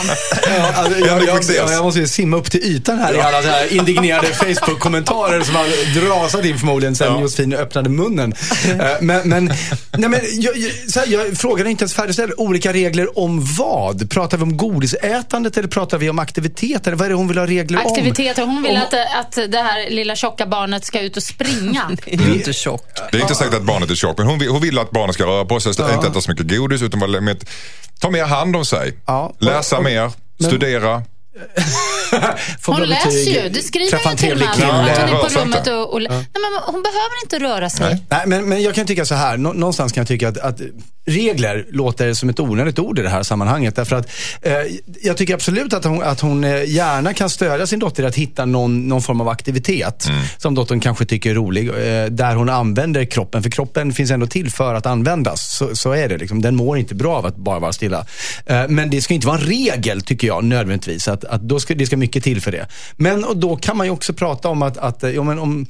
Ja, 0.57 0.73
alltså, 0.75 0.99
jag, 0.99 1.25
jag, 1.25 1.43
jag, 1.45 1.73
jag 1.73 1.85
måste 1.85 2.01
ju 2.01 2.09
simma 2.09 2.37
upp 2.37 2.51
till 2.51 2.61
ytan 2.63 2.99
här 2.99 3.15
i 3.15 3.21
alla 3.21 3.43
så 3.43 3.49
här 3.49 3.73
indignerade 3.73 4.27
Facebook-kommentarer 4.35 5.41
som 5.43 5.55
har 5.55 6.21
rasat 6.21 6.45
in 6.45 6.59
förmodligen 6.59 6.97
sen 6.97 7.21
Josefin 7.21 7.53
öppnade 7.53 7.89
munnen. 7.89 8.35
Eh, 8.69 8.97
men 9.01 9.29
men, 9.29 9.45
nej, 9.93 10.11
men 10.11 10.21
jag, 10.33 10.57
jag, 10.57 10.73
så 10.91 11.01
här, 11.01 11.07
jag 11.07 11.39
frågade 11.39 11.71
inte 11.71 11.83
ens 11.83 11.95
färdigställd. 11.95 12.33
Olika 12.37 12.73
regler 12.73 13.19
om 13.19 13.47
vad? 13.59 14.11
Pratar 14.11 14.37
vi 14.37 14.43
om 14.43 14.57
godisätandet 14.57 15.57
eller 15.57 15.69
pratar 15.69 15.99
vi 15.99 16.11
om 16.11 16.19
aktivitet? 16.19 16.87
Eller 16.87 16.97
vad 16.97 17.05
är 17.05 17.09
det 17.09 17.15
hon 17.17 17.29
vill 17.29 17.39
ha 17.39 17.47
regler 17.47 17.79
om? 17.85 17.93
Aktiviteter. 17.93 18.43
Hon 18.43 18.63
vill 18.63 18.71
Om- 18.77 18.83
att, 18.83 18.95
att 18.95 19.53
det 19.53 19.59
här 19.59 19.91
lilla 19.91 20.17
tjocka 20.17 20.47
barnet 20.47 20.85
ska 20.85 21.01
ut 21.01 21.17
och 21.17 21.23
springa. 21.23 21.91
Det 22.05 22.15
är 22.15 22.35
inte 22.35 22.53
tjockt. 22.53 23.03
Det 23.13 23.19
är 23.19 23.23
inte 23.23 23.35
säkert 23.35 23.55
att 23.55 23.63
barnet 23.63 23.91
är 23.91 23.95
tjockt, 23.95 24.19
men 24.19 24.27
hon 24.27 24.39
vill, 24.39 24.49
hon 24.49 24.61
vill 24.61 24.68
att 24.79 24.91
barnet 24.91 25.15
ska 25.15 25.27
röra 25.27 25.45
på 25.45 25.61
sig, 25.61 25.71
inte 25.71 26.07
äta 26.07 26.21
så 26.21 26.31
mycket 26.31 26.49
godis, 26.59 26.83
utan 26.83 27.01
vara 27.01 27.21
med, 27.21 27.45
ta 28.01 28.11
mer 28.11 28.25
hand 28.25 28.57
om 28.57 28.65
sig. 28.65 28.99
Ja. 29.07 29.33
Läsa 29.39 29.77
Och- 29.79 29.85
mer, 29.85 30.11
studera. 30.45 31.03
Får 32.61 32.73
Hon 32.73 32.83
läser 32.83 33.07
betyg, 33.11 33.35
ju. 33.35 33.49
Du 33.49 33.63
skriver 33.63 34.05
ju 34.05 34.11
en 34.11 34.17
till 34.17 34.33
och 34.33 34.39
kille. 34.39 34.67
att 34.73 34.73
hon 34.73 34.89
är 34.89 35.23
på 35.23 35.41
rummet 35.41 35.67
och, 35.67 35.93
och... 35.95 36.01
Nej, 36.01 36.09
men 36.11 36.63
hon 36.67 36.83
behöver 36.83 37.23
inte 37.25 37.39
röra 37.39 37.71
sig. 37.71 37.87
Nej. 37.91 38.05
Nej, 38.11 38.23
men, 38.27 38.49
men 38.49 38.63
jag 38.63 38.75
kan 38.75 38.87
tycka 38.87 39.05
så 39.05 39.15
här. 39.15 39.37
Nå- 39.37 39.53
Någonstans 39.53 39.93
kan 39.93 40.01
jag 40.01 40.09
tycka 40.09 40.29
att, 40.29 40.39
att 40.39 40.61
regler 41.09 41.67
låter 41.71 42.15
som 42.15 42.29
ett 42.29 42.41
onödigt 42.41 42.79
ord 42.79 42.99
i 42.99 43.03
det 43.03 43.09
här 43.09 43.23
sammanhanget. 43.23 43.77
Därför 43.77 43.97
att 43.97 44.11
eh, 44.43 44.53
jag 45.03 45.17
tycker 45.17 45.35
absolut 45.35 45.73
att 45.73 45.85
hon, 45.85 46.03
att 46.03 46.21
hon 46.21 46.45
eh, 46.45 46.65
gärna 46.65 47.15
kan 47.15 47.31
stödja 47.31 47.67
sin 47.67 47.79
dotter 47.79 48.05
att 48.05 48.15
hitta 48.15 48.45
någon, 48.45 48.89
någon 48.89 49.03
form 49.03 49.21
av 49.21 49.29
aktivitet 49.29 50.09
som 50.39 50.55
dottern 50.55 50.81
kanske 50.81 51.05
tycker 51.05 51.31
är 51.31 51.35
rolig. 51.35 51.69
Eh, 51.69 52.07
där 52.07 52.35
hon 52.35 52.49
använder 52.49 53.05
kroppen. 53.05 53.43
För 53.43 53.51
kroppen 53.51 53.93
finns 53.93 54.11
ändå 54.11 54.27
till 54.27 54.51
för 54.51 54.75
att 54.75 54.87
användas. 54.87 55.57
Så, 55.57 55.77
så 55.77 55.93
är 55.93 56.09
det. 56.09 56.19
Liksom. 56.19 56.43
Den 56.43 56.57
mår 56.57 56.79
inte 56.79 56.95
bra 56.95 57.17
av 57.17 57.27
att 57.27 57.37
bara 57.37 57.59
vara 57.59 57.73
stilla. 57.73 58.07
Eh, 58.47 58.69
men 58.69 58.91
det 58.91 59.03
ska 59.03 59.15
inte 59.15 59.27
vara 59.27 59.39
en 59.39 59.47
regel, 59.47 60.01
tycker 60.01 60.27
jag, 60.27 60.45
nödvändigtvis. 60.45 61.09
Att, 61.09 61.25
att 61.25 61.43
då 61.43 61.61
ska, 61.61 61.75
det 61.75 61.87
ska 61.87 61.97
mycket 61.97 62.25
till 62.25 62.41
för 62.41 62.53
det. 62.53 62.67
Men 62.97 63.25
och 63.25 63.37
då 63.37 63.57
kan 63.57 63.77
man 63.77 63.87
ju 63.87 63.93
också 63.93 64.13
prata 64.13 64.49
om 64.49 64.63
att, 64.63 64.77
att 64.77 65.05
eh, 65.05 65.11
ja, 65.11 65.23
men 65.23 65.39
om, 65.39 65.67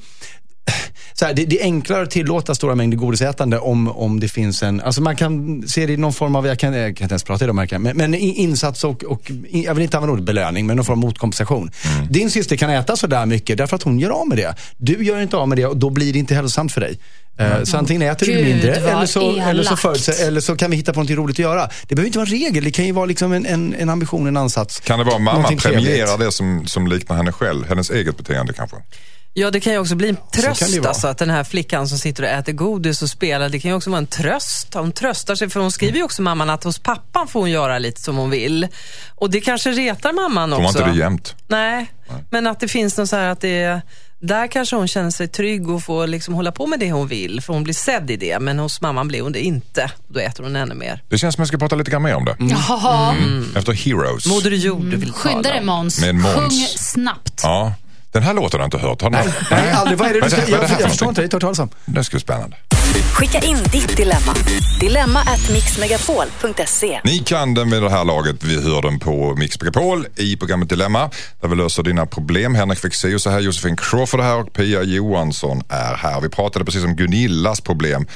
så 1.19 1.25
här, 1.25 1.33
det, 1.33 1.45
det 1.45 1.59
är 1.59 1.63
enklare 1.63 2.03
att 2.03 2.11
tillåta 2.11 2.55
stora 2.55 2.75
mängder 2.75 2.97
godisätande 2.97 3.59
om, 3.59 3.87
om 3.87 4.19
det 4.19 4.27
finns 4.27 4.63
en, 4.63 4.81
alltså 4.81 5.01
man 5.01 5.15
kan 5.15 5.63
se 5.67 5.85
det 5.85 5.93
i 5.93 5.97
någon 5.97 6.13
form 6.13 6.35
av, 6.35 6.47
jag 6.47 6.59
kan, 6.59 6.73
jag 6.73 6.97
kan 6.97 7.05
inte 7.05 7.13
ens 7.13 7.23
prata 7.23 7.45
i 7.45 7.47
de 7.47 7.57
här, 7.57 7.77
men, 7.77 7.97
men 7.97 8.15
insats 8.15 8.83
och, 8.83 9.03
och, 9.03 9.31
jag 9.51 9.73
vill 9.73 9.83
inte 9.83 9.97
använda 9.97 10.13
ordet 10.13 10.25
belöning, 10.25 10.67
men 10.67 10.75
någon 10.75 10.85
form 10.85 10.99
av 10.99 11.05
motkompensation. 11.05 11.71
Din 12.09 12.31
syster 12.31 12.55
kan 12.55 12.69
äta 12.69 12.95
sådär 12.95 13.25
mycket 13.25 13.57
därför 13.57 13.75
att 13.75 13.83
hon 13.83 13.99
gör 13.99 14.09
av 14.09 14.27
med 14.27 14.37
det. 14.37 14.55
Du 14.77 15.05
gör 15.05 15.21
inte 15.21 15.37
av 15.37 15.47
med 15.47 15.57
det 15.57 15.65
och 15.65 15.77
då 15.77 15.89
blir 15.89 16.13
det 16.13 16.19
inte 16.19 16.35
hälsosamt 16.35 16.71
för 16.71 16.81
dig. 16.81 16.99
Eh, 17.37 17.63
Så 17.63 17.77
antingen 17.77 18.01
äter 18.01 18.25
du 18.25 18.43
mindre 18.43 18.75
eller 18.75 19.05
så, 19.05 19.39
eller, 19.39 19.63
så 19.63 19.75
förutse, 19.75 20.11
eller 20.11 20.41
så 20.41 20.55
kan 20.55 20.71
vi 20.71 20.77
hitta 20.77 20.93
på 20.93 20.99
något 20.99 21.09
roligt 21.09 21.35
att 21.35 21.39
göra. 21.39 21.69
Det 21.87 21.95
behöver 21.95 22.07
inte 22.07 22.19
vara 22.19 22.27
en 22.27 22.31
regel, 22.31 22.63
det 22.63 22.71
kan 22.71 22.85
ju 22.85 22.91
vara 22.91 23.05
liksom 23.05 23.33
en, 23.33 23.45
en, 23.45 23.75
en 23.79 23.89
ambition, 23.89 24.27
en 24.27 24.37
ansats. 24.37 24.79
Kan 24.79 24.99
det 24.99 25.05
vara 25.05 25.19
mamma 25.19 25.33
Någonting 25.33 25.57
premierar 25.57 26.17
det 26.17 26.31
som, 26.31 26.67
som 26.67 26.87
liknar 26.87 27.15
henne 27.17 27.31
själv, 27.31 27.65
hennes 27.67 27.89
eget 27.89 28.17
beteende 28.17 28.53
kanske? 28.53 28.77
Ja, 29.39 29.51
det 29.51 29.59
kan 29.59 29.73
ju 29.73 29.79
också 29.79 29.95
bli 29.95 30.09
en 30.09 30.17
tröst. 30.33 30.85
Alltså, 30.85 31.07
att 31.07 31.17
den 31.17 31.29
här 31.29 31.43
flickan 31.43 31.87
som 31.87 31.97
sitter 31.97 32.23
och 32.23 32.29
äter 32.29 32.53
godis 32.53 33.01
och 33.01 33.09
spelar, 33.09 33.49
det 33.49 33.59
kan 33.59 33.71
ju 33.71 33.77
också 33.77 33.89
vara 33.89 33.97
en 33.97 34.07
tröst. 34.07 34.73
Hon 34.73 34.91
tröstar 34.91 35.35
sig, 35.35 35.49
för 35.49 35.59
hon 35.59 35.71
skriver 35.71 35.97
ju 35.97 36.03
också 36.03 36.21
mamman 36.21 36.49
att 36.49 36.63
hos 36.63 36.79
pappan 36.79 37.27
får 37.27 37.39
hon 37.39 37.51
göra 37.51 37.79
lite 37.79 38.01
som 38.01 38.17
hon 38.17 38.29
vill. 38.29 38.67
Och 39.15 39.29
det 39.29 39.41
kanske 39.41 39.71
retar 39.71 40.13
mamman 40.13 40.49
Får 40.49 40.57
man 40.57 40.65
också. 40.65 40.79
inte 40.79 40.91
det 40.91 40.97
jämt? 40.97 41.35
Nej, 41.47 41.91
men 42.29 42.47
att 42.47 42.59
det 42.59 42.67
finns 42.67 42.97
något 42.97 43.09
så 43.09 43.15
här 43.15 43.29
att 43.29 43.41
det 43.41 43.61
är, 43.61 43.81
där 44.19 44.47
kanske 44.47 44.75
hon 44.75 44.87
känner 44.87 45.11
sig 45.11 45.27
trygg 45.27 45.69
och 45.69 45.83
får 45.83 46.07
liksom 46.07 46.33
hålla 46.33 46.51
på 46.51 46.67
med 46.67 46.79
det 46.79 46.91
hon 46.91 47.07
vill, 47.07 47.41
för 47.41 47.53
hon 47.53 47.63
blir 47.63 47.73
sedd 47.73 48.11
i 48.11 48.17
det. 48.17 48.39
Men 48.39 48.59
hos 48.59 48.81
mamman 48.81 49.07
blir 49.07 49.21
hon 49.21 49.31
det 49.31 49.41
inte. 49.41 49.91
Då 50.07 50.19
äter 50.19 50.43
hon 50.43 50.55
ännu 50.55 50.75
mer. 50.75 51.03
Det 51.09 51.17
känns 51.17 51.35
som 51.35 51.41
jag 51.41 51.47
ska 51.47 51.57
prata 51.57 51.75
lite 51.75 51.91
grann 51.91 52.03
mer 52.03 52.15
om 52.15 52.25
det. 52.25 52.35
Jaha. 52.39 53.15
Efter 53.55 53.73
Heroes. 53.73 54.25
Moder 54.25 54.51
Jord 54.51 54.85
du 54.85 54.97
vill 54.97 55.11
Skynda 55.11 55.49
dig. 55.49 55.63
Måns. 55.63 56.01
Med 56.01 56.15
Måns. 56.15 56.35
Sjung 56.35 56.51
snabbt. 56.77 57.39
Ja, 57.43 57.73
den 58.11 58.23
här 58.23 58.33
låten 58.33 58.59
har 58.59 58.63
jag 58.63 58.67
inte 58.67 58.77
hört. 58.77 59.01
Har 59.01 59.09
du 59.09 59.17
Nej, 59.17 59.27
nej, 59.51 59.71
aldrig. 59.71 59.97
Vad 59.97 60.07
är 60.07 60.13
det 60.13 60.21
du 60.21 60.29
ska, 60.29 60.41
det 60.41 60.45
här 60.45 60.51
jag, 60.51 60.69
för 60.69 60.81
jag 60.81 60.89
förstår 60.89 61.09
inte, 61.09 61.21
jag 61.21 61.33
hört 61.33 61.41
talas 61.41 61.59
om. 61.59 61.69
Det 61.85 62.03
ska 62.03 62.13
bli 62.13 62.21
spännande. 62.21 62.57
Skicka 63.13 63.39
in 63.39 63.57
ditt 63.71 63.97
dilemma. 63.97 64.35
Dilemma 64.79 65.19
at 65.19 65.49
mixmegapol.se. 65.51 67.01
Ni 67.03 67.19
kan 67.19 67.53
den 67.53 67.69
vid 67.69 67.81
det 67.81 67.89
här 67.89 68.05
laget. 68.05 68.43
Vi 68.43 68.61
hör 68.63 68.81
den 68.81 68.99
på 68.99 69.35
Mix 69.35 69.61
Megapol 69.61 70.07
i 70.15 70.37
programmet 70.37 70.69
Dilemma. 70.69 71.09
Där 71.41 71.47
vi 71.47 71.55
löser 71.55 71.83
dina 71.83 72.05
problem. 72.05 72.55
Henrik 72.55 72.79
Fexeus 72.79 73.27
är 73.27 73.31
här, 73.31 73.39
Josefin 73.39 73.77
Crawford 73.77 74.19
är 74.19 74.23
här 74.23 74.39
och 74.39 74.53
Pia 74.53 74.83
Johansson 74.83 75.61
är 75.69 75.95
här. 75.95 76.21
Vi 76.21 76.29
pratade 76.29 76.65
precis 76.65 76.83
om 76.83 76.95
Gunillas 76.95 77.61
problem. 77.61 78.07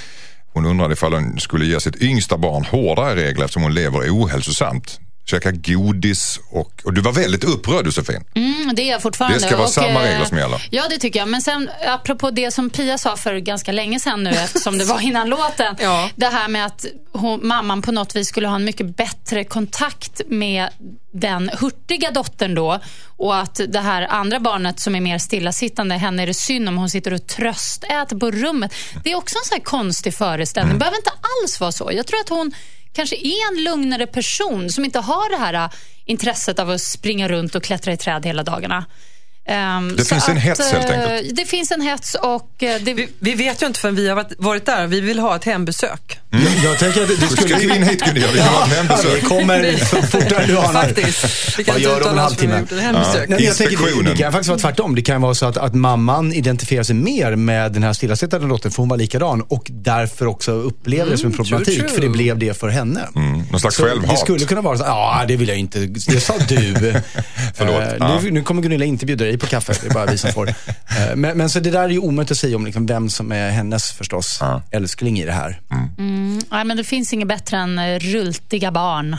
Hon 0.53 0.65
undrade 0.65 0.93
ifall 0.93 1.13
hon 1.13 1.39
skulle 1.39 1.65
ge 1.65 1.79
sitt 1.79 2.01
yngsta 2.01 2.37
barn 2.37 2.65
hårdare 2.65 3.15
regler 3.15 3.45
eftersom 3.45 3.63
hon 3.63 3.73
lever 3.73 3.99
ohälsosamt. 3.99 4.99
Käka 5.25 5.51
godis 5.51 6.39
och, 6.49 6.81
och 6.83 6.93
du 6.93 7.01
var 7.01 7.11
väldigt 7.11 7.43
upprörd 7.43 7.85
Josefin. 7.85 8.23
Mm, 8.35 8.75
det 8.75 8.81
är 8.81 8.91
jag 8.91 9.01
fortfarande. 9.01 9.37
Det 9.37 9.45
ska 9.45 9.57
vara 9.57 9.67
samma 9.67 9.87
eh, 9.87 9.99
regler 9.99 10.25
som 10.25 10.37
gäller. 10.37 10.67
Ja, 10.69 10.83
det 10.89 10.97
tycker 10.97 11.19
jag. 11.19 11.27
Men 11.27 11.41
sen 11.41 11.69
apropå 11.87 12.31
det 12.31 12.51
som 12.51 12.69
Pia 12.69 12.97
sa 12.97 13.15
för 13.15 13.35
ganska 13.35 13.71
länge 13.71 13.99
sedan 13.99 14.23
nu, 14.23 14.29
eftersom 14.29 14.77
det 14.77 14.85
var 14.85 14.99
innan 14.99 15.29
låten. 15.29 15.75
Ja. 15.83 16.09
Det 16.15 16.25
här 16.25 16.47
med 16.47 16.65
att 16.65 16.85
hon, 17.11 17.47
mamman 17.47 17.81
på 17.81 17.91
något 17.91 18.15
vis 18.15 18.27
skulle 18.27 18.47
ha 18.47 18.55
en 18.55 18.65
mycket 18.65 18.97
bättre 18.97 19.43
kontakt 19.43 20.21
med 20.27 20.69
den 21.13 21.49
hurtiga 21.59 22.11
dottern 22.11 22.55
då. 22.55 22.79
Och 23.17 23.37
att 23.37 23.61
det 23.67 23.79
här 23.79 24.01
andra 24.01 24.39
barnet 24.39 24.79
som 24.79 24.95
är 24.95 25.01
mer 25.01 25.17
stillasittande, 25.17 25.95
henne 25.95 26.23
är 26.23 26.27
det 26.27 26.33
synd 26.33 26.69
om 26.69 26.77
hon 26.77 26.89
sitter 26.89 27.13
och 27.13 27.27
tröstäter 27.27 28.15
på 28.15 28.31
rummet. 28.31 28.73
Det 29.03 29.11
är 29.11 29.15
också 29.15 29.35
en 29.37 29.45
sån 29.45 29.55
här 29.55 29.63
konstig 29.63 30.13
föreställning. 30.13 30.69
Mm. 30.69 30.79
Det 30.79 30.79
behöver 30.79 30.97
inte 30.97 31.11
alls 31.11 31.59
vara 31.59 31.71
så. 31.71 31.89
Jag 31.93 32.07
tror 32.07 32.19
att 32.19 32.29
hon 32.29 32.51
kanske 32.93 33.15
är 33.15 33.51
en 33.51 33.63
lugnare 33.63 34.07
person 34.07 34.69
som 34.69 34.85
inte 34.85 34.99
har 34.99 35.29
det 35.29 35.37
här 35.37 35.53
äh, 35.53 35.69
intresset 36.05 36.59
av 36.59 36.69
att 36.69 36.81
springa 36.81 37.27
runt 37.27 37.55
och 37.55 37.63
klättra 37.63 37.93
i 37.93 37.97
träd 37.97 38.25
hela 38.25 38.43
dagarna. 38.43 38.85
Ehm, 39.45 39.95
Det 39.95 40.05
finns 40.05 40.29
en 40.29 40.37
att, 40.37 40.43
hets, 40.43 40.71
helt 40.71 40.89
eh, 40.89 40.99
enkelt. 40.99 41.35
Det 41.35 41.45
finns 41.45 41.71
en 41.71 41.81
hets 41.81 42.15
och 42.15 42.63
eh, 42.63 42.81
det, 42.81 42.93
Vi, 42.93 43.09
vi 43.19 43.33
vet 43.33 43.61
ju 43.63 43.67
inte 43.67 43.79
förrän 43.79 43.95
vi 43.95 44.07
har 44.09 44.15
varit, 44.15 44.33
varit 44.37 44.65
där. 44.65 44.87
Vi 44.87 45.01
vill 45.01 45.19
ha 45.19 45.35
ett 45.35 45.43
hembesök. 45.43 46.19
Jag, 46.33 46.41
jag 46.71 46.79
tänker 46.79 47.01
att 47.01 47.07
det, 47.07 47.15
det 47.15 47.27
skulle... 47.27 47.55
Skriv 47.57 47.71
in 47.75 47.83
hit 47.83 48.01
Gunilla, 48.05 48.27
vi 48.33 48.39
kan 48.39 48.47
ha 48.47 48.65
ett 48.65 48.71
Vi 48.71 48.75
hembesök. 48.75 49.23
kommer 49.23 50.01
fortare 50.07 50.45
du 50.45 50.57
anar. 50.57 50.73
Faktiskt. 50.83 51.59
Vi 51.59 51.63
kan 51.63 51.73
Vad 51.73 51.81
inte 51.81 51.89
gör 51.91 51.99
de 51.99 52.09
om 52.09 52.17
en 52.19 52.25
uttala 52.25 52.27
oss 52.27 52.35
för 52.35 52.47
vi 52.47 52.53
halvtimme? 52.53 52.53
har 52.53 53.19
gjort. 53.19 53.29
Nej, 53.29 53.43
jag 53.45 53.57
tänker, 53.57 54.03
det, 54.03 54.09
det 54.11 54.17
kan 54.17 54.31
faktiskt 54.31 54.49
vara 54.49 54.59
tvärtom. 54.59 54.95
Det 54.95 55.01
kan 55.01 55.21
vara 55.21 55.33
så 55.35 55.45
att, 55.45 55.57
att 55.57 55.73
mamman 55.75 56.33
identifierar 56.33 56.83
sig 56.83 56.95
mer 56.95 57.35
med 57.35 57.71
den 57.71 57.83
här 57.83 57.93
stillasittande 57.93 58.47
dottern, 58.47 58.71
för 58.71 58.77
hon 58.77 58.89
var 58.89 58.97
likadan, 58.97 59.41
och 59.41 59.67
därför 59.71 60.25
också 60.27 60.51
upplever 60.51 61.11
det 61.11 61.17
som 61.17 61.25
en 61.25 61.31
true, 61.33 61.43
problematik, 61.45 61.79
true. 61.79 61.89
för 61.89 62.01
det 62.01 62.09
blev 62.09 62.37
det 62.39 62.53
för 62.59 62.67
henne. 62.69 63.01
Mm, 63.15 63.43
någon 63.51 63.59
slags 63.59 63.75
Så 63.75 63.83
självhat. 63.83 64.09
Det 64.09 64.17
skulle 64.17 64.45
kunna 64.45 64.61
vara 64.61 64.77
så 64.77 64.83
ja 64.83 65.23
det 65.27 65.35
vill 65.35 65.47
jag 65.47 65.57
inte, 65.57 65.79
det 65.85 66.19
sa 66.19 66.33
du. 66.47 66.73
Förlåt. 67.55 67.75
Eh, 67.81 67.89
Ja. 67.99 68.19
nu, 68.23 68.31
nu 68.31 68.41
kommer 68.41 68.61
Gunilla 68.61 68.85
inte 68.85 69.05
bjuda 69.05 69.25
dig 69.25 69.37
på 69.37 69.45
kaffe, 69.47 69.73
det 69.81 69.87
är 69.89 69.93
bara 69.93 70.05
vi 70.05 70.17
som 70.17 70.31
får. 70.31 70.49
Eh, 70.99 71.15
men, 71.15 71.37
men 71.37 71.49
så 71.49 71.59
det 71.59 71.71
där 71.71 71.83
är 71.83 71.89
ju 71.89 71.99
omöjligt 71.99 72.31
att 72.31 72.37
säga 72.37 72.55
om 72.55 72.65
liksom 72.65 72.85
vem 72.85 73.09
som 73.09 73.31
är 73.31 73.49
hennes 73.49 73.91
förstås 73.91 74.37
Ja. 74.41 74.61
älskling 74.71 75.19
i 75.19 75.25
det 75.25 75.31
här. 75.31 75.59
Nej, 76.51 76.65
men 76.65 76.77
det 76.77 76.83
finns 76.83 77.13
inget 77.13 77.27
bättre 77.27 77.57
än 77.57 77.79
eh, 77.79 77.99
rultiga 77.99 78.71
barn. 78.71 79.11
Det 79.11 79.17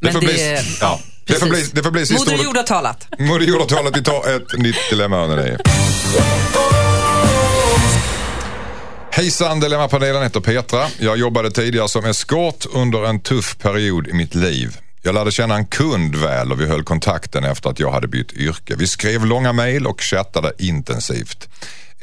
Men 0.00 0.12
får 0.12 0.20
det, 0.20 0.26
bli, 0.26 0.58
ja, 0.80 1.00
det 1.26 1.34
får 1.34 1.46
bli, 1.46 1.66
det 1.72 1.82
får 1.82 1.90
bli 1.90 2.06
sista 2.06 2.20
Moder 2.20 2.32
ordet. 2.34 2.44
Jord 2.44 2.56
har 2.56 2.64
talat. 2.64 3.08
Moder 3.18 3.46
Jord 3.46 3.60
har 3.60 3.68
talat. 3.68 3.96
Vi 3.96 4.02
tar 4.02 4.36
ett 4.36 4.58
nytt 4.58 4.90
dilemma 4.90 5.24
under 5.24 5.36
det. 5.36 5.58
Hejsan 9.10 9.60
Dilemmapanelen 9.60 10.22
heter 10.22 10.40
Petra. 10.40 10.86
Jag 11.00 11.18
jobbade 11.18 11.50
tidigare 11.50 11.88
som 11.88 12.04
eskort 12.04 12.66
under 12.72 13.04
en 13.04 13.20
tuff 13.20 13.58
period 13.58 14.08
i 14.08 14.12
mitt 14.12 14.34
liv. 14.34 14.76
Jag 15.02 15.14
lärde 15.14 15.32
känna 15.32 15.54
en 15.56 15.66
kund 15.66 16.16
väl 16.16 16.52
och 16.52 16.60
vi 16.60 16.66
höll 16.66 16.82
kontakten 16.82 17.44
efter 17.44 17.70
att 17.70 17.80
jag 17.80 17.90
hade 17.90 18.08
bytt 18.08 18.32
yrke. 18.32 18.74
Vi 18.78 18.86
skrev 18.86 19.26
långa 19.26 19.52
mejl 19.52 19.86
och 19.86 20.00
chattade 20.00 20.52
intensivt. 20.58 21.48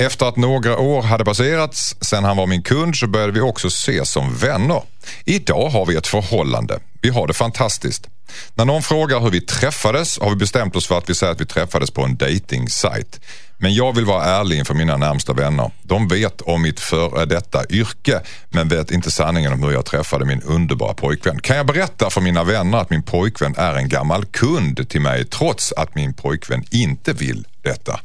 Efter 0.02 0.26
att 0.26 0.38
några 0.38 0.78
år 0.78 1.02
hade 1.02 1.26
passerats 1.26 1.96
sen 2.02 2.24
han 2.24 2.38
var 2.38 2.48
min 2.48 2.62
kund 2.62 2.96
så 2.96 3.08
började 3.08 3.32
vi 3.32 3.42
också 3.42 3.68
ses 3.68 4.12
som 4.12 4.36
vänner. 4.36 4.82
Idag 5.26 5.70
har 5.70 5.86
vi 5.86 5.96
ett 5.96 6.08
förhållande. 6.08 6.80
Vi 7.02 7.10
har 7.10 7.28
det 7.28 7.34
fantastiskt. 7.34 8.08
När 8.56 8.66
någon 8.66 8.82
frågar 8.82 9.20
hur 9.20 9.30
vi 9.30 9.42
träffades 9.42 10.20
har 10.20 10.30
vi 10.30 10.36
bestämt 10.36 10.76
oss 10.76 10.88
för 10.88 10.98
att 10.98 11.10
vi 11.10 11.16
säger 11.16 11.34
att 11.34 11.42
vi 11.42 11.46
träffades 11.46 11.92
på 11.92 12.04
en 12.04 12.16
dating 12.16 12.68
-site. 12.68 13.20
Men 13.58 13.74
jag 13.74 13.96
vill 13.96 14.06
vara 14.06 14.26
ärlig 14.26 14.58
inför 14.58 14.74
mina 14.74 14.98
närmsta 14.98 15.34
vänner. 15.34 15.72
De 15.84 16.08
vet 16.08 16.42
om 16.42 16.62
mitt 16.62 16.80
före 16.80 17.26
detta 17.26 17.66
yrke 17.70 18.22
men 18.50 18.68
vet 18.68 18.92
inte 18.92 19.12
sanningen 19.12 19.54
om 19.54 19.64
hur 19.64 19.72
jag 19.72 19.86
träffade 19.86 20.26
min 20.26 20.42
underbara 20.42 20.94
pojkvän. 20.94 21.40
Kan 21.40 21.58
jag 21.58 21.66
berätta 21.66 22.10
för 22.10 22.22
mina 22.22 22.44
vänner 22.44 22.78
att 22.78 22.90
min 22.90 23.04
pojkvän 23.04 23.56
är 23.58 23.76
en 23.76 23.90
gammal 23.90 24.26
kund 24.26 24.90
till 24.90 25.02
mig 25.02 25.26
trots 25.26 25.72
att 25.72 25.96
min 25.96 26.14
pojkvän 26.14 26.64
inte 26.72 27.14
vill 27.14 27.48
detta? 27.62 28.00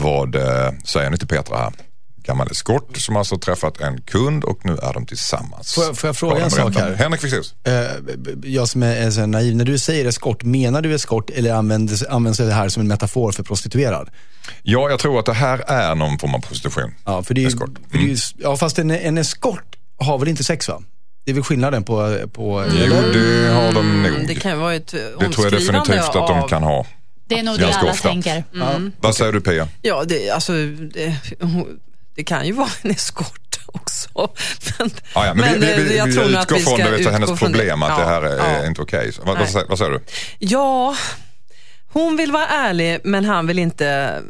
Vad 0.00 0.34
eh, 0.34 0.70
säger 0.84 1.10
ni 1.10 1.18
till 1.18 1.28
Petra 1.28 1.56
här? 1.58 1.72
Gammal 2.24 2.50
eskort 2.50 2.96
som 2.96 3.16
alltså 3.16 3.38
träffat 3.38 3.80
en 3.80 4.00
kund 4.00 4.44
och 4.44 4.64
nu 4.64 4.72
är 4.82 4.92
de 4.92 5.06
tillsammans. 5.06 5.74
Får 5.74 5.84
jag- 5.84 5.96
får 5.98 6.08
jag 6.08 6.16
fråga 6.16 6.44
en 6.44 6.50
sak 6.50 6.74
här? 6.74 6.94
Henrik 6.94 7.20
Fexeus. 7.20 7.54
Eh, 7.66 7.72
jag 8.42 8.68
som 8.68 8.82
är, 8.82 8.96
är 8.96 9.10
så 9.10 9.26
naiv, 9.26 9.56
när 9.56 9.64
du 9.64 9.78
säger 9.78 10.04
eskort, 10.06 10.44
menar 10.44 10.82
du 10.82 10.94
eskort 10.94 11.30
eller 11.30 11.52
används, 11.52 12.02
används 12.02 12.38
det 12.38 12.52
här 12.52 12.68
som 12.68 12.80
en 12.80 12.88
metafor 12.88 13.32
för 13.32 13.42
prostituerad? 13.42 14.08
Ja, 14.62 14.90
jag 14.90 14.98
tror 14.98 15.18
att 15.18 15.26
det 15.26 15.32
här 15.32 15.58
är 15.70 15.94
någon 15.94 16.18
form 16.18 16.34
av 16.34 16.38
prostitution. 16.40 16.94
Ja, 17.04 17.22
för 17.22 17.34
det 17.34 17.40
är, 17.40 17.42
ju- 17.42 17.48
Eskort. 17.48 17.70
För 17.90 17.98
det 17.98 18.04
är, 18.04 18.08
ju- 18.08 18.16
ja 18.38 18.56
fast 18.56 18.78
en, 18.78 18.90
en 18.90 19.18
eskort 19.18 19.76
har 19.98 20.18
väl 20.18 20.28
inte 20.28 20.44
sex 20.44 20.68
va? 20.68 20.82
Det 21.24 21.30
är 21.30 21.34
väl 21.34 21.44
skillnaden 21.44 21.84
på... 21.84 22.18
på 22.32 22.64
Jo, 22.86 22.94
det 23.12 23.48
har 23.52 23.72
de 23.72 24.02
nog. 24.02 24.12
Mm, 24.14 24.26
Det 24.26 24.34
kan 24.34 24.58
vara 24.60 24.74
ett 24.74 24.86
Det 24.86 24.98
tror 24.98 25.12
jag 25.20 25.26
omskrivande 25.26 25.78
definitivt 25.80 26.16
att 26.16 26.28
de 26.28 26.48
kan 26.48 26.62
ha. 26.62 26.86
Det 27.28 27.38
är 27.38 27.42
nog 27.42 27.58
det 27.58 27.72
alla 27.74 27.90
ofta. 27.90 28.08
tänker. 28.08 28.44
Vad 29.00 29.14
säger 29.16 29.32
du 29.32 29.40
Pia? 29.40 29.68
Ja, 29.82 30.04
det, 30.06 30.30
alltså, 30.30 30.52
det, 30.92 31.16
det 32.14 32.24
kan 32.24 32.46
ju 32.46 32.52
vara 32.62 32.70
en 32.82 32.90
eskort 32.90 33.58
också. 33.66 34.08
Men, 34.78 34.90
Ah, 35.12 35.26
ja, 35.26 35.34
men, 35.34 35.60
vi, 35.60 35.66
vi, 35.66 35.82
vi, 35.82 35.90
eh, 35.90 35.96
jag 35.96 36.06
vi 36.06 36.12
tror 36.12 36.36
att 36.36 36.42
utgår 36.42 36.56
vi 36.56 36.62
från 36.62 36.78
det, 36.78 37.10
hennes 37.12 37.30
utgå 37.30 37.36
från 37.36 37.52
problem 37.52 37.82
att 37.82 37.96
det 37.96 38.02
Ja, 38.02 38.08
här 38.08 38.22
är, 38.22 38.60
ja. 38.60 38.66
inte 38.66 38.82
okej. 38.82 39.12
Så 39.12 39.22
Vad, 39.24 39.38
vad, 39.38 39.68
vad 39.68 39.78
säger 39.78 39.90
du? 39.90 40.00
Ja, 40.38 40.96
hon 41.92 42.16
vill 42.16 42.32
vara 42.32 42.46
ärlig 42.46 43.00
men 43.04 43.24
han 43.24 43.46
vill 43.46 43.58
inte, 43.58 43.88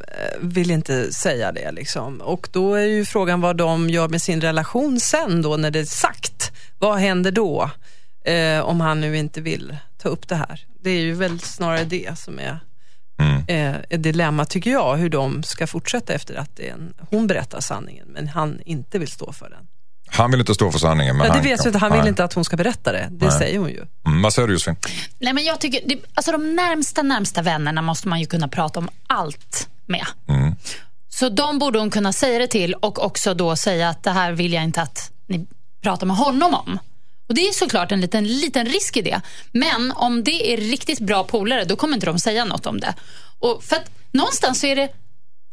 eh, 0.09 0.39
vill 0.41 0.71
inte 0.71 1.13
säga 1.13 1.53
det. 1.53 1.73
Liksom. 1.73 2.21
Och 2.21 2.49
då 2.53 2.75
är 2.75 2.83
ju 2.87 3.05
frågan 3.05 3.41
vad 3.41 3.57
de 3.57 3.91
gör 3.91 4.09
med 4.09 4.23
sin 4.23 4.41
relation 4.41 5.01
sen 5.01 5.43
då 5.43 5.57
när 5.57 5.71
det 5.71 5.81
är 5.81 5.85
sagt. 5.85 6.53
Vad 6.79 6.99
händer 6.99 7.31
då? 7.31 7.71
Eh, 8.25 8.61
om 8.61 8.81
han 8.81 9.01
nu 9.01 9.17
inte 9.17 9.41
vill 9.41 9.77
ta 10.03 10.09
upp 10.09 10.29
det 10.29 10.37
här. 10.37 10.65
Det 10.83 10.91
är 10.91 11.01
ju 11.01 11.15
väl 11.15 11.41
snarare 11.41 11.85
det 11.85 12.19
som 12.19 12.39
är 12.39 12.59
Mm. 13.19 13.43
eh, 13.47 13.81
ett 13.91 14.03
dilemma 14.03 14.45
tycker 14.45 14.71
jag. 14.71 14.97
Hur 14.97 15.09
de 15.09 15.43
ska 15.43 15.67
fortsätta 15.67 16.13
efter 16.13 16.35
att 16.35 16.61
en, 16.61 16.95
hon 17.11 17.27
berättar 17.27 17.61
sanningen 17.61 18.07
men 18.09 18.29
han 18.29 18.61
inte 18.65 18.99
vill 18.99 19.09
stå 19.09 19.33
för 19.33 19.51
den. 19.51 19.67
Han 20.11 20.31
vill 20.31 20.41
inte 20.41 20.55
stå 20.55 20.73
för 20.73 20.79
sanningen. 20.79 21.17
Men 21.17 21.27
Ja, 21.27 21.33
det 21.33 21.39
han, 21.39 21.49
vet 21.49 21.59
jag 21.65 21.69
inte, 21.69 21.79
han 21.79 21.93
vill 21.93 22.01
Nej. 22.01 22.09
inte 22.09 22.25
att 22.25 22.33
hon 22.33 22.45
ska 22.45 22.57
berätta 22.57 22.93
det. 22.93 23.09
Det 23.11 23.27
Nej. 23.27 23.39
säger 23.39 23.59
hon 23.59 23.69
ju. 23.69 23.87
Mm, 24.07 24.23
vad 24.23 24.33
säger 24.33 24.49
du 24.49 24.55
Josefin? 24.55 24.77
Nej, 25.19 25.33
men 25.33 25.45
jag 25.45 25.61
tycker, 25.61 25.81
det, 25.87 25.99
alltså 26.15 26.33
de 26.33 26.57
närmsta, 26.57 27.03
närmsta 27.03 27.43
vännerna 27.43 27.83
måste 27.83 28.09
man 28.09 28.21
ju 28.21 28.27
kunna 28.27 28.49
prata 28.49 28.79
om 28.79 28.89
allt 29.07 29.69
med. 29.87 30.07
Mm. 30.29 30.55
Så 31.09 31.29
de 31.29 31.59
borde 31.59 31.79
hon 31.79 31.91
kunna 31.91 32.13
säga 32.13 32.39
det 32.39 32.47
till 32.47 32.75
och 32.75 33.05
också 33.05 33.35
då 33.35 33.57
säga 33.57 33.89
att 33.89 34.03
det 34.03 34.11
här 34.11 34.33
vill 34.33 34.53
jag 34.53 34.65
inte 34.65 34.83
att 34.83 35.11
ni 35.27 35.47
pratar 35.83 36.07
med 36.07 36.17
honom 36.17 36.55
om. 36.55 36.79
Och 37.29 37.35
Det 37.35 37.49
är 37.49 37.53
såklart 37.53 37.93
en 37.93 38.01
liten, 38.01 38.25
liten 38.25 38.67
risk 38.67 38.97
i 38.97 39.03
det. 39.03 39.21
Men 39.53 39.93
om 39.93 40.25
det 40.25 40.53
är 40.53 40.57
riktigt 40.57 41.01
bra 41.01 41.25
polare, 41.25 41.65
då 41.65 41.77
kommer 41.77 41.95
inte 41.95 42.07
de 42.07 42.19
säga 42.19 42.45
något 42.45 42.67
om 42.67 42.81
det. 42.81 42.95
Och 43.39 43.65
för 43.65 43.77
att 43.77 43.91
någonstans 44.13 44.61
så 44.61 44.67
är 44.67 44.77
det 44.77 44.89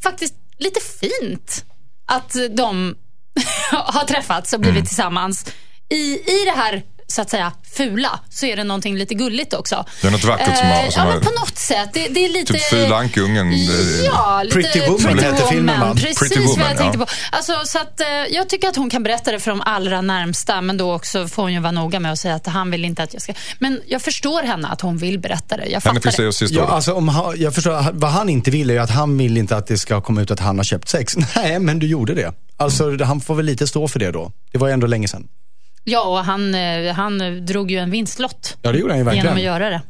faktiskt 0.02 0.34
lite 0.58 0.80
fint 0.80 1.64
att 2.06 2.36
de 2.50 2.96
har 3.70 4.04
träffats 4.04 4.52
och 4.52 4.60
blivit 4.60 4.86
tillsammans. 4.86 5.46
I, 5.88 6.12
I 6.12 6.44
det 6.44 6.56
här 6.56 6.82
så 7.06 7.22
att 7.22 7.30
säga 7.30 7.52
fula 7.76 8.20
så 8.30 8.46
är 8.46 8.56
det 8.56 8.64
någonting 8.64 8.96
lite 8.96 9.14
gulligt 9.14 9.54
också. 9.54 9.84
Det 10.02 10.06
är 10.06 10.10
något 10.12 10.24
vackert 10.24 10.58
som 10.58 10.66
har- 10.66 10.74
Eh, 10.76 10.88
som 10.90 11.00
ja, 11.00 11.00
har- 11.06 11.12
men 11.12 11.20
på 11.20 11.30
något 11.40 11.58
sätt. 11.58 11.90
Det, 11.92 12.08
det 12.08 12.24
är 12.24 12.28
lite... 12.28 12.52
Typ 12.52 12.62
Fula 12.62 12.96
Ankungen. 12.96 13.52
eh, 13.52 13.58
Ja, 14.04 14.42
lite 14.42 14.54
Pretty 14.54 14.80
Woman 14.86 15.18
heter 15.18 15.46
filmen, 15.46 15.80
va? 15.80 15.94
Precis 15.94 16.18
Pretty 16.18 16.40
vad 16.40 16.48
Woman, 16.48 16.68
jag 16.68 16.78
tänkte 16.78 16.98
ja. 16.98 17.04
på. 17.06 17.12
Alltså, 17.36 17.52
så 17.64 17.78
att, 17.78 18.00
eh, 18.00 18.06
jag 18.30 18.48
tycker 18.48 18.68
att 18.68 18.76
hon 18.76 18.90
kan 18.90 19.02
berätta 19.02 19.32
det 19.32 19.40
för 19.40 19.50
de 19.50 19.60
allra 19.60 20.00
närmsta, 20.00 20.60
men 20.60 20.76
då 20.76 20.94
också 20.94 21.28
får 21.28 21.42
hon 21.42 21.52
ju 21.52 21.60
vara 21.60 21.72
noga 21.72 22.00
med 22.00 22.12
att 22.12 22.18
säga 22.18 22.34
att 22.34 22.46
han 22.46 22.70
vill 22.70 22.84
inte 22.84 23.02
att 23.02 23.12
jag 23.12 23.22
ska... 23.22 23.32
Men 23.58 23.80
jag 23.86 24.02
förstår 24.02 24.42
henne 24.42 24.68
att 24.68 24.80
hon 24.80 24.98
vill 24.98 25.18
berätta 25.18 25.56
det. 25.56 25.66
Jag 25.66 25.82
fattar 25.82 26.22
det. 26.22 26.32
Sista 26.32 26.56
Ja, 26.56 26.66
alltså, 26.66 26.92
om 26.92 27.08
han, 27.08 27.34
jag 27.40 27.54
förstår, 27.54 27.92
vad 27.92 28.10
han 28.10 28.28
inte 28.28 28.50
vill 28.50 28.70
är 28.70 28.80
att 28.80 28.90
han 28.90 29.18
vill 29.18 29.36
inte 29.36 29.56
att 29.56 29.66
det 29.66 29.78
ska 29.78 30.00
komma 30.00 30.22
ut 30.22 30.30
att 30.30 30.40
han 30.40 30.56
har 30.56 30.64
köpt 30.64 30.88
sex. 30.88 31.14
Nej, 31.36 31.58
men 31.58 31.78
du 31.78 31.86
gjorde 31.86 32.14
det. 32.14 32.32
Alltså, 32.56 33.04
han 33.04 33.20
får 33.20 33.34
väl 33.34 33.46
lite 33.46 33.66
stå 33.66 33.88
för 33.88 33.98
det 33.98 34.10
då. 34.10 34.32
Det 34.52 34.58
var 34.58 34.66
ju 34.68 34.72
ändå 34.72 34.86
länge 34.86 35.08
sedan. 35.08 35.28
Ja, 35.88 36.02
och 36.04 36.18
han, 36.24 36.54
eh, 36.54 36.94
han 36.94 37.46
drog 37.46 37.70
ju 37.70 37.78
en 37.78 37.90
vinstlott 37.90 38.56
Ja, 38.62 38.72
det 38.72 38.78
gjorde 38.78 38.92
han 38.92 38.98
ju 38.98 39.04
verkligen. 39.04 39.24
genom 39.24 39.36
att 39.38 39.42
göra 39.44 39.70
det. 39.70 39.80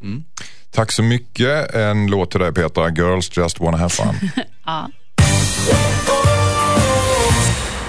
Tack 0.71 0.91
så 0.91 1.03
mycket. 1.03 1.75
En 1.75 2.07
låt 2.07 2.31
till 2.31 2.39
dig 2.39 2.53
Petra. 2.53 2.89
Girls 2.89 3.37
just 3.37 3.59
wanna 3.59 3.77
have 3.77 3.89
fun. 3.89 4.15
Ja. 4.65 4.89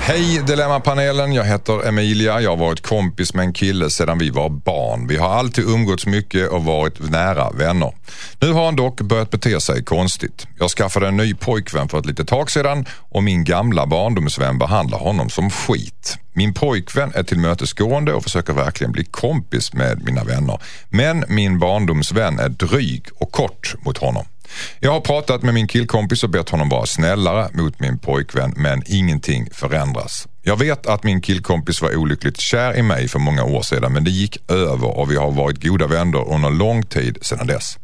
Hej 0.09 0.43
Dilemmapanelen, 0.47 1.33
jag 1.33 1.45
heter 1.45 1.89
Emilia. 1.89 2.41
Jag 2.41 2.51
har 2.51 2.57
varit 2.57 2.81
kompis 2.81 3.35
med 3.35 3.45
en 3.45 3.53
kille 3.53 3.91
sedan 3.91 4.19
vi 4.19 4.31
var 4.31 4.49
barn. 4.49 5.07
Vi 5.07 5.17
har 5.17 5.29
alltid 5.29 5.65
umgåtts 5.65 6.07
mycket 6.07 6.49
och 6.49 6.65
varit 6.65 7.11
nära 7.11 7.51
vänner. 7.51 7.93
Nu 8.41 8.53
har 8.53 8.65
han 8.65 8.77
dock 8.77 9.01
börjat 9.01 9.31
bete 9.31 9.61
sig 9.61 9.85
konstigt. 9.85 10.47
Jag 10.59 10.71
skaffade 10.71 11.09
en 11.09 11.17
ny 11.17 11.35
pojkvän 11.35 11.89
för 11.89 11.99
ett 11.99 12.07
litet 12.07 12.29
tag 12.29 12.51
sedan 12.51 12.87
och 12.93 13.23
min 13.23 13.45
gamla 13.45 13.87
barndomsvän 13.87 14.59
behandlar 14.59 14.99
honom 14.99 15.31
som 15.31 15.51
skit. 15.51 16.19
Min 16.33 16.55
pojkvän 16.55 17.13
är 17.15 17.23
tillmötesgående 17.23 18.13
och 18.13 18.23
försöker 18.23 18.53
verkligen 18.53 18.93
bli 18.93 19.05
kompis 19.05 19.73
med 19.73 20.05
mina 20.05 20.25
vänner. 20.25 20.61
Men 20.89 21.25
min 21.29 21.59
barndomsvän 21.59 22.39
är 22.39 22.49
dryg 22.49 23.05
och 23.15 23.33
kort 23.33 23.75
mot 23.85 23.99
honom. 23.99 24.25
Jag 24.81 24.93
har 24.93 25.01
pratat 25.01 25.43
med 25.43 25.55
min 25.55 25.67
killkompis 25.67 26.25
och 26.25 26.31
bett 26.31 26.49
honom 26.49 26.69
vara 26.69 26.87
snällare 26.87 27.49
mot 27.53 27.81
min 27.81 27.99
pojkvän 27.99 28.55
men 28.57 28.83
ingenting 28.87 29.49
förändras. 29.53 30.29
Jag 30.43 30.57
vet 30.57 30.87
att 30.87 31.03
min 31.03 31.21
killkompis 31.21 31.83
var 31.83 31.97
olyckligt 31.97 32.41
kär 32.41 32.77
i 32.77 32.83
mig 32.83 33.09
för 33.09 33.19
många 33.19 33.45
år 33.45 33.63
sedan 33.63 33.93
men 33.93 34.05
det 34.05 34.11
gick 34.11 34.51
över 34.51 34.99
och 34.99 35.11
vi 35.11 35.17
har 35.17 35.31
varit 35.31 35.63
goda 35.63 35.87
vänner 35.87 36.33
under 36.35 36.51
lång 36.51 36.83
tid 36.83 37.19
sedan 37.23 37.47
dess. 37.47 37.79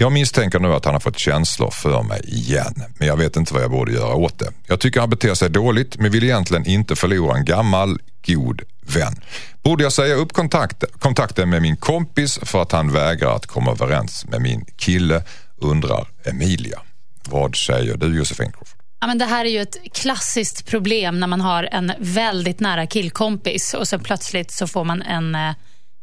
Jag 0.00 0.12
misstänker 0.12 0.58
nu 0.58 0.74
att 0.74 0.84
han 0.84 0.94
har 0.94 1.00
fått 1.00 1.18
känslor 1.18 1.70
för 1.70 2.02
mig 2.02 2.20
igen, 2.24 2.74
men 2.98 3.08
jag 3.08 3.16
vet 3.16 3.36
inte 3.36 3.54
vad 3.54 3.62
jag 3.62 3.70
borde 3.70 3.92
göra 3.92 4.14
åt 4.14 4.38
det. 4.38 4.52
Jag 4.66 4.80
tycker 4.80 5.00
han 5.00 5.10
beter 5.10 5.34
sig 5.34 5.50
dåligt, 5.50 5.98
men 5.98 6.10
vill 6.10 6.24
egentligen 6.24 6.66
inte 6.66 6.96
förlora 6.96 7.36
en 7.36 7.44
gammal, 7.44 7.98
god 8.26 8.62
vän. 8.80 9.20
Borde 9.62 9.82
jag 9.82 9.92
säga 9.92 10.14
upp 10.14 10.32
kontakt, 10.32 10.84
kontakten 10.98 11.50
med 11.50 11.62
min 11.62 11.76
kompis 11.76 12.38
för 12.42 12.62
att 12.62 12.72
han 12.72 12.92
vägrar 12.92 13.36
att 13.36 13.46
komma 13.46 13.70
överens 13.70 14.26
med 14.28 14.42
min 14.42 14.64
kille, 14.76 15.22
undrar 15.60 16.08
Emilia. 16.24 16.80
Vad 17.24 17.56
säger 17.56 17.96
du 17.96 18.16
Josefin 18.16 18.52
Crawford? 18.52 18.78
Ja, 19.00 19.06
men 19.06 19.18
det 19.18 19.24
här 19.24 19.44
är 19.44 19.48
ju 19.48 19.60
ett 19.60 19.76
klassiskt 19.92 20.66
problem 20.66 21.20
när 21.20 21.26
man 21.26 21.40
har 21.40 21.68
en 21.72 21.92
väldigt 21.98 22.60
nära 22.60 22.86
killkompis 22.86 23.74
och 23.74 23.88
sen 23.88 24.00
plötsligt 24.00 24.50
så 24.50 24.66
får 24.66 24.84
man 24.84 25.02
en 25.02 25.34
eh, 25.34 25.54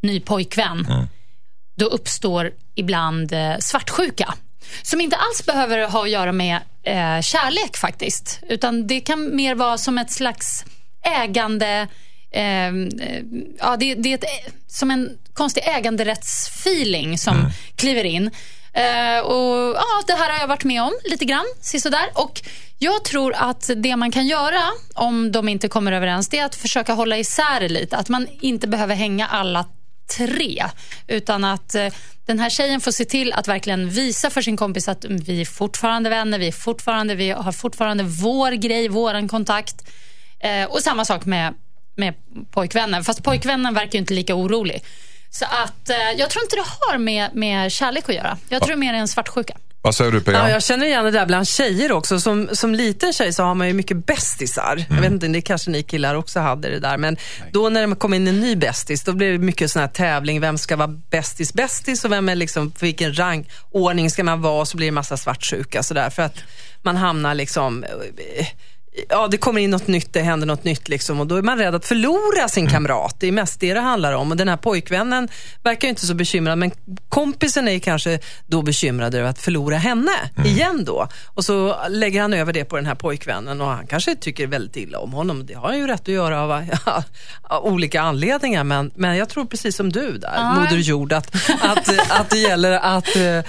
ny 0.02 0.20
pojkvän. 0.20 1.08
Då 1.78 1.86
uppstår 1.86 2.52
ibland 2.76 3.32
eh, 3.32 3.58
svartsjuka. 3.60 4.34
Som 4.82 5.02
inte 5.02 5.16
alls 5.16 5.46
behöver 5.46 5.88
ha 5.88 6.04
att 6.04 6.10
göra 6.10 6.32
med 6.32 6.56
eh, 6.84 7.22
kärlek 7.22 7.78
faktiskt. 7.78 8.40
Utan 8.50 8.88
det 8.88 9.00
kan 9.00 9.36
mer 9.36 9.56
vara 9.56 9.78
som 9.78 9.98
ett 9.98 10.12
slags 10.12 10.66
ägande 11.22 11.88
eh, 12.32 12.72
ja, 13.60 13.78
det, 13.80 13.96
det 13.96 14.14
är 14.14 14.14
ett, 14.14 14.54
som 14.68 14.92
en 14.92 15.18
konstig 15.34 15.64
äganderättsfeeling 15.66 17.18
som 17.18 17.38
mm. 17.38 17.52
kliver 17.76 18.04
in. 18.04 18.32
Eh, 18.76 19.20
och 19.20 19.76
ja, 19.76 20.02
Det 20.08 20.14
här 20.14 20.32
har 20.32 20.40
jag 20.40 20.48
varit 20.48 20.64
med 20.64 20.82
om 20.82 20.94
lite 21.04 21.26
grann, 21.26 21.46
sisådär. 21.62 22.10
Och 22.14 22.42
jag 22.78 23.04
tror 23.04 23.34
att 23.36 23.70
det 23.76 23.96
man 23.96 24.12
kan 24.12 24.28
göra 24.28 24.62
om 24.96 25.32
de 25.32 25.50
inte 25.50 25.68
kommer 25.68 25.92
överens, 25.92 26.30
det 26.30 26.40
är 26.40 26.46
att 26.46 26.56
försöka 26.56 26.94
hålla 26.94 27.18
isär 27.18 27.60
det 27.60 27.70
lite. 27.70 27.98
Att 27.98 28.10
man 28.10 28.28
inte 28.42 28.68
behöver 28.68 28.96
hänga 28.96 29.28
alla 29.28 29.66
tre, 30.18 30.64
utan 31.08 31.44
att 31.44 31.76
eh, 31.76 31.88
den 32.26 32.40
här 32.40 32.50
tjejen 32.50 32.82
får 32.82 32.92
se 32.92 33.06
till 33.06 33.34
att 33.34 33.48
verkligen 33.48 33.90
visa 33.90 34.30
för 34.30 34.42
sin 34.42 34.58
kompis 34.58 34.88
att 34.88 35.06
vi 35.06 35.42
är 35.42 35.46
fortfarande 35.46 36.10
vänner, 36.10 36.40
vi, 36.40 36.48
är 36.48 36.52
fortfarande, 36.52 37.16
vi 37.16 37.32
har 37.32 37.52
fortfarande 37.52 38.04
vår 38.04 38.52
grej, 38.52 38.88
våran 38.88 39.28
kontakt. 39.28 39.90
Eh, 40.40 40.66
och 40.66 40.80
samma 40.80 41.06
sak 41.06 41.26
med, 41.26 41.54
med 41.96 42.14
pojkvännen, 42.52 43.04
fast 43.04 43.24
pojkvännen 43.24 43.74
verkar 43.74 43.94
ju 43.94 44.00
inte 44.00 44.14
lika 44.14 44.36
orolig. 44.36 44.84
Så 45.40 45.46
att 45.46 45.90
eh, 45.90 45.96
jag 46.18 46.30
tror 46.30 46.44
inte 46.44 46.56
det 46.56 46.66
har 46.80 46.98
med, 46.98 47.30
med 47.34 47.72
kärlek 47.72 48.10
att 48.10 48.16
göra. 48.16 48.38
Jag 48.50 48.62
tror 48.62 48.72
ja. 48.72 48.78
mer 48.78 48.94
är 48.94 48.98
en 48.98 49.08
svartsjuka. 49.08 49.58
Vad 49.82 49.96
säger 49.96 50.12
du 50.12 50.22
Pia? 50.22 50.34
Ja, 50.34 50.50
jag 50.50 50.64
känner 50.64 50.86
igen 50.86 51.06
det 51.06 51.12
där 51.12 51.26
bland 51.26 51.48
tjejer 51.48 51.92
också. 51.92 52.20
Som, 52.20 52.50
som 52.54 52.76
liten 52.76 53.14
tjej 53.14 53.34
så 53.34 53.44
har 53.44 53.56
man 53.56 53.68
ju 53.68 53.74
mycket 53.74 54.06
bästisar. 54.06 54.74
Mm. 54.74 54.86
Jag 54.90 55.02
vet 55.02 55.12
inte, 55.12 55.28
det 55.28 55.42
kanske 55.42 55.72
ni 55.72 55.84
killar 55.84 56.16
också 56.16 56.40
hade 56.40 56.70
det 56.70 56.80
där. 56.80 56.98
Men 56.98 57.14
Nej. 57.14 57.50
då 57.52 57.70
när 57.70 57.88
det 57.88 57.96
kom 57.96 58.14
in 58.14 58.28
en 58.28 58.40
ny 58.40 58.56
bästis, 58.56 59.04
då 59.04 59.14
blev 59.14 59.32
det 59.32 59.46
mycket 59.46 59.72
sån 59.72 59.80
här 59.80 59.90
tävling. 59.90 60.42
Vem 60.42 60.58
ska 60.58 60.76
vara 60.76 60.88
bästis 60.88 61.54
bästis 61.54 62.06
och 62.06 62.12
vem 62.12 62.30
är 62.30 62.36
liksom, 62.36 62.72
för 62.72 62.86
vilken 62.86 63.18
rangordning 63.18 64.10
ska 64.10 64.24
man 64.24 64.42
vara? 64.42 64.62
Och 64.62 64.68
så 64.68 64.78
blir 64.78 64.88
det 64.88 64.92
massa 64.92 65.18
svartsjuka 65.18 65.84
sådär. 65.84 66.10
För 66.10 66.24
att 66.24 66.38
man 66.82 66.98
hamnar 66.98 67.34
liksom 67.34 67.84
eh, 67.84 68.48
ja, 69.10 69.28
det 69.28 69.38
kommer 69.38 69.62
in 69.62 69.70
något 69.70 69.88
nytt, 69.88 70.14
det 70.14 70.22
händer 70.22 70.48
något 70.48 70.64
nytt 70.64 70.88
liksom, 70.88 71.20
och 71.20 71.28
då 71.28 71.36
är 71.36 71.42
man 71.42 71.58
rädd 71.58 71.76
att 71.76 71.86
förlora 71.86 72.48
sin 72.48 72.70
kamrat. 72.70 73.16
Det 73.20 73.28
är 73.28 73.32
mest 73.32 73.60
det 73.60 73.74
det 73.74 73.80
handlar 73.80 74.14
om. 74.14 74.32
Och 74.32 74.38
den 74.38 74.48
här 74.48 74.58
pojkvännen 74.58 75.28
verkar 75.64 75.88
inte 75.88 76.06
så 76.06 76.14
bekymrad, 76.14 76.58
men 76.58 76.72
kompisen 77.10 77.68
är 77.68 77.80
kanske 77.80 78.20
då 78.48 78.62
bekymrad 78.62 79.16
över 79.16 79.30
att 79.30 79.40
förlora 79.40 79.78
henne 79.78 80.12
mm. 80.36 80.50
igen 80.50 80.86
då. 80.86 81.08
Och 81.26 81.46
så 81.46 81.76
lägger 81.90 82.22
han 82.22 82.34
över 82.34 82.54
det 82.54 82.66
på 82.66 82.76
den 82.76 82.86
här 82.86 82.96
pojkvännen 82.96 83.62
och 83.62 83.68
han 83.68 83.88
kanske 83.88 84.16
tycker 84.16 84.48
väldigt 84.48 84.76
illa 84.78 85.00
om 85.00 85.14
honom. 85.14 85.46
Det 85.46 85.54
har 85.54 85.68
han 85.68 85.78
ju 85.78 85.88
rätt 85.88 86.02
att 86.02 86.08
göra 86.08 86.42
av, 86.42 86.66
ja, 86.86 87.04
av 87.44 87.66
olika 87.66 88.02
anledningar, 88.02 88.64
men, 88.64 88.92
men 88.96 89.18
jag 89.18 89.30
tror 89.30 89.46
precis 89.46 89.76
som 89.76 89.92
du 89.92 90.18
där, 90.18 90.34
ah. 90.38 90.54
Moder 90.54 90.78
Jord, 90.78 91.14
att, 91.14 91.36
att, 91.62 92.12
att 92.12 92.30
det 92.30 92.38
gäller 92.38 92.72
att 92.72 93.16
uh, 93.16 93.42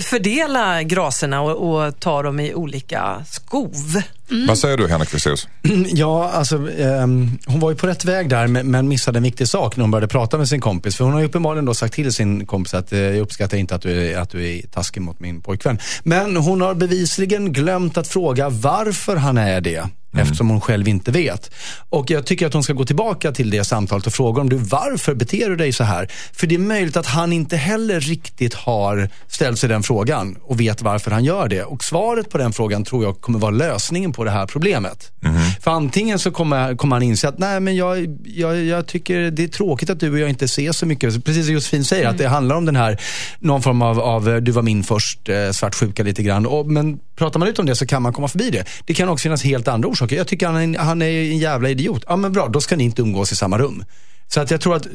fördela 0.00 0.82
graserna 0.82 1.40
och, 1.40 1.86
och 1.86 2.00
ta 2.00 2.22
dem 2.22 2.40
i 2.40 2.54
olika 2.54 3.24
skov. 3.28 4.02
Mm. 4.30 4.46
Vad 4.46 4.58
säger 4.58 4.76
du 4.76 4.88
Henrik 4.88 5.08
Fexeus? 5.08 5.48
Ja, 5.92 6.30
alltså, 6.30 6.56
um, 6.56 7.38
hon 7.46 7.60
var 7.60 7.70
ju 7.70 7.76
på 7.76 7.86
rätt 7.86 8.04
väg 8.04 8.28
där 8.28 8.46
men 8.46 8.88
missade 8.88 9.18
en 9.18 9.22
viktig 9.22 9.48
sak 9.48 9.76
när 9.76 9.82
hon 9.82 9.90
började 9.90 10.08
prata 10.08 10.38
med 10.38 10.48
sin 10.48 10.60
kompis. 10.60 10.96
För 10.96 11.04
hon 11.04 11.12
har 11.12 11.20
ju 11.20 11.26
uppenbarligen 11.26 11.64
då 11.64 11.74
sagt 11.74 11.94
till 11.94 12.12
sin 12.12 12.46
kompis 12.46 12.74
att 12.74 12.92
uh, 12.92 12.98
jag 12.98 13.18
uppskattar 13.18 13.56
inte 13.56 13.74
att 13.74 13.82
du, 13.82 14.12
är, 14.12 14.18
att 14.18 14.30
du 14.30 14.48
är 14.48 14.62
taskig 14.62 15.02
mot 15.02 15.20
min 15.20 15.42
pojkvän. 15.42 15.78
Men 16.02 16.36
hon 16.36 16.60
har 16.60 16.74
bevisligen 16.74 17.52
glömt 17.52 17.98
att 17.98 18.08
fråga 18.08 18.48
varför 18.48 19.16
han 19.16 19.38
är 19.38 19.60
det. 19.60 19.88
Mm. 20.12 20.22
Eftersom 20.22 20.48
hon 20.48 20.60
själv 20.60 20.88
inte 20.88 21.10
vet. 21.10 21.50
Och 21.88 22.10
jag 22.10 22.26
tycker 22.26 22.46
att 22.46 22.52
hon 22.52 22.62
ska 22.62 22.72
gå 22.72 22.84
tillbaka 22.84 23.32
till 23.32 23.50
det 23.50 23.64
samtalet 23.64 24.06
och 24.06 24.12
fråga 24.12 24.40
om 24.40 24.48
du 24.48 24.56
varför 24.56 25.14
beter 25.14 25.50
du 25.50 25.56
dig 25.56 25.72
så 25.72 25.84
här? 25.84 26.08
För 26.32 26.46
det 26.46 26.54
är 26.54 26.58
möjligt 26.58 26.96
att 26.96 27.06
han 27.06 27.32
inte 27.32 27.56
heller 27.56 28.00
riktigt 28.00 28.54
har 28.54 29.08
ställt 29.28 29.58
sig 29.58 29.68
den 29.68 29.82
frågan 29.82 30.36
och 30.42 30.60
vet 30.60 30.82
varför 30.82 31.10
han 31.10 31.24
gör 31.24 31.48
det. 31.48 31.62
Och 31.62 31.84
svaret 31.84 32.30
på 32.30 32.38
den 32.38 32.52
frågan 32.52 32.84
tror 32.84 33.04
jag 33.04 33.20
kommer 33.20 33.38
vara 33.38 33.50
lösningen 33.50 34.12
på 34.12 34.24
det 34.24 34.30
här 34.30 34.46
problemet. 34.46 35.12
Mm. 35.24 35.40
För 35.60 35.70
antingen 35.70 36.18
så 36.18 36.30
kommer, 36.30 36.76
kommer 36.76 36.96
han 36.96 37.02
inse 37.02 37.28
att 37.28 37.38
nej 37.38 37.60
men 37.60 37.76
jag, 37.76 38.16
jag, 38.24 38.64
jag 38.64 38.86
tycker 38.86 39.30
det 39.30 39.44
är 39.44 39.48
tråkigt 39.48 39.90
att 39.90 40.00
du 40.00 40.12
och 40.12 40.18
jag 40.18 40.28
inte 40.28 40.44
ses 40.44 40.78
så 40.78 40.86
mycket. 40.86 41.24
Precis 41.24 41.44
som 41.44 41.54
Josefin 41.54 41.84
säger, 41.84 42.02
mm. 42.02 42.12
att 42.12 42.18
det 42.18 42.28
handlar 42.28 42.56
om 42.56 42.64
den 42.64 42.76
här, 42.76 43.00
någon 43.38 43.62
form 43.62 43.82
av, 43.82 44.00
av 44.00 44.42
du 44.42 44.52
var 44.52 44.62
min 44.62 44.84
först, 44.84 45.28
eh, 45.28 45.50
svartsjuka 45.50 46.02
lite 46.02 46.22
grann. 46.22 46.46
Och, 46.46 46.66
men 46.66 46.98
pratar 47.16 47.40
man 47.40 47.48
ut 47.48 47.58
om 47.58 47.66
det 47.66 47.76
så 47.76 47.86
kan 47.86 48.02
man 48.02 48.12
komma 48.12 48.28
förbi 48.28 48.50
det. 48.50 48.64
Det 48.84 48.94
kan 48.94 49.08
också 49.08 49.22
finnas 49.22 49.44
helt 49.44 49.68
andra 49.68 49.88
orsaker. 49.88 49.97
Jag 50.08 50.26
tycker 50.26 50.46
han 50.46 50.74
är, 50.74 50.78
han 50.78 51.02
är 51.02 51.06
en 51.06 51.38
jävla 51.38 51.68
idiot. 51.68 52.04
Ja 52.06 52.16
men 52.16 52.32
bra, 52.32 52.48
då 52.48 52.60
ska 52.60 52.76
ni 52.76 52.84
inte 52.84 53.02
umgås 53.02 53.32
i 53.32 53.36
samma 53.36 53.58
rum. 53.58 53.84
Så 54.30 54.40
att 54.40 54.50
jag 54.50 54.60
tror 54.60 54.76
att, 54.76 54.86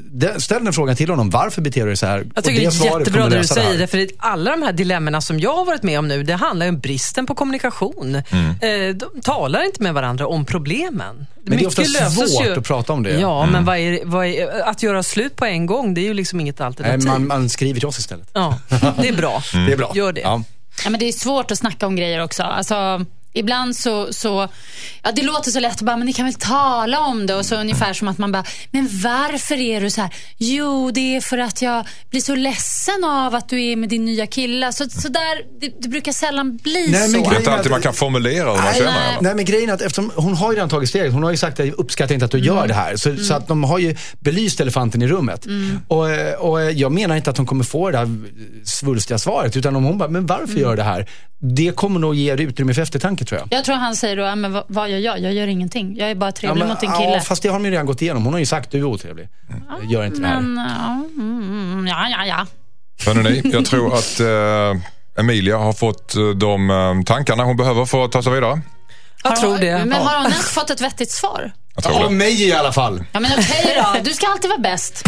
ställ 0.42 0.64
den 0.64 0.74
frågan 0.74 0.96
till 0.96 1.10
honom. 1.10 1.30
Varför 1.30 1.62
beter 1.62 1.82
du 1.82 1.88
dig 1.88 1.98
så 1.98 2.06
här? 2.06 2.26
Jag 2.36 2.44
tycker 2.44 2.62
det, 2.62 2.80
det 2.80 2.88
är 2.88 3.00
jättebra 3.00 3.28
när 3.28 3.38
du 3.38 3.44
säger 3.44 3.78
det. 3.78 3.88
För 3.88 4.08
alla 4.18 4.52
de 4.52 4.62
här 4.62 4.74
dilemmorna 4.74 5.22
som 5.22 5.40
jag 5.40 5.56
har 5.56 5.66
varit 5.66 5.84
med 5.84 6.00
om 6.00 6.08
nu, 6.08 6.24
det 6.24 6.34
handlar 6.34 6.66
ju 6.66 6.70
om 6.70 6.80
bristen 6.80 7.26
på 7.26 7.36
kommunikation. 7.36 8.22
Mm. 8.30 8.90
Eh, 8.90 8.96
de 8.96 9.22
talar 9.22 9.66
inte 9.66 9.84
med 9.84 9.94
varandra 9.94 10.28
om 10.28 10.46
problemen. 10.46 11.26
Men 11.44 11.58
det 11.58 11.64
är 11.64 11.68
ofta 11.68 11.86
svårt 11.86 12.46
ju. 12.46 12.58
att 12.58 12.64
prata 12.64 12.94
om 12.94 13.04
det. 13.04 13.20
Ja, 13.20 13.44
mm. 13.44 13.54
men 13.54 13.66
vad 13.66 13.78
är, 13.78 14.00
vad 14.06 14.26
är, 14.26 14.70
att 14.70 14.84
göra 14.84 15.04
slut 15.04 15.36
på 15.36 15.46
en 15.46 15.66
gång, 15.66 15.94
det 15.94 16.02
är 16.02 16.06
ju 16.06 16.14
liksom 16.14 16.40
inget 16.40 16.62
alternativ. 16.62 17.06
Nej, 17.06 17.20
man, 17.20 17.28
man 17.28 17.50
skriver 17.50 17.80
till 17.80 17.88
oss 17.88 18.00
istället. 18.00 18.30
Ja, 18.34 18.60
det 19.02 19.08
är 19.08 19.14
bra. 19.14 19.44
Mm. 19.54 19.66
Det 19.68 19.74
är 19.74 19.78
bra. 19.78 19.92
Gör 19.96 20.14
det. 20.14 20.22
Ja. 20.22 20.44
Ja, 20.84 20.90
men 20.90 21.00
det 21.00 21.08
är 21.08 21.12
svårt 21.12 21.52
att 21.52 21.58
snacka 21.58 21.88
om 21.88 21.96
grejer 21.96 22.24
också. 22.24 22.44
Alltså, 22.44 23.06
Ibland 23.34 23.76
så, 23.76 24.14
så, 24.14 24.48
ja 25.04 25.12
det 25.16 25.22
låter 25.22 25.52
så 25.52 25.60
lätt, 25.60 25.82
bara, 25.82 25.98
men 25.98 26.06
ni 26.06 26.14
kan 26.14 26.26
väl 26.26 26.34
tala 26.34 27.00
om 27.00 27.26
det 27.26 27.36
och 27.36 27.46
så 27.46 27.56
ungefär 27.56 27.94
som 27.94 28.08
att 28.08 28.18
man 28.18 28.32
bara, 28.32 28.44
men 28.72 28.90
varför 29.04 29.56
är 29.56 29.82
du 29.82 29.90
så 29.90 30.02
här? 30.02 30.16
Jo, 30.38 30.92
det 30.92 31.16
är 31.16 31.22
för 31.22 31.38
att 31.38 31.62
jag 31.62 31.86
blir 32.10 32.22
så 32.22 32.36
ledsen 32.36 33.04
av 33.04 33.36
att 33.36 33.50
du 33.50 33.64
är 33.64 33.76
med 33.76 33.90
din 33.90 34.06
nya 34.06 34.28
kille. 34.28 34.74
Så, 34.74 34.90
så 34.90 35.08
där, 35.08 35.60
det, 35.62 35.74
det 35.80 35.90
brukar 35.90 36.12
sällan 36.12 36.58
bli 36.58 36.88
nej, 36.92 37.10
så. 37.10 37.30
Det 37.30 37.36
är 37.36 37.40
inte 37.40 37.52
alltid 37.52 37.72
man 37.72 37.82
kan 37.82 37.94
formulera 37.94 38.56
hur 38.56 38.64
man 38.64 38.74
känner. 38.74 38.92
Nej. 38.92 39.18
nej, 39.22 39.36
men 39.36 39.46
grejen 39.46 39.70
är 39.70 39.74
att 39.74 39.82
eftersom 39.82 40.12
hon 40.16 40.34
har 40.34 40.52
ju 40.52 40.56
redan 40.56 40.70
tagit 40.70 40.90
steget. 40.90 41.14
Hon 41.14 41.24
har 41.24 41.32
ju 41.32 41.38
sagt 41.38 41.60
att 41.60 41.66
jag 41.66 41.80
uppskattar 41.80 42.14
inte 42.14 42.26
att 42.26 42.32
du 42.32 42.38
mm. 42.38 42.48
gör 42.48 42.68
det 42.68 42.74
här. 42.74 42.96
Så, 42.96 43.10
mm. 43.10 43.24
så, 43.24 43.34
att 43.34 43.48
de 43.48 43.64
har 43.64 43.80
ju 43.80 43.96
belyst 44.20 44.60
elefanten 44.60 45.02
i 45.02 45.08
rummet. 45.08 45.46
Mm. 45.46 45.80
Och, 45.88 46.08
och 46.40 46.72
jag 46.72 46.92
menar 46.92 47.16
inte 47.16 47.30
att 47.30 47.38
hon 47.38 47.46
kommer 47.46 47.64
få 47.64 47.92
det 47.92 47.98
här 47.98 48.10
svulstiga 48.66 49.18
svaret. 49.18 49.58
Utan 49.58 49.76
om 49.76 49.84
hon 49.84 49.98
bara, 49.98 50.10
men 50.10 50.26
varför 50.26 50.44
mm. 50.44 50.62
gör 50.62 50.76
det 50.76 50.84
här? 50.84 51.10
Det 51.40 51.76
kommer 51.76 52.00
nog 52.00 52.16
ge 52.16 52.36
utrymme 52.36 52.74
för 52.74 52.82
eftertanke 52.82 53.23
tror 53.26 53.42
jag. 53.42 53.58
Jag 53.58 53.66
tror 53.66 53.76
han 53.76 53.96
säger 53.96 54.18
då, 54.18 54.36
men 54.36 54.52
vad, 54.52 54.64
vad 54.68 54.90
gör 54.90 54.98
jag? 54.98 55.20
Jag 55.20 55.34
gör 55.34 55.48
ingenting. 55.48 55.96
Jag 55.98 56.12
är 56.12 56.16
bara 56.16 56.32
trevlig 56.32 56.62
ja, 56.62 56.66
men, 56.66 56.74
mot 56.74 56.80
din 56.80 56.92
kille. 56.92 57.14
Ja, 57.14 57.20
fast 57.20 57.44
det 57.44 57.50
har 57.50 57.60
de 57.60 57.66
ju 57.66 57.72
redan 57.72 57.86
gått 57.86 58.02
igenom. 58.02 58.24
Hon 58.24 58.34
har 58.34 58.40
ju 58.40 58.46
sagt 58.46 58.72
du 58.72 58.78
är 58.78 58.84
otrevlig. 58.84 59.30
Ja, 59.70 59.78
gör 59.90 60.06
inte 60.06 60.22
men, 60.22 60.56
det 60.56 60.62
här. 60.62 60.70
Ja, 60.70 61.22
mm, 61.22 61.88
ja, 61.88 62.08
ja. 62.10 62.26
ja. 62.26 62.46
Hörrni, 63.06 63.42
jag 63.44 63.66
tror 63.66 63.94
att 63.94 64.20
eh, 64.20 65.22
Emilia 65.24 65.58
har 65.58 65.74
fått 65.74 66.16
eh, 66.16 66.30
de 66.30 66.70
eh, 66.70 67.04
tankarna 67.06 67.44
hon 67.44 67.58
behöver 67.58 67.86
för 67.86 68.06
att 68.06 68.12
ta 68.12 68.24
sig 68.24 68.34
vidare. 68.34 68.62
Jag 69.24 69.36
tror 69.36 69.58
det. 69.58 69.86
Men 69.86 70.02
har 70.02 70.18
hon 70.18 70.32
ens 70.32 70.50
fått 70.50 70.70
ett 70.70 70.82
vettigt 70.82 71.12
svar? 71.12 71.52
Av 71.86 72.14
mig 72.14 72.48
i 72.48 72.54
alla 72.54 72.72
fall. 72.72 73.04
Ja, 73.12 73.20
men 73.20 73.32
okej 73.32 73.62
okay 73.64 74.02
då. 74.02 74.10
Du 74.10 74.14
ska 74.14 74.28
alltid 74.28 74.50
vara 74.50 74.60
bäst. 74.60 75.04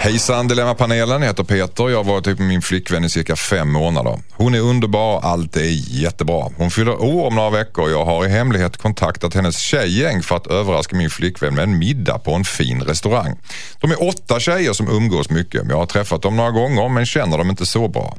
Hejsan 0.00 0.48
Dilemmapanelen, 0.48 1.22
jag 1.22 1.28
heter 1.28 1.44
Peter. 1.44 1.88
Jag 1.88 1.96
har 1.96 2.04
varit 2.04 2.26
ihop 2.26 2.38
med 2.38 2.48
min 2.48 2.62
flickvän 2.62 3.04
i 3.04 3.10
cirka 3.10 3.36
fem 3.36 3.72
månader. 3.72 4.18
Hon 4.32 4.54
är 4.54 4.60
underbar, 4.60 5.20
allt 5.20 5.56
är 5.56 6.00
jättebra. 6.02 6.50
Hon 6.56 6.70
fyller 6.70 7.02
år 7.02 7.26
om 7.26 7.34
några 7.34 7.50
veckor 7.50 7.84
och 7.84 7.90
jag 7.90 8.04
har 8.04 8.26
i 8.26 8.28
hemlighet 8.28 8.76
kontaktat 8.76 9.34
hennes 9.34 9.58
tjejgäng 9.58 10.22
för 10.22 10.36
att 10.36 10.46
överraska 10.46 10.96
min 10.96 11.10
flickvän 11.10 11.54
med 11.54 11.62
en 11.64 11.78
middag 11.78 12.18
på 12.18 12.32
en 12.32 12.44
fin 12.44 12.82
restaurang. 12.82 13.36
De 13.80 13.90
är 13.90 14.08
åtta 14.08 14.40
tjejer 14.40 14.72
som 14.72 14.88
umgås 14.88 15.30
mycket. 15.30 15.62
Jag 15.68 15.76
har 15.76 15.86
träffat 15.86 16.22
dem 16.22 16.36
några 16.36 16.50
gånger 16.50 16.88
men 16.88 17.06
känner 17.06 17.38
dem 17.38 17.50
inte 17.50 17.66
så 17.66 17.88
bra. 17.88 18.16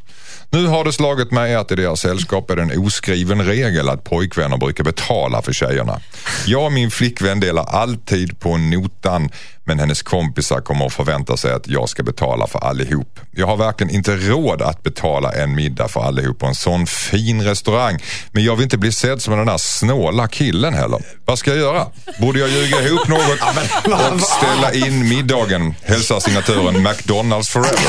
Nu 0.52 0.68
har 0.68 0.84
det 0.84 0.94
slagit 0.94 1.32
mig 1.32 1.56
att 1.56 1.72
i 1.72 1.76
deras 1.76 2.00
sällskap 2.00 2.52
är 2.52 2.56
det 2.56 2.62
en 2.62 2.86
oskriven 2.86 3.46
regel 3.46 3.90
att 3.90 4.04
pojkvänner 4.04 4.58
brukar 4.58 4.84
betala 4.84 5.42
för 5.42 5.54
tjejerna. 5.54 6.00
Jag 6.46 6.66
och 6.66 6.72
min 6.72 6.92
flickvän 6.92 7.40
delar 7.40 7.64
alltid 7.64 8.40
på 8.40 8.58
notan 8.58 9.30
men 9.70 9.80
hennes 9.80 10.02
kompisar 10.02 10.62
kommer 10.62 10.86
att 10.86 10.94
förvänta 10.94 11.38
sig 11.38 11.54
att 11.54 11.68
jag 11.68 11.90
ska 11.90 12.04
betala 12.04 12.48
för 12.48 12.60
allihop. 12.60 13.20
Jag 13.32 13.48
har 13.48 13.58
verkligen 13.58 13.96
inte 13.96 14.16
råd 14.16 14.62
att 14.62 14.84
betala 14.84 15.32
en 15.32 15.56
middag 15.56 15.88
för 15.88 16.02
allihop 16.02 16.40
på 16.40 16.46
en 16.46 16.56
sån 16.56 16.88
fin 16.88 17.42
restaurang. 17.42 18.04
Men 18.32 18.44
jag 18.44 18.56
vill 18.56 18.64
inte 18.64 18.78
bli 18.78 18.92
sedd 18.92 19.22
som 19.22 19.38
den 19.38 19.46
där 19.46 19.58
snåla 19.58 20.28
killen 20.28 20.74
heller. 20.74 21.00
Vad 21.26 21.40
ska 21.40 21.50
jag 21.50 21.60
göra? 21.60 21.88
Borde 22.20 22.40
jag 22.40 22.50
ljuga 22.50 22.82
ihop 22.82 23.08
något 23.08 23.20
och 24.14 24.22
ställa 24.22 24.74
in 24.74 25.10
middagen? 25.10 25.76
Hälsar 25.84 26.20
signaturen 26.20 26.84
McDonalds 26.84 27.50
forever. 27.50 27.80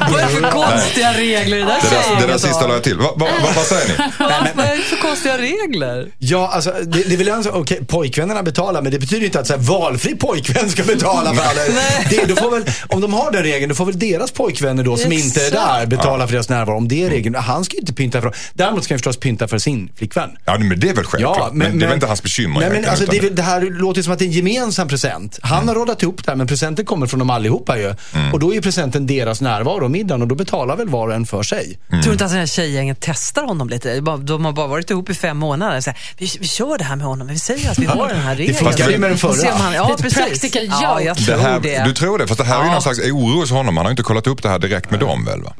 Vad 0.10 0.20
är 0.20 0.24
det 0.24 0.28
för 0.28 0.50
konstiga 0.50 1.12
regler 1.12 1.56
i 1.56 1.60
det 1.60 1.66
där 1.66 1.78
Det 1.82 1.90
där, 1.90 2.20
det 2.20 2.26
där 2.26 2.38
sista 2.38 2.66
la 2.66 2.74
jag 2.74 2.82
till. 2.82 2.96
Va, 2.96 3.14
va, 3.16 3.26
va, 3.42 3.48
vad 3.56 3.64
säger 3.64 3.88
ni? 3.88 3.94
Vad 4.54 4.66
är 4.66 4.76
det 4.76 4.82
för 4.82 4.96
konstiga 4.96 5.38
regler? 5.38 6.08
Ja, 6.18 6.48
alltså 6.48 6.70
det, 6.70 7.02
det 7.02 7.14
är 7.14 7.16
väl 7.16 7.28
en 7.28 7.40
okej, 7.40 7.52
okay, 7.52 7.84
pojkvännerna 7.84 8.42
betalar 8.42 8.82
men 8.82 8.92
det 8.92 8.98
betyder 8.98 9.26
inte 9.26 9.40
att 9.40 9.46
så 9.46 9.52
här, 9.52 9.60
valfri 9.60 10.16
pojkvän 10.16 10.69
ska 10.70 10.84
betala 10.84 11.34
för 11.34 11.42
alla. 11.42 11.60
Det, 12.10 12.24
då 12.28 12.36
får 12.36 12.50
väl, 12.50 12.64
om 12.88 13.00
de 13.00 13.12
har 13.12 13.32
den 13.32 13.42
regeln, 13.42 13.68
då 13.68 13.74
får 13.74 13.86
väl 13.86 13.98
deras 13.98 14.30
pojkvänner 14.30 14.84
då 14.84 14.96
som 14.96 15.12
inte 15.12 15.46
är 15.46 15.50
där 15.50 15.86
betala 15.86 16.26
för 16.26 16.32
deras 16.32 16.48
närvaro. 16.48 16.76
Om 16.76 16.88
det 16.88 17.04
är 17.04 17.10
regeln. 17.10 17.34
Han 17.34 17.64
ska 17.64 17.74
ju 17.74 17.80
inte 17.80 17.92
pynta 17.92 18.22
för 18.22 18.34
Däremot 18.52 18.84
ska 18.84 18.94
han 18.94 18.98
förstås 18.98 19.16
pynta 19.16 19.48
för 19.48 19.58
sin 19.58 19.92
flickvän. 19.96 20.30
Ja, 20.44 20.58
men 20.58 20.80
det 20.80 20.88
är 20.88 20.94
väl 20.94 21.04
självklart. 21.04 21.38
Ja, 21.38 21.50
men, 21.52 21.68
men, 21.68 21.78
det 21.78 21.84
är 21.84 21.86
väl 21.86 21.94
inte 21.94 22.06
hans 22.06 22.22
bekymmer. 22.22 22.60
Nej, 22.60 22.70
men, 22.70 22.84
alltså, 22.84 23.06
det, 23.06 23.30
det, 23.30 23.42
här 23.42 23.60
låter 23.60 24.02
som 24.02 24.12
att 24.12 24.18
det 24.18 24.24
är 24.24 24.26
en 24.26 24.32
gemensam 24.32 24.88
present. 24.88 25.38
Han 25.42 25.58
mm. 25.58 25.68
har 25.68 25.74
rådat 25.74 26.02
ihop 26.02 26.24
det 26.24 26.30
här, 26.30 26.36
men 26.36 26.46
presenten 26.46 26.84
kommer 26.84 27.06
från 27.06 27.18
dem 27.18 27.30
allihopa 27.30 27.78
ju. 27.78 27.94
Mm. 28.14 28.32
Och 28.32 28.40
då 28.40 28.54
är 28.54 28.60
presenten 28.60 29.06
deras 29.06 29.40
närvaro 29.40 29.88
middagen 29.88 30.22
och 30.22 30.28
då 30.28 30.34
betalar 30.34 30.76
väl 30.76 30.88
var 30.88 31.08
och 31.08 31.14
en 31.14 31.26
för 31.26 31.42
sig. 31.42 31.78
Tror 31.88 32.02
du 32.02 32.12
inte 32.12 32.24
att 32.24 32.30
den 32.30 32.38
här 32.38 32.46
tjejgänget 32.46 32.98
testar 33.00 33.42
honom 33.42 33.68
lite? 33.68 34.00
De 34.00 34.44
har 34.44 34.52
bara 34.52 34.66
varit 34.66 34.90
ihop 34.90 35.10
i 35.10 35.14
fem 35.14 35.36
månader. 35.36 35.80
Så 35.80 35.90
här, 35.90 35.98
vi, 36.18 36.30
vi 36.40 36.46
kör 36.46 36.78
det 36.78 36.84
här 36.84 36.96
med 36.96 37.06
honom, 37.06 37.28
vi 37.28 37.38
säger 37.38 37.70
att 37.70 37.78
vi 37.78 37.86
har 37.86 38.08
den 38.08 38.20
här 38.20 38.36
regeln. 38.36 38.58
funkade 38.58 38.92
ju 38.92 38.98
med 38.98 39.10
den 39.10 39.18
förra. 39.18 39.52
Han- 39.52 39.74
Ja, 39.74 39.88
Lite 39.88 40.02
precis. 40.02 40.52
Ja, 40.68 41.00
jag 41.00 41.16
Det 41.16 41.22
tror 41.22 41.36
här, 41.36 41.60
det. 41.60 41.84
Du 41.84 41.94
tror 41.94 42.18
det? 42.18 42.26
Fast 42.26 42.38
det 42.38 42.44
här 42.46 42.56
är 42.58 42.60
ju 42.62 42.66
Ja. 42.66 42.72
någon 42.72 42.82
slags 42.82 42.98
oro 42.98 43.40
hos 43.40 43.50
honom. 43.50 43.76
Han 43.76 43.86
har 43.86 43.90
ju 43.90 43.92
inte 43.92 44.02
kollat 44.02 44.26
upp 44.26 44.42
det 44.42 44.48
här 44.48 44.58
direkt 44.58 44.90
med 44.90 45.00
dem 45.00 45.24
väl? 45.24 45.42
Va? 45.42 45.52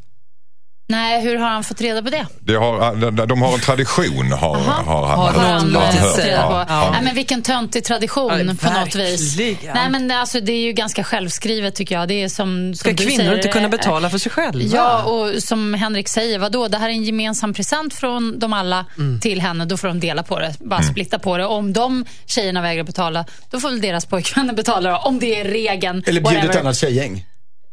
Nej, 0.90 1.22
hur 1.22 1.36
har 1.36 1.48
han 1.48 1.64
fått 1.64 1.80
reda 1.80 2.02
på 2.02 2.10
det? 2.10 2.26
Det 2.40 2.54
har, 2.54 2.96
de, 3.10 3.26
de 3.26 3.42
har 3.42 3.54
en 3.54 3.60
tradition 3.60 4.32
har, 4.32 4.56
har 4.58 5.06
han 5.06 5.18
Har 5.18 5.32
han 5.32 5.68
låtit 5.68 6.00
fått 6.00 6.18
reda 6.24 6.46
på? 6.46 6.64
Ja. 6.68 6.90
Nej, 6.92 7.02
men 7.02 7.14
vilken 7.14 7.42
töntig 7.42 7.84
tradition 7.84 8.56
Ja, 8.60 8.68
på 8.68 8.80
något 8.80 8.94
vis. 8.94 9.38
Nej, 9.74 9.90
men 9.90 10.10
alltså, 10.10 10.40
det 10.40 10.52
är 10.52 10.58
ju 10.60 10.72
ganska 10.72 11.04
självskrivet 11.04 11.74
tycker 11.74 11.94
jag. 11.94 12.08
Det 12.08 12.14
är 12.22 12.28
som, 12.28 12.74
Ska 12.74 12.88
som 12.88 12.96
du 12.96 13.04
kvinnor 13.04 13.16
säger, 13.24 13.36
inte 13.36 13.48
kunna 13.48 13.64
eh, 13.64 13.70
betala 13.70 14.10
för 14.10 14.18
sig 14.18 14.32
själva? 14.32 14.60
Ja, 14.76 15.02
och 15.02 15.42
som 15.42 15.74
Henrik 15.74 16.08
säger, 16.08 16.38
vadå? 16.38 16.68
det 16.68 16.78
här 16.78 16.88
är 16.88 16.92
en 16.92 17.02
gemensam 17.04 17.54
present 17.54 17.94
från 17.94 18.38
dem 18.38 18.52
alla 18.52 18.86
Mm. 18.98 19.20
till 19.20 19.40
henne. 19.40 19.64
Då 19.64 19.76
får 19.76 19.88
de 19.88 20.00
dela 20.00 20.22
på 20.22 20.38
det, 20.38 20.54
bara 20.60 20.82
splitta 20.82 21.18
på 21.18 21.36
det. 21.36 21.46
Och 21.46 21.56
om 21.56 21.72
de 21.72 22.04
tjejerna 22.26 22.62
vägrar 22.62 22.84
betala, 22.84 23.24
då 23.50 23.60
får 23.60 23.68
väl 23.70 23.80
deras 23.80 24.06
pojkvänner 24.06 24.52
betala 24.62 24.90
då, 24.90 24.96
om 24.96 25.18
det 25.18 25.40
är 25.40 25.44
regeln. 25.44 26.02
Eller 26.06 26.20
bjud 26.20 26.44
ett 26.44 26.56
annat 26.56 26.76
tjejgäng. 26.76 27.24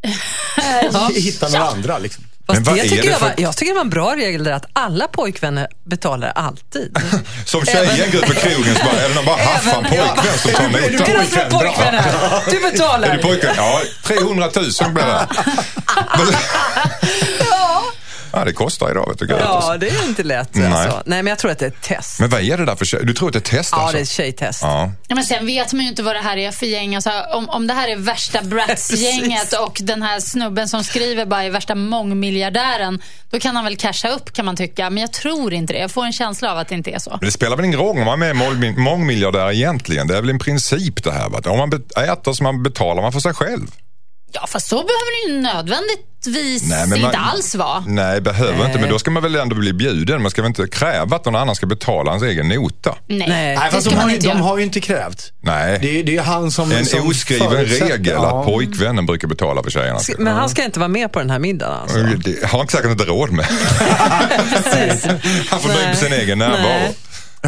Hitta 1.16 1.48
några 1.50 1.66
andra 1.66 1.98
liksom. 1.98 2.24
Fast 2.48 2.62
Men 2.66 2.78
är 2.80 2.82
tycker 2.82 2.98
det 3.02 3.08
jag, 3.08 3.20
för- 3.20 3.26
var, 3.26 3.34
jag 3.38 3.58
tycker 3.58 3.72
det 3.72 3.76
var 3.76 3.82
en 3.82 3.90
bra 3.90 4.16
regel 4.16 4.44
där 4.44 4.52
att 4.52 4.66
alla 4.74 5.08
pojkvänner 5.08 5.68
betalar 5.86 6.32
alltid. 6.36 6.98
Som 7.46 7.66
tjejen 7.66 8.12
går 8.12 8.22
ut 8.22 8.28
på 8.28 8.34
krogen 8.34 8.76
så 8.76 8.84
bara, 8.86 9.02
är 9.04 9.10
det 9.10 9.16
någon 9.16 9.26
bara 9.26 9.38
haffan 9.38 9.84
pojkvän 9.84 10.38
som 10.38 10.52
tar 10.52 10.64
Är 10.80 10.90
det 10.92 10.98
notan? 11.00 11.26
som 11.28 11.40
är 11.40 11.50
pojkvän? 11.50 11.94
Du 12.50 12.58
Är 12.58 12.62
det 12.64 12.72
betalar. 12.72 13.18
pojkvän? 13.18 13.54
Ja, 13.58 13.82
300 14.04 14.50
000 14.56 14.92
blir 14.94 15.06
det. 15.06 15.28
Ja, 18.34 18.46
det 18.46 18.54
kostar 18.54 18.92
idag 18.92 19.10
vet 19.10 19.20
du. 19.30 19.36
alltså. 19.36 19.72
Ja, 19.72 19.78
det 19.78 19.88
är 19.90 20.08
inte 20.08 20.24
lätt. 20.24 20.56
Nej. 20.56 20.68
Alltså. 20.74 21.02
Nej, 21.06 21.24
men 21.24 21.28
jag 21.32 21.40
tror 21.40 21.52
att 21.52 21.60
det 21.60 21.66
är 21.66 21.70
ett 21.70 21.82
test. 21.82 22.20
Men 22.20 22.30
vad 22.30 22.42
är 22.42 22.58
det 22.58 22.66
där 22.66 22.76
för 22.76 22.86
tjej? 22.86 23.00
Du 23.04 23.14
tror 23.14 23.28
att 23.30 23.34
det 23.34 23.38
är 23.38 23.40
ett 23.40 23.46
test 23.46 23.70
Ja, 23.74 23.78
alltså? 23.82 23.94
det 23.94 24.00
är 24.00 24.04
ett 24.04 24.10
tjejtest. 24.10 24.60
Ja. 24.64 24.92
Ja, 25.08 25.16
men 25.16 25.24
sen 25.24 25.46
vet 25.46 25.74
man 25.74 25.82
ju 25.84 25.90
inte 25.90 26.04
vad 26.04 26.16
det 26.16 26.22
här 26.22 26.38
är 26.38 26.52
för 26.52 26.66
gäng. 26.66 26.96
Alltså, 26.96 27.12
om, 27.34 27.50
om 27.50 27.68
det 27.68 27.74
här 27.74 27.88
är 27.88 27.96
värsta 27.96 28.42
Bratz-gänget 28.42 29.54
och 29.54 29.78
den 29.82 30.02
här 30.02 30.20
snubben 30.20 30.68
som 30.68 30.84
skriver 30.84 31.26
bara 31.26 31.44
är 31.44 31.50
värsta 31.50 31.76
mångmiljardären, 31.76 33.02
då 33.30 33.40
kan 33.40 33.56
han 33.56 33.66
väl 33.66 33.78
casha 33.78 34.10
upp 34.10 34.34
kan 34.34 34.46
man 34.46 34.56
tycka. 34.56 34.90
Men 34.90 35.02
jag 35.02 35.14
tror 35.14 35.54
inte 35.54 35.74
det. 35.74 35.80
Jag 35.80 35.92
får 35.92 36.06
en 36.06 36.14
känsla 36.14 36.52
av 36.52 36.58
att 36.58 36.68
det 36.68 36.76
inte 36.76 36.92
är 36.92 37.00
så. 37.00 37.10
Men 37.12 37.20
det 37.26 37.32
spelar 37.32 37.56
väl 37.56 37.66
ingen 37.66 37.80
roll 37.80 37.98
om 37.98 38.06
man 38.06 38.22
är 38.22 38.34
mång- 38.34 38.78
mångmiljardär 38.80 39.52
egentligen. 39.52 40.08
Det 40.08 40.18
är 40.18 40.22
väl 40.22 40.30
en 40.30 40.40
princip 40.40 41.04
det 41.04 41.12
här. 41.12 41.30
Va? 41.30 41.40
Om 41.46 41.58
man 41.58 41.70
äter 42.10 42.34
så 42.34 42.44
man 42.44 42.64
betalar 42.64 43.02
man 43.02 43.12
för 43.12 43.20
sig 43.20 43.34
själv. 43.34 43.68
Ja, 44.32 44.48
fast 44.48 44.68
så 44.68 44.76
behöver 44.76 45.28
det 45.28 45.34
ju 45.34 45.42
nödvändigtvis 45.42 46.70
Nej, 46.70 46.88
men 46.88 46.90
man- 46.90 47.10
inte 47.10 47.18
alls 47.18 47.56
vara. 47.56 47.84
Nej, 47.88 48.22
behöver 48.22 48.66
inte. 48.66 48.80
Men 48.80 48.90
då 48.90 49.00
ska 49.00 49.12
man 49.12 49.24
väl 49.24 49.36
ändå 49.36 49.56
bli 49.56 49.74
bjuden. 49.74 50.22
Man 50.22 50.32
ska 50.32 50.42
väl 50.42 50.50
inte 50.50 50.68
kräva 50.68 51.16
att 51.16 51.26
någon 51.26 51.36
annan 51.36 51.56
ska 51.56 51.66
betala 51.66 52.12
hans 52.12 52.24
egen 52.24 52.48
nota? 52.50 52.96
Nej, 53.08 53.18
Nej, 53.30 53.56
Nej, 53.58 53.72
fast 53.72 53.82
ska 53.86 53.96
de 53.96 54.02
har, 54.02 54.10
ju- 54.10 54.16
inte 54.16 54.28
de 54.28 54.42
har 54.42 54.58
ju 54.58 54.64
inte 54.64 54.80
krävt. 54.80 55.32
Nej. 55.42 55.80
Det 55.82 56.00
är, 56.00 56.04
det 56.04 56.18
är 56.18 56.22
han 56.22 56.52
som 56.52 56.72
En 56.72 56.86
som 56.86 57.08
oskriven 57.10 57.66
regel 57.66 58.06
ja. 58.06 58.40
att 58.40 58.46
pojkvännen 58.46 59.06
brukar 59.06 59.28
betala 59.28 59.64
för 59.64 59.72
tjejerna. 59.72 60.00
Men 60.18 60.34
han 60.36 60.50
ska 60.50 60.64
inte 60.64 60.80
vara 60.80 60.90
med 60.90 61.12
på 61.12 61.20
den 61.20 61.30
här 61.30 61.40
middagen 61.40 61.74
alltså? 61.82 62.00
Det 62.00 62.46
har 62.48 62.60
han 62.60 62.68
säkert 62.68 62.92
inte 62.92 63.04
råd 63.04 63.32
med. 63.32 63.46
Han 65.50 65.60
får 65.60 65.68
nöja 65.70 65.90
på 65.90 65.96
sin 65.96 66.14
egen 66.14 66.38
närvaro. 66.38 66.94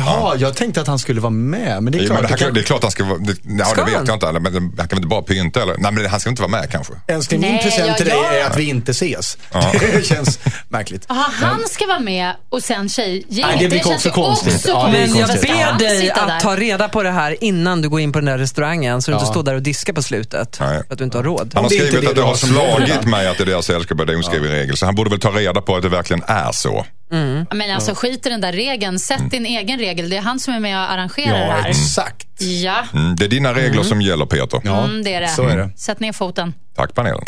Jaha, 0.05 0.35
jag 0.37 0.55
tänkte 0.55 0.81
att 0.81 0.87
han 0.87 0.99
skulle 0.99 1.21
vara 1.21 1.29
med. 1.31 1.83
Men 1.83 1.93
det 1.93 1.97
är 1.99 2.01
Jo, 2.01 2.07
klart, 2.07 2.21
men 2.21 2.31
det, 2.31 2.35
det 2.37 2.39
här, 2.39 2.45
kan, 2.47 2.53
det 2.53 2.59
är 2.59 2.63
klart 2.63 2.81
han 2.81 2.91
ska 2.91 3.03
vara... 3.03 3.17
Det, 3.17 3.35
ja, 3.59 3.65
Ska 3.65 3.75
det 3.81 3.85
vet 3.85 3.95
han? 3.97 4.05
jag 4.05 4.15
inte. 4.15 4.27
Eller, 4.27 4.39
men 4.39 4.53
han 4.53 4.71
kan 4.77 4.87
väl 4.87 4.97
inte 4.97 5.07
bara 5.07 5.21
pynta? 5.21 5.61
Eller? 5.61 5.75
Nej, 5.77 5.91
men 5.91 6.05
han 6.05 6.19
ska 6.19 6.29
inte 6.29 6.41
vara 6.41 6.51
med 6.51 6.71
kanske. 6.71 6.93
älskling, 7.07 7.41
min 7.41 7.59
present 7.59 7.97
till 7.97 8.05
dig 8.05 8.17
är 8.41 8.45
att 8.45 8.57
vi 8.57 8.69
inte 8.69 8.91
ses. 8.91 9.37
Ja. 9.53 9.71
Det 9.79 10.05
känns 10.05 10.39
märkligt. 10.69 11.05
Aha, 11.09 11.31
han 11.41 11.59
ska 11.69 11.85
vara 11.87 11.99
med 11.99 12.33
och 12.49 12.63
sen 12.63 12.89
tjejgänget. 12.89 13.45
Nej, 13.47 13.57
det 13.59 13.67
blir 13.69 13.79
känns 13.79 13.91
också 13.95 14.07
ju 14.07 14.13
konstigt. 14.13 14.53
också 14.55 14.69
Ja, 14.69 14.89
det 14.91 14.97
är 14.97 15.07
Men 15.07 15.15
jag 15.17 15.27
konstigt. 15.29 15.49
ber 15.51 15.63
Han 15.63 15.77
dig 15.77 16.11
att 16.11 16.39
ta 16.39 16.55
reda 16.55 16.89
på 16.89 17.03
det 17.03 17.11
här 17.11 17.43
innan 17.43 17.81
du 17.81 17.89
går 17.89 17.99
in 17.99 18.11
på 18.11 18.19
den 18.19 18.25
där 18.25 18.37
restaurangen 18.37 19.01
så 19.01 19.11
du 19.11 19.15
inte 19.15 19.27
står 19.27 19.43
där 19.43 19.55
och 19.55 19.61
diskar 19.61 19.93
på 19.93 20.01
slutet. 20.03 20.57
Nej. 20.59 20.81
För 20.87 20.93
att 20.93 20.97
du 20.97 21.03
inte 21.03 21.17
har 21.17 21.23
råd. 21.23 21.51
Han 21.53 21.63
har 21.63 21.69
skrivit 21.69 21.91
det 21.91 21.97
att 21.97 22.05
det 22.05 22.13
du 22.13 22.21
har 22.21 22.35
slagit 22.35 23.05
mig 23.05 23.27
att 23.27 23.37
det 23.37 23.43
är 23.43 23.45
deras 23.45 23.65
sällskap, 23.65 23.97
det 24.07 24.13
är 24.13 24.19
oskriven 24.19 24.51
regel. 24.51 24.77
Så 24.77 24.85
han 24.85 24.95
borde 24.95 25.09
väl 25.09 25.19
ta 25.19 25.29
reda 25.29 25.61
på 25.61 25.75
att 25.75 25.81
det 25.81 25.89
verkligen 25.89 26.23
är 26.27 26.51
så. 26.51 26.85
Ja, 27.10 27.55
Men 27.55 27.72
alltså 27.76 27.93
skit 27.95 28.26
i 28.26 28.30
den 28.30 28.41
där 28.41 28.51
regeln. 28.53 28.99
Sätt 28.99 29.32
din 29.32 29.45
egen 29.45 29.80
regel. 29.80 30.10
Det 30.10 30.18
är 30.18 30.22
han 30.22 30.39
som 30.39 30.53
är 30.53 30.60
med 30.60 30.78
och 30.78 30.91
arrangerar 30.91 31.34
det 31.39 31.45
Ja, 31.45 31.51
här. 31.53 31.70
exakt. 31.70 32.28
Ja, 32.41 32.76
Mm, 32.93 33.16
det 33.16 33.26
är 33.26 33.30
dina 33.30 33.53
regler 33.53 33.84
som 33.84 34.01
gäller 34.01 34.26
Peter. 34.26 34.62
Ja, 34.64 34.84
mm, 34.84 35.03
det 35.03 35.14
är 35.14 35.22
det. 35.22 35.28
så 35.28 35.47
är 35.47 35.57
det. 35.57 35.70
Sätt 35.78 35.99
ner 35.99 36.14
foten. 36.14 36.53
Tack 36.76 36.93
panelen. 36.95 37.24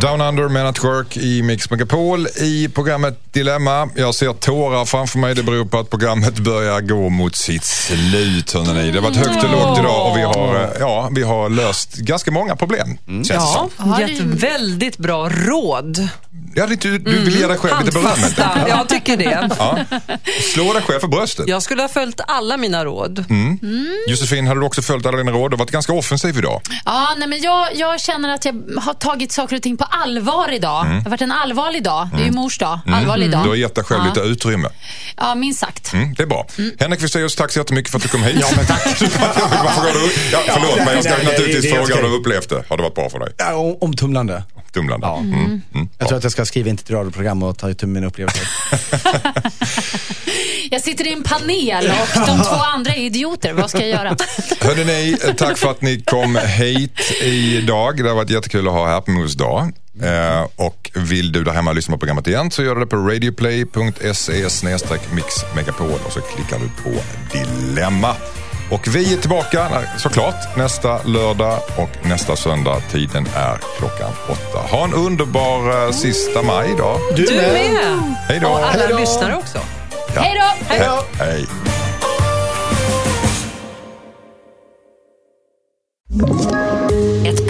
Down 0.00 0.20
Under, 0.20 0.48
Men 0.48 0.66
at 0.66 0.84
Work 0.84 1.16
i 1.16 1.42
Mix 1.42 1.70
Megapol 1.70 2.26
i 2.36 2.68
programmet 2.68 3.32
Dilemma. 3.32 3.88
Jag 3.96 4.14
ser 4.14 4.32
tårar 4.32 4.84
framför 4.84 5.18
mig. 5.18 5.34
Det 5.34 5.42
beror 5.42 5.64
på 5.64 5.78
att 5.78 5.90
programmet 5.90 6.38
börjar 6.38 6.80
gå 6.80 7.08
mot 7.08 7.36
sitt 7.36 7.64
slut. 7.64 8.52
hörrni. 8.52 8.90
Det 8.90 8.98
har 8.98 9.10
varit 9.10 9.16
högt 9.16 9.44
och 9.44 9.50
lågt 9.50 9.78
idag 9.78 10.10
och 10.10 10.16
vi 10.16 10.22
har, 10.22 10.54
eh, 10.64 10.70
ja, 10.80 11.08
vi 11.12 11.22
har 11.22 11.48
löst 11.48 11.94
ganska 11.96 12.30
många 12.30 12.56
problem. 12.56 12.98
Känns 13.06 13.28
det 13.28 13.34
Ja, 13.78 14.00
gett 14.00 14.20
väldigt 14.20 14.98
bra 14.98 15.28
råd. 15.28 16.08
Ja, 16.54 16.66
du, 16.66 16.76
du 16.98 17.20
vill 17.20 17.40
ge 17.40 17.46
dig 17.46 17.56
själv 17.58 17.84
lite 17.84 17.98
beröm. 17.98 18.06
enkelt. 18.16 18.38
Jag 18.68 18.88
tycker 18.88 19.16
det. 19.16 19.50
Ja. 19.58 19.78
Slå 20.54 20.72
dig 20.72 20.82
själv 20.82 21.00
för 21.00 21.08
bröstet. 21.08 21.48
Jag 21.48 21.62
skulle 21.62 21.82
ha 21.82 21.88
följt 21.88 22.20
alla 22.26 22.56
mina 22.56 22.84
råd. 22.84 23.24
Josefin, 24.08 24.46
hade 24.46 24.60
du 24.60 24.66
också 24.66 24.82
följt 24.82 25.06
alla 25.06 25.18
dina 25.18 25.32
råd? 25.32 25.50
Du 25.50 25.54
har 25.54 25.58
varit 25.58 25.70
ganska 25.70 25.92
offensiv 25.92 26.38
idag. 26.38 26.60
Ja, 26.84 27.14
nej, 27.18 27.28
men 27.28 27.40
jag, 27.42 27.68
jag 27.74 28.00
känner 28.00 28.34
att 28.34 28.44
jag 28.44 28.62
har 28.80 28.94
tagit 28.94 29.32
saker 29.32 29.56
och 29.56 29.62
ting 29.62 29.76
på 29.76 29.84
allvar 29.90 30.52
idag. 30.52 30.86
Det 30.86 31.02
har 31.02 31.10
varit 31.10 31.20
en 31.22 31.32
allvarlig 31.32 31.82
dag. 31.84 32.08
Det 32.12 32.22
är 32.22 32.24
ju 32.26 32.32
mors 32.32 32.58
dag. 32.58 32.80
Allvarlig 32.86 33.30
dag. 33.30 33.44
Du 33.44 33.48
har 33.48 33.56
gett 33.56 33.74
dig 33.74 33.84
själv 33.84 34.00
ja. 34.04 34.08
lite 34.08 34.20
utrymme. 34.20 34.68
Ja, 35.16 35.34
minst 35.34 35.60
sagt. 35.60 35.92
Mm, 35.92 36.14
det 36.14 36.22
är 36.22 36.26
bra. 36.26 36.46
Henrik 36.78 37.00
Fexeus, 37.00 37.36
tack 37.36 37.52
så 37.52 37.58
jättemycket 37.58 37.90
för 37.90 37.98
att 37.98 38.02
du 38.02 38.08
kom 38.08 38.22
hit. 38.22 38.36
Ja, 38.40 38.46
men 38.56 38.66
tack. 38.66 38.86
Ja, 40.32 40.40
förlåt, 40.46 40.76
men 40.76 40.94
jag 40.94 41.04
ska 41.04 41.16
naturligtvis 41.16 41.72
fråga 41.72 41.94
hur 41.94 42.02
du 42.02 42.08
upplevt 42.08 42.48
det. 42.48 42.64
Har 42.68 42.76
det 42.76 42.82
varit 42.82 42.94
bra 42.94 43.10
för 43.10 43.18
dig? 43.18 43.32
Ja, 43.36 43.54
om- 43.54 43.94
omtumlande. 44.78 45.06
Tumlande. 45.06 45.36
Mm. 45.36 45.62
Mm. 45.74 45.88
Jag 45.98 46.08
tror 46.08 46.18
att 46.18 46.24
jag 46.24 46.32
ska 46.32 46.44
skriva 46.44 46.70
in 46.70 46.76
till 46.76 46.84
ett 46.84 46.90
radioprogram 46.90 47.42
och 47.42 47.58
ta 47.58 47.70
itu 47.70 47.86
med 47.86 47.94
mina 47.94 48.06
upplevelser. 48.06 48.48
Jag 50.70 50.82
sitter 50.82 51.06
i 51.06 51.12
en 51.12 51.22
panel 51.22 51.90
och 51.90 52.26
de 52.26 52.42
två 52.42 52.54
andra 52.74 52.92
är 52.92 53.00
idioter. 53.00 53.52
Vad 53.52 53.70
ska 53.70 53.78
jag 53.78 53.88
göra? 53.88 54.16
Hörde 54.60 54.84
ni, 54.84 55.18
eh, 55.26 55.34
tack 55.34 55.58
för 55.58 55.70
att 55.70 55.82
ni 55.82 56.02
kom 56.02 56.36
hit 56.36 57.00
idag. 57.22 58.02
Det 58.02 58.08
har 58.08 58.16
varit 58.16 58.30
jättekul 58.30 58.68
att 58.68 58.74
ha 58.74 58.86
här 58.86 59.00
på 59.00 59.10
Mors 59.10 59.34
dag. 59.34 59.72
Eh, 60.02 60.46
och 60.56 60.90
vill 60.94 61.32
du 61.32 61.44
där 61.44 61.52
hemma 61.52 61.72
lyssna 61.72 61.94
på 61.94 61.98
programmet 61.98 62.26
igen 62.26 62.50
så 62.50 62.62
gör 62.62 62.74
du 62.74 62.80
det 62.80 62.86
på 62.86 62.96
radioplay.se 62.96 64.48
mixmegapol 65.12 66.00
och 66.06 66.12
så 66.12 66.20
klickar 66.20 66.58
du 66.58 66.68
på 66.82 67.00
dilemma. 67.32 68.16
Och 68.70 68.88
vi 68.88 69.14
är 69.14 69.18
tillbaka 69.18 69.68
såklart 69.98 70.56
nästa 70.56 71.02
lördag 71.02 71.58
och 71.76 72.06
nästa 72.06 72.36
söndag. 72.36 72.80
Tiden 72.92 73.26
är 73.36 73.58
klockan 73.78 74.12
åtta. 74.28 74.58
Ha 74.58 74.84
en 74.84 74.94
underbar 74.94 75.86
eh, 75.86 75.90
sista 75.92 76.42
maj 76.42 76.70
idag. 76.72 77.00
Du, 77.16 77.24
Du 77.24 77.34
med! 77.34 78.14
Hej 78.28 78.38
då! 78.40 78.48
Och 78.48 78.58
alla 78.58 78.98
lyssnare 78.98 79.36
också. 79.36 79.58
Ja. 80.14 80.22
Hej 80.22 80.40
då! 80.40 80.66
Hej 80.74 80.80
då! 80.86 81.24
Hej. 81.24 81.46
Ett 86.20 86.77